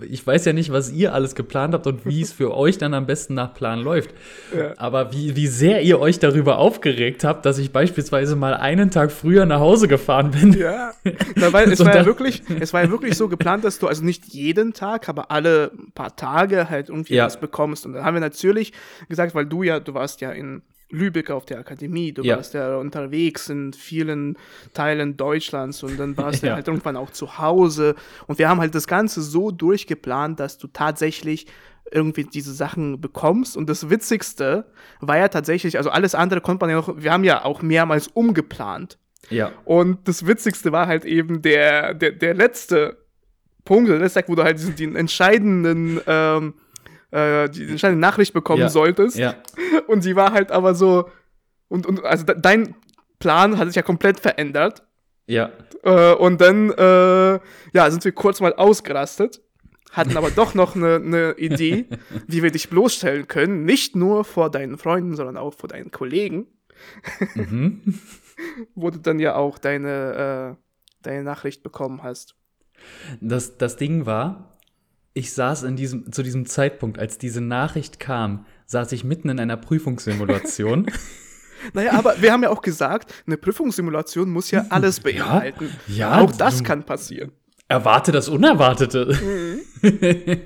ich 0.00 0.26
weiß 0.26 0.46
ja 0.46 0.52
nicht, 0.54 0.72
was 0.72 0.90
ihr 0.90 1.12
alles 1.12 1.34
geplant 1.34 1.74
habt 1.74 1.86
und 1.86 2.06
wie 2.06 2.22
es 2.22 2.32
für 2.32 2.54
euch 2.56 2.78
dann 2.78 2.94
am 2.94 3.06
besten 3.06 3.34
nach 3.34 3.52
Plan 3.52 3.80
läuft. 3.80 4.10
Ja. 4.56 4.72
Aber 4.78 5.12
wie, 5.12 5.36
wie 5.36 5.46
sehr 5.48 5.82
ihr 5.82 6.00
euch 6.00 6.18
darüber 6.18 6.58
aufgeregt 6.58 7.22
habt, 7.22 7.44
dass 7.44 7.58
ich 7.58 7.70
beispielsweise 7.72 8.36
mal 8.36 8.54
einen 8.54 8.90
Tag 8.90 9.12
früher 9.12 9.44
nach 9.44 9.60
Hause 9.60 9.86
gefahren 9.86 10.30
bin. 10.30 10.54
Ja, 10.54 10.92
Na, 11.34 11.52
weil 11.52 11.70
es 11.70 11.78
war 11.84 11.94
ja 11.94 12.06
wirklich, 12.06 12.42
es 12.58 12.72
war 12.72 12.82
ja 12.84 12.90
wirklich 12.90 13.16
so 13.16 13.28
geplant, 13.28 13.64
dass 13.64 13.78
du 13.78 13.86
also 13.86 14.02
nicht 14.02 14.24
jeden 14.28 14.72
Tag, 14.72 15.10
aber 15.10 15.30
alle 15.30 15.72
paar 15.94 16.16
Tage 16.16 16.70
halt 16.70 16.88
irgendwie 16.88 17.14
Ja. 17.16 17.26
was 17.26 17.38
bekommst. 17.38 17.84
Und 17.84 17.92
dann 17.92 18.04
haben 18.04 18.14
wir 18.14 18.20
natürlich 18.20 18.72
gesagt, 19.10 19.34
weil 19.34 19.44
du 19.44 19.62
ja, 19.62 19.78
du 19.78 19.92
warst 19.92 20.05
ja 20.20 20.30
in 20.32 20.62
Lübeck 20.88 21.30
auf 21.30 21.44
der 21.44 21.58
Akademie, 21.58 22.12
du 22.12 22.22
Ja. 22.22 22.36
warst 22.36 22.54
ja 22.54 22.76
unterwegs 22.76 23.48
in 23.48 23.72
vielen 23.72 24.36
Teilen 24.72 25.16
Deutschlands 25.16 25.82
und 25.82 25.98
dann 25.98 26.16
warst 26.16 26.42
du 26.42 26.46
Ja. 26.46 26.54
halt 26.54 26.68
irgendwann 26.68 26.96
auch 26.96 27.10
zu 27.10 27.38
Hause. 27.38 27.96
Und 28.28 28.38
wir 28.38 28.48
haben 28.48 28.60
halt 28.60 28.74
das 28.74 28.86
Ganze 28.86 29.20
so 29.22 29.50
durchgeplant, 29.50 30.38
dass 30.38 30.58
du 30.58 30.68
tatsächlich 30.68 31.46
irgendwie 31.90 32.24
diese 32.24 32.52
Sachen 32.52 33.00
bekommst. 33.00 33.56
Und 33.56 33.68
das 33.68 33.90
Witzigste 33.90 34.66
war 35.00 35.18
ja 35.18 35.28
tatsächlich, 35.28 35.76
also 35.76 35.90
alles 35.90 36.14
andere 36.14 36.40
konnte 36.40 36.64
man 36.64 36.70
ja 36.70 36.76
noch, 36.76 36.96
wir 37.02 37.12
haben 37.12 37.24
ja 37.24 37.44
auch 37.44 37.62
mehrmals 37.62 38.06
umgeplant. 38.08 38.98
Ja. 39.30 39.52
Und 39.64 40.06
das 40.06 40.24
Witzigste 40.26 40.70
war 40.72 40.86
halt 40.86 41.04
eben 41.04 41.42
der, 41.42 41.94
der, 41.94 42.12
der 42.12 42.34
letzte 42.34 42.98
Punkt, 43.64 43.88
der 43.90 43.98
letzte 43.98 44.20
Tag, 44.20 44.28
wo 44.28 44.36
du 44.36 44.44
halt 44.44 44.58
diesen, 44.58 44.76
den 44.76 44.94
entscheidenden, 44.94 46.00
ähm, 46.06 46.54
äh, 47.10 47.48
die 47.48 47.64
entscheidende 47.68 48.00
Nachricht 48.00 48.32
bekommen 48.32 48.62
Ja. 48.62 48.68
solltest. 48.68 49.16
Ja. 49.16 49.34
Und 49.86 50.02
sie 50.02 50.16
war 50.16 50.32
halt 50.32 50.50
aber 50.52 50.74
so, 50.74 51.08
und, 51.68 51.86
und 51.86 52.04
also 52.04 52.24
de- 52.24 52.36
dein 52.40 52.74
Plan 53.18 53.58
hat 53.58 53.66
sich 53.68 53.76
ja 53.76 53.82
komplett 53.82 54.20
verändert. 54.20 54.84
Ja. 55.26 55.50
Äh, 55.82 56.14
und 56.14 56.40
dann, 56.40 56.70
äh, 56.70 57.40
ja, 57.72 57.90
sind 57.90 58.04
wir 58.04 58.12
kurz 58.12 58.40
mal 58.40 58.54
ausgerastet, 58.54 59.42
hatten 59.90 60.16
aber 60.16 60.30
doch 60.30 60.54
noch 60.54 60.76
eine 60.76 61.00
ne 61.00 61.34
Idee, 61.38 61.86
wie 62.28 62.42
wir 62.44 62.50
dich 62.52 62.68
bloßstellen 62.70 63.26
können. 63.26 63.64
Nicht 63.64 63.96
nur 63.96 64.24
vor 64.24 64.50
deinen 64.50 64.78
Freunden, 64.78 65.14
sondern 65.16 65.36
auch 65.36 65.54
vor 65.54 65.68
deinen 65.68 65.90
Kollegen. 65.90 66.46
Mhm. 67.34 67.98
wo 68.74 68.90
du 68.90 68.98
dann 68.98 69.18
ja 69.18 69.34
auch 69.34 69.58
deine, 69.58 70.56
äh, 70.58 71.02
deine 71.02 71.22
Nachricht 71.24 71.62
bekommen 71.62 72.02
hast. 72.02 72.34
Das, 73.20 73.56
das 73.56 73.76
Ding 73.76 74.04
war, 74.06 74.55
ich 75.16 75.32
saß 75.32 75.62
in 75.62 75.76
diesem, 75.76 76.12
zu 76.12 76.22
diesem 76.22 76.44
Zeitpunkt, 76.44 76.98
als 76.98 77.16
diese 77.16 77.40
Nachricht 77.40 77.98
kam, 77.98 78.44
saß 78.66 78.92
ich 78.92 79.02
mitten 79.02 79.30
in 79.30 79.40
einer 79.40 79.56
Prüfungssimulation. 79.56 80.86
Naja, 81.72 81.94
aber 81.94 82.20
wir 82.20 82.32
haben 82.32 82.42
ja 82.42 82.50
auch 82.50 82.60
gesagt, 82.60 83.12
eine 83.26 83.38
Prüfungssimulation 83.38 84.30
muss 84.30 84.50
ja 84.50 84.66
alles 84.68 85.00
beinhalten. 85.00 85.70
ja, 85.88 86.20
auch 86.20 86.30
das 86.30 86.62
kann 86.62 86.84
passieren. 86.84 87.32
Erwarte 87.66 88.12
das 88.12 88.28
Unerwartete. 88.28 89.16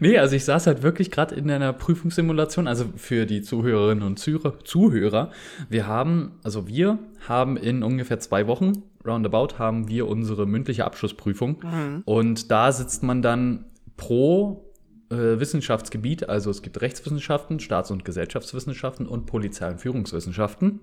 nee, 0.00 0.18
also 0.18 0.34
ich 0.34 0.44
saß 0.46 0.66
halt 0.66 0.82
wirklich 0.82 1.10
gerade 1.10 1.34
in 1.34 1.50
einer 1.50 1.74
Prüfungssimulation, 1.74 2.66
also 2.66 2.86
für 2.96 3.26
die 3.26 3.42
Zuhörerinnen 3.42 4.02
und 4.02 4.18
Zuhörer, 4.18 4.58
Zuhörer. 4.64 5.30
Wir 5.68 5.86
haben, 5.86 6.40
also 6.42 6.66
wir 6.66 6.98
haben 7.28 7.58
in 7.58 7.82
ungefähr 7.82 8.18
zwei 8.18 8.46
Wochen, 8.46 8.82
roundabout, 9.06 9.58
haben 9.58 9.88
wir 9.88 10.08
unsere 10.08 10.46
mündliche 10.46 10.86
Abschlussprüfung. 10.86 11.62
Und 12.06 12.50
da 12.50 12.72
sitzt 12.72 13.02
man 13.02 13.20
dann 13.20 13.66
pro 13.96 14.72
äh, 15.10 15.38
Wissenschaftsgebiet, 15.38 16.28
also 16.28 16.50
es 16.50 16.62
gibt 16.62 16.80
Rechtswissenschaften, 16.80 17.60
Staats- 17.60 17.90
und 17.90 18.04
Gesellschaftswissenschaften 18.04 19.06
und 19.06 19.26
Polizei- 19.26 19.70
und 19.70 19.80
Führungswissenschaften. 19.80 20.80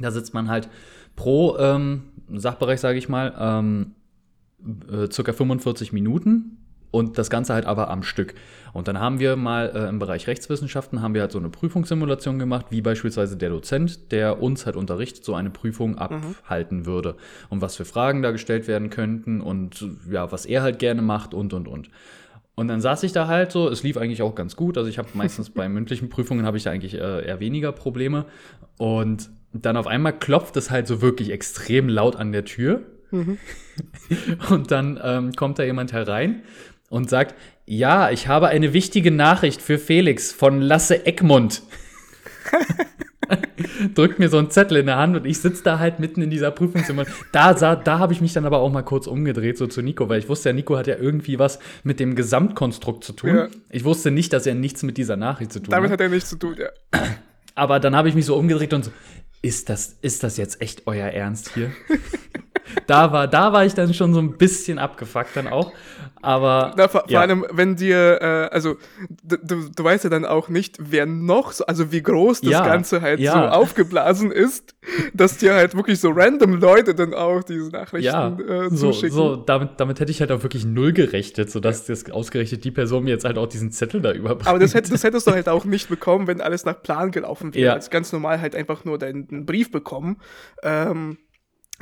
Da 0.00 0.10
sitzt 0.10 0.34
man 0.34 0.48
halt 0.48 0.68
pro 1.14 1.56
ähm, 1.58 2.04
Sachbereich, 2.32 2.80
sage 2.80 2.98
ich 2.98 3.08
mal, 3.08 3.32
ähm, 3.38 3.94
äh, 4.90 5.10
circa 5.10 5.32
45 5.32 5.92
Minuten 5.92 6.58
und 6.90 7.18
das 7.18 7.30
Ganze 7.30 7.54
halt 7.54 7.66
aber 7.66 7.90
am 7.90 8.02
Stück. 8.02 8.34
Und 8.72 8.86
dann 8.86 8.98
haben 8.98 9.18
wir 9.18 9.36
mal 9.36 9.72
äh, 9.74 9.88
im 9.88 9.98
Bereich 9.98 10.26
Rechtswissenschaften 10.26 11.00
haben 11.00 11.14
wir 11.14 11.22
halt 11.22 11.32
so 11.32 11.38
eine 11.38 11.48
Prüfungssimulation 11.48 12.38
gemacht, 12.38 12.66
wie 12.70 12.80
beispielsweise 12.80 13.36
der 13.36 13.50
Dozent, 13.50 14.12
der 14.12 14.42
uns 14.42 14.66
halt 14.66 14.76
unterrichtet, 14.76 15.24
so 15.24 15.34
eine 15.34 15.50
Prüfung 15.50 15.98
abhalten 15.98 16.86
würde. 16.86 17.16
Und 17.48 17.62
was 17.62 17.76
für 17.76 17.84
Fragen 17.84 18.22
da 18.22 18.30
gestellt 18.30 18.68
werden 18.68 18.90
könnten 18.90 19.40
und 19.40 19.84
ja, 20.10 20.30
was 20.30 20.46
er 20.46 20.62
halt 20.62 20.78
gerne 20.78 21.02
macht 21.02 21.34
und 21.34 21.54
und 21.54 21.66
und. 21.66 21.88
Und 22.54 22.68
dann 22.68 22.80
saß 22.80 23.02
ich 23.04 23.12
da 23.12 23.28
halt 23.28 23.50
so, 23.50 23.68
es 23.68 23.82
lief 23.82 23.96
eigentlich 23.96 24.22
auch 24.22 24.34
ganz 24.34 24.56
gut. 24.56 24.76
Also 24.76 24.88
ich 24.88 24.98
habe 24.98 25.08
meistens 25.14 25.50
bei 25.50 25.68
mündlichen 25.70 26.08
Prüfungen 26.08 26.44
habe 26.44 26.56
ich 26.56 26.64
da 26.64 26.70
eigentlich 26.70 26.94
äh, 26.94 27.26
eher 27.26 27.40
weniger 27.40 27.72
Probleme. 27.72 28.26
Und 28.78 29.30
dann 29.52 29.76
auf 29.76 29.86
einmal 29.86 30.18
klopft 30.18 30.56
es 30.56 30.70
halt 30.70 30.86
so 30.86 31.02
wirklich 31.02 31.30
extrem 31.30 31.88
laut 31.88 32.16
an 32.16 32.32
der 32.32 32.44
Tür. 32.44 32.82
Und 34.50 34.70
dann 34.70 34.98
ähm, 35.02 35.32
kommt 35.32 35.58
da 35.58 35.64
jemand 35.64 35.92
herein 35.92 36.42
und 36.88 37.08
sagt, 37.08 37.34
ja, 37.64 38.10
ich 38.10 38.28
habe 38.28 38.48
eine 38.48 38.74
wichtige 38.74 39.10
Nachricht 39.10 39.62
für 39.62 39.78
Felix 39.78 40.30
von 40.32 40.60
Lasse 40.60 41.06
Eckmund. 41.06 41.62
Drückt 43.94 44.18
mir 44.18 44.28
so 44.28 44.38
einen 44.38 44.50
Zettel 44.50 44.78
in 44.78 44.86
der 44.86 44.96
Hand 44.96 45.16
und 45.16 45.24
ich 45.26 45.38
sitze 45.38 45.62
da 45.62 45.78
halt 45.78 45.98
mitten 46.00 46.22
in 46.22 46.30
dieser 46.30 46.50
Prüfungszimmer. 46.50 47.04
Da, 47.32 47.56
sah- 47.56 47.76
da 47.76 47.98
habe 47.98 48.12
ich 48.12 48.20
mich 48.20 48.32
dann 48.32 48.44
aber 48.46 48.58
auch 48.58 48.70
mal 48.70 48.82
kurz 48.82 49.06
umgedreht, 49.06 49.58
so 49.58 49.66
zu 49.66 49.82
Nico, 49.82 50.08
weil 50.08 50.18
ich 50.18 50.28
wusste 50.28 50.48
ja, 50.50 50.52
Nico 50.52 50.76
hat 50.76 50.86
ja 50.86 50.96
irgendwie 50.96 51.38
was 51.38 51.58
mit 51.84 52.00
dem 52.00 52.14
Gesamtkonstrukt 52.14 53.04
zu 53.04 53.12
tun. 53.12 53.34
Ja. 53.36 53.48
Ich 53.70 53.84
wusste 53.84 54.10
nicht, 54.10 54.32
dass 54.32 54.46
er 54.46 54.54
nichts 54.54 54.82
mit 54.82 54.96
dieser 54.96 55.16
Nachricht 55.16 55.52
zu 55.52 55.60
tun 55.60 55.70
Damit 55.70 55.90
hat. 55.90 55.94
hat 55.94 56.00
er 56.00 56.08
nichts 56.08 56.28
zu 56.30 56.36
tun, 56.36 56.56
ja. 56.58 56.68
Aber 57.54 57.80
dann 57.80 57.94
habe 57.96 58.08
ich 58.08 58.14
mich 58.14 58.26
so 58.26 58.36
umgedreht 58.36 58.72
und 58.72 58.84
so, 58.84 58.90
ist 59.42 59.68
das, 59.68 59.96
ist 60.02 60.22
das 60.22 60.36
jetzt 60.36 60.60
echt 60.62 60.86
euer 60.86 61.08
Ernst 61.08 61.52
hier? 61.54 61.70
da, 62.86 63.12
war, 63.12 63.28
da 63.28 63.52
war 63.52 63.64
ich 63.64 63.74
dann 63.74 63.92
schon 63.92 64.14
so 64.14 64.20
ein 64.20 64.38
bisschen 64.38 64.78
abgefuckt 64.78 65.36
dann 65.36 65.48
auch. 65.48 65.72
Aber 66.22 66.72
Na, 66.76 66.86
vor, 66.86 67.02
vor 67.02 67.10
ja. 67.10 67.20
allem, 67.20 67.44
wenn 67.50 67.74
dir, 67.74 68.18
äh, 68.22 68.54
also 68.54 68.76
du, 69.24 69.36
du, 69.74 69.84
weißt 69.84 70.04
ja 70.04 70.10
dann 70.10 70.24
auch 70.24 70.48
nicht, 70.48 70.76
wer 70.80 71.04
noch, 71.04 71.50
so, 71.50 71.66
also 71.66 71.90
wie 71.90 72.00
groß 72.00 72.42
das 72.42 72.50
Ja, 72.50 72.64
Ganze 72.64 73.02
halt 73.02 73.18
ja. 73.18 73.32
so 73.32 73.38
aufgeblasen 73.38 74.30
ist, 74.30 74.74
dass 75.12 75.38
dir 75.38 75.54
halt 75.54 75.74
wirklich 75.76 75.98
so 76.00 76.10
random 76.10 76.60
Leute 76.60 76.94
dann 76.94 77.12
auch 77.12 77.42
diese 77.42 77.70
Nachrichten 77.70 78.06
ja, 78.06 78.28
äh, 78.38 78.70
so, 78.70 78.92
zuschicken. 78.92 79.16
so 79.16 79.36
damit, 79.36 79.70
damit 79.78 79.98
hätte 79.98 80.12
ich 80.12 80.20
halt 80.20 80.30
auch 80.30 80.44
wirklich 80.44 80.64
null 80.64 80.92
gerechnet, 80.92 81.50
sodass 81.50 81.86
das 81.86 82.08
ausgerechnet 82.10 82.64
die 82.64 82.70
Person 82.70 83.02
mir 83.04 83.10
jetzt 83.10 83.24
halt 83.24 83.36
auch 83.36 83.48
diesen 83.48 83.72
Zettel 83.72 84.00
da 84.00 84.12
überbracht. 84.12 84.48
Aber 84.48 84.60
das, 84.60 84.74
hätt, 84.74 84.92
das 84.92 85.02
hättest 85.02 85.26
du 85.26 85.32
halt 85.32 85.48
auch 85.48 85.64
nicht 85.64 85.88
bekommen, 85.88 86.28
wenn 86.28 86.40
alles 86.40 86.64
nach 86.64 86.80
Plan 86.80 87.10
gelaufen 87.10 87.52
wäre. 87.52 87.66
Ja. 87.66 87.72
Als 87.72 87.90
ganz 87.90 88.12
normal 88.12 88.40
halt 88.40 88.54
einfach 88.54 88.84
nur 88.84 88.96
deinen 88.98 89.44
Brief 89.44 89.72
bekommen. 89.72 90.18
Ähm, 90.62 91.18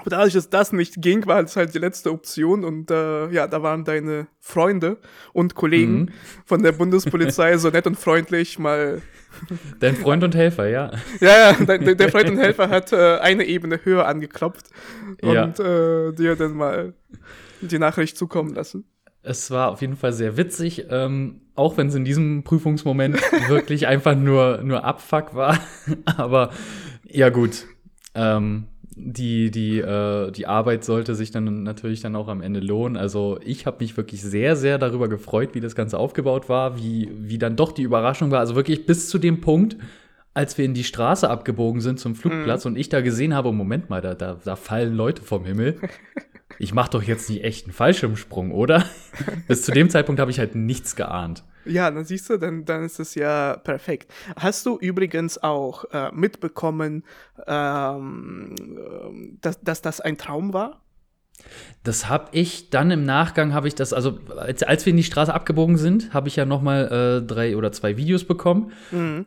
aber 0.01 0.11
dadurch, 0.11 0.32
dass 0.34 0.48
das 0.51 0.72
nicht 0.72 1.01
ging, 1.03 1.26
war 1.26 1.40
es 1.42 1.57
halt 1.57 1.74
die 1.74 1.78
letzte 1.78 2.11
Option 2.12 2.64
und 2.64 2.90
äh, 2.90 3.28
ja, 3.30 3.46
da 3.46 3.62
waren 3.62 3.84
deine 3.84 4.26
Freunde 4.38 4.98
und 5.32 5.55
Kollegen 5.55 5.92
Mhm. 6.01 6.09
von 6.44 6.62
der 6.62 6.72
Bundespolizei 6.80 7.57
so 7.59 7.68
nett 7.70 7.86
und 7.86 7.98
freundlich 7.98 8.59
mal. 8.59 9.03
Dein 9.78 9.94
Freund 9.96 10.24
und 10.24 10.34
Helfer, 10.34 10.68
ja. 10.68 10.90
Ja, 11.20 11.53
ja, 11.53 11.64
der, 11.78 11.94
der 11.94 12.09
Freund 12.11 12.30
und 12.30 12.38
Helfer 12.38 12.68
hat 12.68 12.92
äh, 12.92 13.18
eine 13.18 13.44
Ebene 13.44 13.80
höher 13.84 14.07
angeklopft 14.07 14.66
Ja. 15.22 15.44
und 15.44 15.61
äh, 15.61 16.12
dir 16.12 16.34
dann 16.36 16.57
mal 16.57 16.94
die 17.61 17.78
Nachricht 17.78 18.16
zukommen 18.16 18.55
lassen. 18.55 18.84
Es 19.22 19.51
war 19.51 19.70
auf 19.70 19.82
jeden 19.82 19.96
Fall 19.96 20.12
sehr 20.14 20.36
witzig, 20.38 20.86
ähm, 20.88 21.42
auch 21.55 21.76
wenn 21.76 21.88
es 21.88 21.94
in 21.94 22.05
diesem 22.07 22.42
Prüfungsmoment 22.42 23.20
wirklich 23.48 23.86
einfach 23.86 24.16
nur, 24.16 24.62
nur 24.64 24.82
Abfuck 24.84 25.34
war. 25.34 25.59
Aber 26.16 26.51
ja, 27.05 27.28
gut. 27.28 27.66
Ähm, 28.14 28.64
die, 29.03 29.51
die, 29.51 29.78
äh, 29.78 30.30
die 30.30 30.46
Arbeit 30.46 30.84
sollte 30.84 31.14
sich 31.14 31.30
dann 31.30 31.62
natürlich 31.62 32.01
dann 32.01 32.16
auch 32.16 32.28
am 32.28 32.40
Ende 32.40 32.61
lohnen. 32.61 32.96
Also 32.96 33.38
ich 33.44 33.66
habe 33.66 33.78
mich 33.80 33.96
wirklich 33.96 34.22
sehr, 34.22 34.57
sehr 34.57 34.78
darüber 34.78 35.09
gefreut, 35.09 35.51
wie 35.55 35.61
das 35.61 35.74
Ganze 35.74 35.98
aufgebaut 35.98 36.48
war, 36.48 36.76
wie, 36.76 37.11
wie 37.14 37.38
dann 37.38 37.57
doch 37.57 37.72
die 37.72 37.82
Überraschung 37.82 38.30
war. 38.30 38.40
Also 38.40 38.55
wirklich 38.55 38.86
bis 38.86 39.09
zu 39.09 39.18
dem 39.18 39.40
Punkt, 39.40 39.76
als 40.34 40.59
wir 40.59 40.64
in 40.64 40.74
die 40.74 40.84
Straße 40.84 41.28
abgebogen 41.28 41.80
sind 41.80 41.98
zum 41.98 42.14
Flugplatz 42.14 42.64
und 42.66 42.76
ich 42.76 42.88
da 42.88 43.01
gesehen 43.01 43.34
habe, 43.34 43.53
Moment 43.53 43.90
mal, 43.90 44.01
da, 44.01 44.14
da, 44.14 44.38
da 44.44 44.57
fallen 44.57 44.94
Leute 44.94 45.22
vom 45.22 45.44
Himmel. 45.44 45.76
Ich 46.61 46.75
mache 46.75 46.91
doch 46.91 47.03
jetzt 47.03 47.31
nicht 47.31 47.43
echt 47.43 47.65
einen 47.65 47.73
Fallschirmsprung, 47.73 48.53
oder? 48.53 48.85
Bis 49.49 49.63
zu 49.63 49.73
dem 49.73 49.89
Zeitpunkt 49.89 50.21
habe 50.21 50.31
ich 50.31 50.39
halt 50.39 50.55
nichts 50.55 50.95
geahnt. 50.95 51.43
Ja, 51.65 51.91
dann 51.91 52.05
siehst 52.05 52.29
du, 52.29 52.37
dann, 52.37 52.67
dann 52.67 52.85
ist 52.85 53.01
es 53.01 53.15
ja 53.15 53.57
perfekt. 53.57 54.13
Hast 54.37 54.67
du 54.67 54.77
übrigens 54.79 55.43
auch 55.43 55.85
äh, 55.91 56.13
mitbekommen, 56.13 57.05
ähm, 57.47 58.55
ähm, 58.61 59.39
dass, 59.41 59.59
dass 59.63 59.81
das 59.81 60.03
ein 60.03 60.19
Traum 60.19 60.53
war? 60.53 60.83
Das 61.82 62.11
habe 62.11 62.26
ich 62.32 62.68
dann 62.68 62.91
im 62.91 63.05
Nachgang 63.07 63.55
habe 63.55 63.66
ich 63.66 63.74
das 63.74 63.95
also 63.95 64.18
als, 64.36 64.62
als 64.62 64.84
wir 64.84 64.91
in 64.91 64.99
die 64.99 65.03
Straße 65.03 65.32
abgebogen 65.32 65.78
sind, 65.78 66.12
habe 66.12 66.28
ich 66.28 66.36
ja 66.36 66.45
noch 66.45 66.61
mal 66.61 67.20
äh, 67.22 67.26
drei 67.26 67.57
oder 67.57 67.72
zwei 67.72 67.97
Videos 67.97 68.24
bekommen 68.24 68.72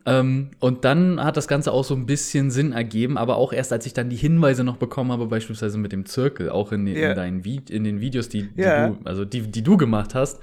ähm, 0.06 0.50
und 0.60 0.84
dann 0.84 1.22
hat 1.22 1.36
das 1.36 1.48
Ganze 1.48 1.72
auch 1.72 1.82
so 1.84 1.94
ein 1.94 2.06
bisschen 2.06 2.52
Sinn 2.52 2.70
ergeben, 2.72 3.18
aber 3.18 3.36
auch 3.38 3.52
erst 3.52 3.72
als 3.72 3.86
ich 3.86 3.92
dann 3.92 4.08
die 4.08 4.14
Hinweise 4.16 4.62
noch 4.62 4.76
bekommen 4.76 5.10
habe, 5.10 5.26
beispielsweise 5.26 5.78
mit 5.78 5.90
dem 5.90 6.06
Zirkel, 6.06 6.48
auch 6.50 6.70
in, 6.70 6.86
den- 6.86 6.96
Ja. 6.96 7.10
in 7.10 7.16
deinen 7.16 7.44
Vi 7.44 7.60
in 7.70 7.82
den 7.82 8.00
Videos, 8.00 8.28
die, 8.28 8.44
die 8.54 8.60
Ja. 8.62 8.88
du 8.88 8.98
also 9.04 9.24
die 9.24 9.42
die 9.50 9.62
du 9.62 9.76
gemacht 9.76 10.14
hast, 10.14 10.38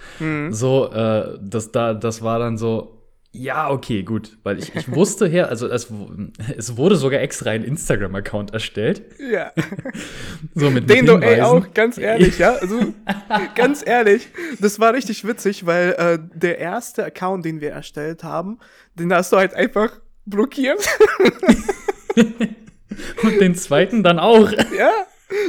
so 0.50 0.92
äh, 0.92 1.38
das 1.42 1.72
da 1.72 1.94
das 1.94 2.22
war 2.22 2.40
dann 2.40 2.58
so 2.58 2.98
ja, 3.34 3.70
okay, 3.70 4.04
gut, 4.04 4.38
weil 4.44 4.60
ich, 4.60 4.76
ich 4.76 4.92
wusste 4.92 5.26
her, 5.26 5.48
also 5.48 5.68
es, 5.68 5.88
es 6.58 6.76
wurde 6.76 6.98
sogar 6.98 7.22
extra 7.22 7.52
ein 7.52 7.64
Instagram-Account 7.64 8.52
erstellt, 8.52 9.04
Ja. 9.20 9.54
so 10.56 10.70
mit 10.70 10.90
Den 10.90 11.06
du, 11.06 11.16
ey, 11.16 11.40
auch, 11.40 11.74
ganz 11.74 11.98
ehrlich, 11.98 12.40
ja. 12.40 12.56
Also, 12.56 12.94
ganz 13.56 13.86
ehrlich, 13.86 14.28
das 14.60 14.82
war 14.82 14.94
richtig 14.94 15.26
witzig, 15.26 15.66
weil 15.66 15.92
äh, 15.94 16.20
der 16.38 16.60
erste 16.60 17.06
Account, 17.06 17.46
den 17.46 17.62
wir 17.62 17.72
erstellt 17.72 18.26
haben, 18.26 18.60
den 18.96 19.14
hast 19.14 19.32
du 19.32 19.38
halt 19.38 19.54
einfach 19.54 20.02
blockiert. 20.26 20.86
Und 23.24 23.40
den 23.40 23.56
zweiten 23.56 24.04
dann 24.04 24.20
auch. 24.20 24.52
ja. 24.78 24.92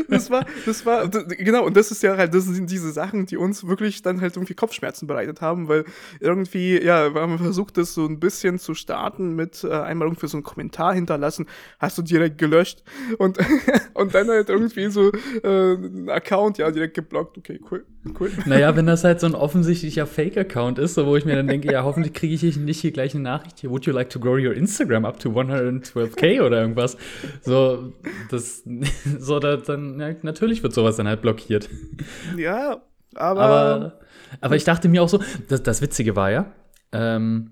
Das 0.08 0.30
war, 0.30 0.46
das 0.66 0.84
war, 0.86 1.08
genau, 1.08 1.64
und 1.64 1.76
das 1.76 1.90
ist 1.90 2.02
ja 2.02 2.16
halt, 2.16 2.34
das 2.34 2.44
sind 2.44 2.70
diese 2.70 2.92
Sachen, 2.92 3.26
die 3.26 3.36
uns 3.36 3.66
wirklich 3.66 4.02
dann 4.02 4.20
halt 4.20 4.36
irgendwie 4.36 4.54
Kopfschmerzen 4.54 5.06
bereitet 5.06 5.40
haben, 5.40 5.68
weil 5.68 5.84
irgendwie, 6.20 6.82
ja, 6.82 7.14
wir 7.14 7.20
haben 7.20 7.38
versucht, 7.38 7.76
das 7.76 7.94
so 7.94 8.06
ein 8.06 8.20
bisschen 8.20 8.58
zu 8.58 8.74
starten 8.74 9.34
mit 9.34 9.64
äh, 9.64 9.70
einmal 9.72 10.08
irgendwie 10.08 10.28
so 10.28 10.36
einen 10.36 10.44
Kommentar 10.44 10.94
hinterlassen, 10.94 11.46
hast 11.78 11.98
du 11.98 12.02
direkt 12.02 12.38
gelöscht 12.38 12.82
und, 13.18 13.38
und 13.94 14.14
dann 14.14 14.28
halt 14.28 14.48
irgendwie 14.48 14.90
so 14.90 15.10
äh, 15.42 15.74
ein 15.74 16.08
Account, 16.10 16.58
ja, 16.58 16.70
direkt 16.70 16.94
geblockt, 16.94 17.38
okay, 17.38 17.60
cool, 17.70 17.84
cool. 18.18 18.30
Naja, 18.46 18.74
wenn 18.76 18.86
das 18.86 19.04
halt 19.04 19.20
so 19.20 19.26
ein 19.26 19.34
offensichtlicher 19.34 20.06
Fake-Account 20.06 20.78
ist, 20.78 20.94
so 20.94 21.06
wo 21.06 21.16
ich 21.16 21.24
mir 21.24 21.36
dann 21.36 21.46
denke, 21.46 21.72
ja, 21.72 21.84
hoffentlich 21.84 22.12
kriege 22.12 22.34
ich 22.34 22.40
hier 22.40 22.56
nicht 22.56 22.80
hier 22.80 22.92
gleich 22.92 23.14
eine 23.14 23.22
Nachricht 23.22 23.60
hier, 23.60 23.70
would 23.70 23.84
you 23.86 23.92
like 23.92 24.10
to 24.10 24.20
grow 24.20 24.34
your 24.34 24.54
Instagram 24.54 25.04
up 25.04 25.18
to 25.18 25.30
112k 25.30 26.42
oder 26.42 26.60
irgendwas? 26.60 26.96
So, 27.42 27.92
das, 28.30 28.62
so, 29.18 29.38
da, 29.38 29.56
dann, 29.72 30.00
ja, 30.00 30.14
natürlich 30.22 30.62
wird 30.62 30.72
sowas 30.72 30.96
dann 30.96 31.08
halt 31.08 31.22
blockiert. 31.22 31.68
Ja, 32.36 32.82
aber, 33.14 33.40
Aber, 33.40 34.00
aber 34.40 34.56
ich 34.56 34.64
dachte 34.64 34.88
mir 34.88 35.02
auch 35.02 35.08
so, 35.08 35.20
das, 35.48 35.62
das 35.62 35.82
Witzige 35.82 36.16
war 36.16 36.30
ja, 36.30 36.52
ähm, 36.92 37.50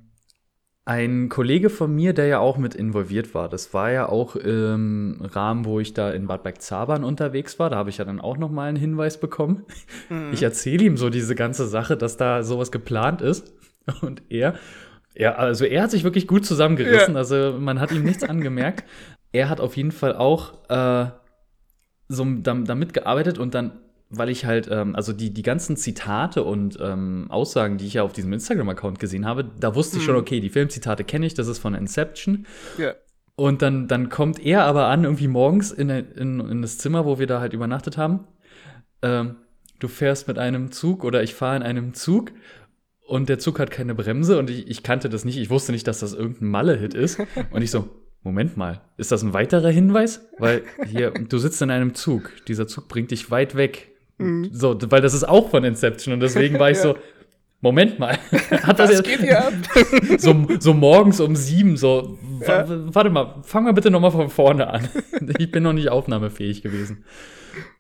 ein 0.86 1.28
Kollege 1.28 1.70
von 1.70 1.94
mir, 1.94 2.14
der 2.14 2.26
ja 2.26 2.38
auch 2.38 2.56
mit 2.56 2.74
involviert 2.74 3.34
war, 3.34 3.48
das 3.48 3.74
war 3.74 3.92
ja 3.92 4.08
auch 4.08 4.34
im 4.34 5.18
Rahmen, 5.20 5.64
wo 5.66 5.78
ich 5.78 5.92
da 5.94 6.10
in 6.10 6.26
Bad 6.26 6.42
Bergzabern 6.42 7.04
unterwegs 7.04 7.58
war, 7.58 7.70
da 7.70 7.76
habe 7.76 7.90
ich 7.90 7.98
ja 7.98 8.04
dann 8.04 8.20
auch 8.20 8.38
noch 8.38 8.50
mal 8.50 8.68
einen 8.68 8.78
Hinweis 8.78 9.20
bekommen. 9.20 9.64
Ich 10.32 10.42
erzähle 10.42 10.84
ihm 10.84 10.96
so 10.96 11.10
diese 11.10 11.34
ganze 11.34 11.66
Sache, 11.68 11.96
dass 11.96 12.16
da 12.16 12.42
sowas 12.42 12.72
geplant 12.72 13.20
ist 13.20 13.52
und 14.00 14.22
er, 14.30 14.54
ja, 15.14 15.34
also 15.34 15.64
er 15.64 15.82
hat 15.82 15.90
sich 15.90 16.02
wirklich 16.02 16.26
gut 16.26 16.46
zusammengerissen, 16.46 17.14
Ja. 17.14 17.18
also 17.20 17.56
man 17.60 17.78
hat 17.78 17.92
ihm 17.92 18.02
nichts 18.02 18.24
angemerkt. 18.24 18.84
Er 19.32 19.48
hat 19.48 19.60
auf 19.60 19.76
jeden 19.76 19.92
Fall 19.92 20.16
auch 20.16 20.54
äh, 20.70 21.06
so 22.12 22.24
dam- 22.24 22.64
damit 22.64 22.92
gearbeitet 22.92 23.38
und 23.38 23.54
dann, 23.54 23.72
weil 24.11 24.28
ich 24.30 24.44
halt, 24.44 24.68
ähm, 24.70 24.96
also 24.96 25.12
die, 25.12 25.32
die 25.32 25.42
ganzen 25.42 25.76
Zitate 25.76 26.42
und 26.42 26.76
ähm, 26.80 27.26
Aussagen, 27.30 27.78
die 27.78 27.86
ich 27.86 27.94
ja 27.94 28.02
auf 28.02 28.12
diesem 28.12 28.32
Instagram-Account 28.32 28.98
gesehen 28.98 29.24
habe, 29.26 29.44
da 29.61 29.74
wusste 29.76 29.98
ich 29.98 30.02
schon, 30.04 30.16
okay, 30.16 30.40
die 30.40 30.48
Filmzitate 30.50 31.04
kenne 31.04 31.26
ich, 31.26 31.34
das 31.34 31.46
ist 31.46 31.58
von 31.58 31.74
Inception. 31.74 32.46
ja. 32.78 32.94
Und 33.36 33.62
dann, 33.62 33.88
dann 33.88 34.11
kommt 34.11 34.38
er 34.44 34.64
aber 34.64 34.88
an, 34.88 35.04
irgendwie 35.04 35.28
morgens 35.28 35.70
in, 35.72 35.88
in, 35.88 36.40
in 36.40 36.61
das 36.61 36.76
Zimmer, 36.76 37.06
wo 37.06 37.18
wir 37.18 37.26
da 37.26 37.40
halt 37.40 37.54
übernachtet 37.54 37.96
haben. 37.96 38.26
Ähm, 39.00 39.36
du 39.78 39.88
fährst 39.88 40.28
mit 40.28 40.38
einem 40.38 40.72
Zug 40.72 41.04
oder 41.04 41.22
ich 41.22 41.34
fahre 41.34 41.56
in 41.56 41.62
einem 41.62 41.94
Zug 41.94 42.32
und 43.06 43.30
der 43.30 43.38
Zug 43.38 43.58
hat 43.58 43.70
keine 43.70 43.94
Bremse 43.94 44.38
und 44.38 44.50
ich, 44.50 44.68
ich 44.68 44.82
kannte 44.82 45.08
das 45.08 45.24
nicht. 45.24 45.38
Ich 45.38 45.48
wusste 45.48 45.72
nicht, 45.72 45.86
dass 45.86 46.00
das 46.00 46.12
irgendein 46.12 46.48
Malle-Hit 46.48 46.92
ist. 46.92 47.18
Und 47.50 47.62
ich 47.62 47.70
so, 47.70 47.88
Moment 48.22 48.56
mal, 48.56 48.80
ist 48.98 49.12
das 49.12 49.22
ein 49.22 49.32
weiterer 49.32 49.70
Hinweis? 49.70 50.28
Weil 50.38 50.62
hier, 50.86 51.10
du 51.28 51.38
sitzt 51.38 51.62
in 51.62 51.70
einem 51.70 51.94
Zug. 51.94 52.32
Dieser 52.48 52.66
Zug 52.66 52.88
bringt 52.88 53.10
dich 53.10 53.30
weit 53.30 53.54
weg. 53.56 53.88
So, 54.52 54.76
weil 54.90 55.00
das 55.00 55.14
ist 55.14 55.24
auch 55.26 55.48
von 55.48 55.64
Inception 55.64 56.12
und 56.12 56.20
deswegen 56.20 56.58
war 56.58 56.70
ich 56.70 56.76
so, 56.82 56.96
Moment 57.62 57.98
mal, 57.98 58.18
hat 58.50 58.78
das 58.78 58.90
Was 58.90 58.98
jetzt, 58.98 59.04
geht 59.04 59.20
hier 59.20 59.46
ab? 59.46 59.52
so, 60.18 60.46
so 60.58 60.74
morgens 60.74 61.20
um 61.20 61.34
sieben, 61.36 61.78
so, 61.78 62.18
wa- 62.46 62.66
warte 62.68 63.08
mal, 63.08 63.36
fang 63.44 63.64
mal 63.64 63.72
bitte 63.72 63.90
nochmal 63.90 64.10
von 64.10 64.28
vorne 64.28 64.66
an. 64.68 64.88
Ich 65.38 65.50
bin 65.50 65.62
noch 65.62 65.72
nicht 65.72 65.88
aufnahmefähig 65.88 66.60
gewesen. 66.62 67.04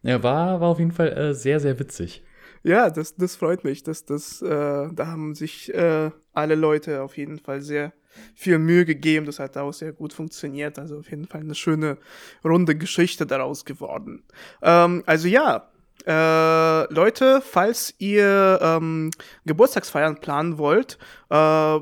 Ja, 0.02 0.22
war, 0.22 0.60
war 0.62 0.68
auf 0.68 0.78
jeden 0.78 0.92
Fall 0.92 1.08
äh, 1.12 1.34
sehr, 1.34 1.60
sehr 1.60 1.78
witzig. 1.78 2.22
Ja, 2.62 2.88
das, 2.90 3.16
das 3.16 3.36
freut 3.36 3.64
mich. 3.64 3.82
dass 3.82 4.04
das, 4.06 4.40
äh, 4.42 4.48
da 4.48 5.06
haben 5.06 5.34
sich 5.34 5.72
äh, 5.74 6.10
alle 6.32 6.54
Leute 6.54 7.02
auf 7.02 7.16
jeden 7.18 7.38
Fall 7.38 7.60
sehr 7.60 7.92
viel 8.34 8.58
Mühe 8.58 8.84
gegeben. 8.84 9.26
Das 9.26 9.38
hat 9.38 9.56
auch 9.56 9.72
sehr 9.72 9.92
gut 9.92 10.12
funktioniert. 10.12 10.78
Also 10.78 10.98
auf 10.98 11.10
jeden 11.10 11.26
Fall 11.26 11.40
eine 11.40 11.54
schöne, 11.54 11.98
runde 12.44 12.76
Geschichte 12.76 13.26
daraus 13.26 13.64
geworden. 13.64 14.22
Ähm, 14.62 15.02
also 15.06 15.28
ja, 15.28 15.70
äh, 16.06 16.92
Leute, 16.92 17.42
falls 17.42 17.94
ihr 17.98 18.58
ähm, 18.62 19.10
Geburtstagsfeiern 19.44 20.20
planen 20.20 20.58
wollt, 20.58 20.98
äh, 21.28 21.78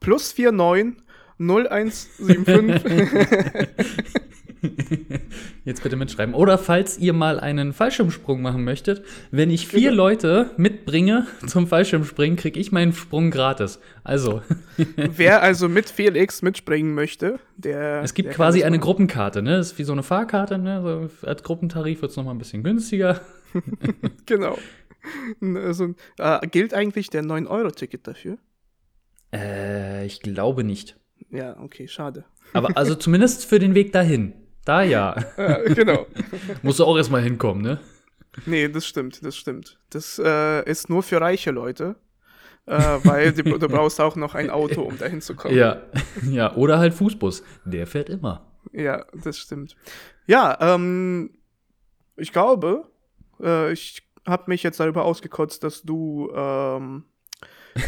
plus 0.00 0.36
49 0.36 1.02
0175 1.38 4.20
Jetzt 5.64 5.82
bitte 5.82 5.96
mitschreiben. 5.96 6.34
Oder 6.34 6.58
falls 6.58 6.98
ihr 6.98 7.12
mal 7.12 7.40
einen 7.40 7.72
Fallschirmsprung 7.72 8.42
machen 8.42 8.64
möchtet, 8.64 9.04
wenn 9.30 9.50
ich 9.50 9.66
vier. 9.66 9.90
Leute 9.90 10.50
mitbringe 10.56 11.26
zum 11.46 11.66
Fallschirmspringen, 11.66 12.36
kriege 12.36 12.58
ich 12.58 12.72
meinen 12.72 12.92
Sprung 12.92 13.30
gratis. 13.30 13.80
Also. 14.04 14.42
Wer 14.96 15.42
also 15.42 15.68
mit 15.68 15.90
Felix 15.90 16.42
mitspringen 16.42 16.94
möchte, 16.94 17.38
der. 17.56 18.02
Es 18.02 18.14
gibt 18.14 18.28
der 18.28 18.34
quasi 18.34 18.64
eine 18.64 18.78
Gruppenkarte, 18.78 19.42
ne? 19.42 19.56
Das 19.56 19.72
ist 19.72 19.78
wie 19.78 19.84
so 19.84 19.92
eine 19.92 20.02
Fahrkarte, 20.02 20.58
ne? 20.58 21.10
Als 21.22 21.42
Gruppentarif 21.42 22.02
wird 22.02 22.10
es 22.10 22.16
nochmal 22.16 22.34
ein 22.34 22.38
bisschen 22.38 22.62
günstiger. 22.62 23.20
genau. 24.26 24.58
Also, 25.40 25.94
äh, 26.18 26.46
gilt 26.46 26.74
eigentlich 26.74 27.10
der 27.10 27.22
9-Euro-Ticket 27.22 28.06
dafür? 28.06 28.38
Äh, 29.32 30.06
ich 30.06 30.20
glaube 30.20 30.64
nicht. 30.64 30.96
Ja, 31.30 31.58
okay, 31.60 31.88
schade. 31.88 32.24
Aber 32.52 32.70
also 32.76 32.94
zumindest 32.94 33.44
für 33.44 33.58
den 33.58 33.74
Weg 33.74 33.92
dahin. 33.92 34.34
Da 34.70 34.82
ja. 34.82 35.16
ja 35.36 35.62
genau. 35.74 36.06
Musst 36.62 36.78
du 36.78 36.84
auch 36.84 36.96
erstmal 36.96 37.22
hinkommen, 37.22 37.60
ne? 37.60 37.80
Nee, 38.46 38.68
das 38.68 38.86
stimmt, 38.86 39.24
das 39.24 39.36
stimmt. 39.36 39.80
Das 39.90 40.20
äh, 40.24 40.62
ist 40.70 40.88
nur 40.88 41.02
für 41.02 41.20
reiche 41.20 41.50
Leute. 41.50 41.96
Äh, 42.66 42.78
weil 43.02 43.32
die, 43.32 43.42
du 43.42 43.68
brauchst 43.68 44.00
auch 44.00 44.14
noch 44.14 44.36
ein 44.36 44.48
Auto, 44.48 44.82
um 44.82 44.96
dahin 44.96 45.20
zu 45.20 45.34
kommen. 45.34 45.56
Ja, 45.56 45.82
ja, 46.30 46.54
oder 46.54 46.78
halt 46.78 46.94
Fußbus. 46.94 47.42
Der 47.64 47.88
fährt 47.88 48.08
immer. 48.10 48.46
Ja, 48.70 49.06
das 49.12 49.38
stimmt. 49.38 49.74
Ja, 50.28 50.56
ähm, 50.60 51.30
ich 52.16 52.32
glaube, 52.32 52.84
äh, 53.42 53.72
ich 53.72 54.08
habe 54.24 54.44
mich 54.46 54.62
jetzt 54.62 54.78
darüber 54.78 55.04
ausgekotzt, 55.04 55.64
dass 55.64 55.82
du 55.82 56.30
ähm, 56.32 57.06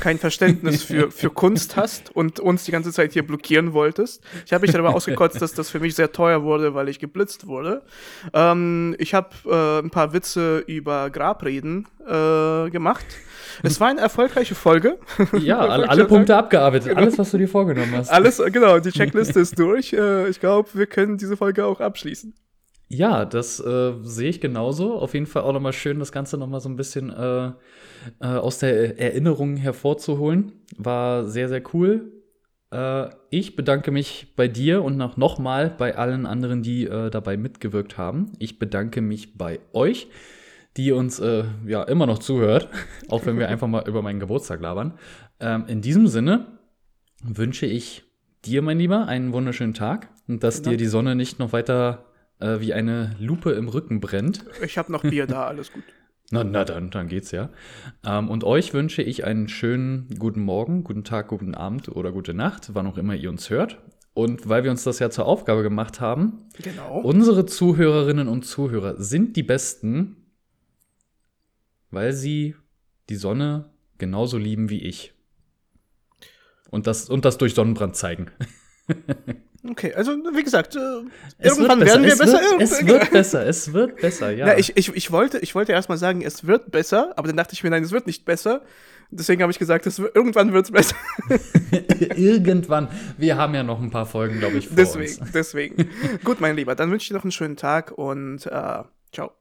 kein 0.00 0.18
Verständnis 0.18 0.82
für, 0.82 1.10
für 1.10 1.30
Kunst 1.34 1.76
hast 1.76 2.14
und 2.14 2.40
uns 2.40 2.64
die 2.64 2.72
ganze 2.72 2.92
Zeit 2.92 3.12
hier 3.12 3.26
blockieren 3.26 3.72
wolltest. 3.72 4.22
Ich 4.46 4.52
habe 4.52 4.62
mich 4.62 4.72
darüber 4.72 4.94
ausgekotzt, 4.94 5.40
dass 5.40 5.54
das 5.54 5.70
für 5.70 5.80
mich 5.80 5.94
sehr 5.94 6.12
teuer 6.12 6.42
wurde, 6.42 6.74
weil 6.74 6.88
ich 6.88 6.98
geblitzt 6.98 7.46
wurde. 7.46 7.82
Ähm, 8.32 8.94
ich 8.98 9.14
habe 9.14 9.30
äh, 9.46 9.84
ein 9.84 9.90
paar 9.90 10.12
Witze 10.12 10.58
über 10.66 11.10
Grabreden 11.10 11.86
äh, 12.06 12.70
gemacht. 12.70 13.04
Es 13.62 13.80
war 13.80 13.88
eine 13.88 14.00
erfolgreiche 14.00 14.54
Folge. 14.54 14.98
Ja, 15.38 15.58
alle, 15.58 15.88
alle 15.88 16.04
Punkte 16.04 16.36
abgearbeitet. 16.36 16.88
Genau. 16.88 17.00
Alles, 17.00 17.18
was 17.18 17.30
du 17.30 17.38
dir 17.38 17.48
vorgenommen 17.48 17.92
hast. 17.96 18.10
Alles, 18.10 18.40
genau, 18.52 18.78
die 18.78 18.90
Checkliste 18.92 19.40
ist 19.40 19.58
durch. 19.58 19.92
Äh, 19.92 20.28
ich 20.28 20.40
glaube, 20.40 20.68
wir 20.74 20.86
können 20.86 21.16
diese 21.16 21.36
Folge 21.36 21.64
auch 21.64 21.80
abschließen. 21.80 22.34
Ja, 22.92 23.24
das 23.24 23.58
äh, 23.58 23.94
sehe 24.02 24.28
ich 24.28 24.42
genauso. 24.42 24.98
Auf 24.98 25.14
jeden 25.14 25.24
Fall 25.24 25.44
auch 25.44 25.54
nochmal 25.54 25.72
schön, 25.72 25.98
das 25.98 26.12
Ganze 26.12 26.36
nochmal 26.36 26.60
so 26.60 26.68
ein 26.68 26.76
bisschen 26.76 27.08
äh, 27.08 27.46
äh, 27.46 27.52
aus 28.20 28.58
der 28.58 29.00
Erinnerung 29.00 29.56
hervorzuholen. 29.56 30.52
War 30.76 31.24
sehr, 31.24 31.48
sehr 31.48 31.62
cool. 31.72 32.12
Äh, 32.70 33.08
ich 33.30 33.56
bedanke 33.56 33.92
mich 33.92 34.34
bei 34.36 34.46
dir 34.46 34.84
und 34.84 34.98
noch, 34.98 35.16
noch 35.16 35.38
mal 35.38 35.70
bei 35.70 35.96
allen 35.96 36.26
anderen, 36.26 36.62
die 36.62 36.84
äh, 36.84 37.08
dabei 37.08 37.38
mitgewirkt 37.38 37.96
haben. 37.96 38.32
Ich 38.38 38.58
bedanke 38.58 39.00
mich 39.00 39.38
bei 39.38 39.60
euch, 39.72 40.08
die 40.76 40.92
uns 40.92 41.18
äh, 41.18 41.44
ja 41.66 41.84
immer 41.84 42.04
noch 42.04 42.18
zuhört, 42.18 42.68
auch 43.08 43.24
wenn 43.24 43.38
wir 43.38 43.48
einfach 43.48 43.68
mal 43.68 43.88
über 43.88 44.02
meinen 44.02 44.20
Geburtstag 44.20 44.60
labern. 44.60 44.98
Ähm, 45.40 45.64
in 45.66 45.80
diesem 45.80 46.08
Sinne 46.08 46.58
wünsche 47.24 47.64
ich 47.64 48.04
dir, 48.44 48.60
mein 48.60 48.78
Lieber, 48.78 49.06
einen 49.06 49.32
wunderschönen 49.32 49.72
Tag 49.72 50.10
und 50.28 50.44
dass 50.44 50.58
genau. 50.58 50.72
dir 50.72 50.76
die 50.76 50.86
Sonne 50.88 51.14
nicht 51.14 51.38
noch 51.38 51.54
weiter 51.54 52.11
äh, 52.42 52.60
wie 52.60 52.74
eine 52.74 53.14
Lupe 53.18 53.52
im 53.52 53.68
Rücken 53.68 54.00
brennt. 54.00 54.44
Ich 54.64 54.76
habe 54.76 54.92
noch 54.92 55.02
Bier 55.02 55.26
da, 55.26 55.46
alles 55.46 55.72
gut. 55.72 55.84
Na, 56.30 56.44
na 56.44 56.64
dann, 56.64 56.90
dann 56.90 57.08
geht's 57.08 57.30
ja. 57.30 57.50
Ähm, 58.04 58.28
und 58.28 58.42
euch 58.42 58.72
wünsche 58.72 59.02
ich 59.02 59.24
einen 59.24 59.48
schönen 59.48 60.08
guten 60.18 60.40
Morgen, 60.40 60.82
guten 60.82 61.04
Tag, 61.04 61.28
guten 61.28 61.54
Abend 61.54 61.88
oder 61.88 62.10
gute 62.10 62.34
Nacht, 62.34 62.70
wann 62.74 62.86
auch 62.86 62.96
immer 62.96 63.14
ihr 63.14 63.30
uns 63.30 63.50
hört. 63.50 63.78
Und 64.14 64.48
weil 64.48 64.64
wir 64.64 64.70
uns 64.70 64.82
das 64.82 64.98
ja 64.98 65.10
zur 65.10 65.26
Aufgabe 65.26 65.62
gemacht 65.62 66.00
haben, 66.00 66.48
genau. 66.62 67.00
unsere 67.00 67.46
Zuhörerinnen 67.46 68.28
und 68.28 68.44
Zuhörer 68.44 69.00
sind 69.00 69.36
die 69.36 69.42
Besten, 69.42 70.16
weil 71.90 72.12
sie 72.12 72.54
die 73.08 73.16
Sonne 73.16 73.70
genauso 73.98 74.36
lieben 74.36 74.68
wie 74.68 74.82
ich. 74.82 75.14
Und 76.70 76.86
das, 76.86 77.08
und 77.10 77.24
das 77.24 77.38
durch 77.38 77.54
Sonnenbrand 77.54 77.96
zeigen. 77.96 78.30
Okay, 79.68 79.94
also 79.94 80.12
wie 80.12 80.42
gesagt, 80.42 80.74
äh, 80.74 80.80
irgendwann 81.38 81.80
werden 81.80 82.02
wir 82.02 82.12
es 82.12 82.18
besser. 82.18 82.40
Wird, 82.40 82.62
es 82.62 82.86
wird 82.86 83.10
besser, 83.10 83.46
es 83.46 83.72
wird 83.72 83.96
besser, 84.00 84.32
ja. 84.32 84.46
Na, 84.46 84.58
ich, 84.58 84.76
ich, 84.76 84.88
ich, 84.94 85.12
wollte, 85.12 85.38
ich 85.38 85.54
wollte 85.54 85.70
erstmal 85.70 85.98
sagen, 85.98 86.20
es 86.22 86.46
wird 86.46 86.72
besser, 86.72 87.12
aber 87.16 87.28
dann 87.28 87.36
dachte 87.36 87.54
ich 87.54 87.62
mir, 87.62 87.70
nein, 87.70 87.84
es 87.84 87.92
wird 87.92 88.08
nicht 88.08 88.24
besser. 88.24 88.62
Deswegen 89.10 89.42
habe 89.42 89.52
ich 89.52 89.58
gesagt, 89.58 89.86
es 89.86 89.98
irgendwann 89.98 90.52
wird 90.52 90.64
es 90.64 90.72
besser. 90.72 90.96
irgendwann. 92.16 92.88
Wir 93.18 93.36
haben 93.36 93.54
ja 93.54 93.62
noch 93.62 93.80
ein 93.80 93.90
paar 93.90 94.06
Folgen, 94.06 94.38
glaube 94.38 94.56
ich, 94.56 94.68
vor 94.68 94.76
deswegen, 94.76 95.20
uns. 95.20 95.32
Deswegen. 95.32 95.90
Gut, 96.24 96.40
mein 96.40 96.56
Lieber, 96.56 96.74
dann 96.74 96.90
wünsche 96.90 97.04
ich 97.04 97.08
dir 97.08 97.14
noch 97.14 97.24
einen 97.24 97.32
schönen 97.32 97.56
Tag 97.56 97.92
und 97.92 98.46
äh, 98.46 98.82
ciao. 99.12 99.32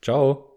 Ciao. 0.00 0.56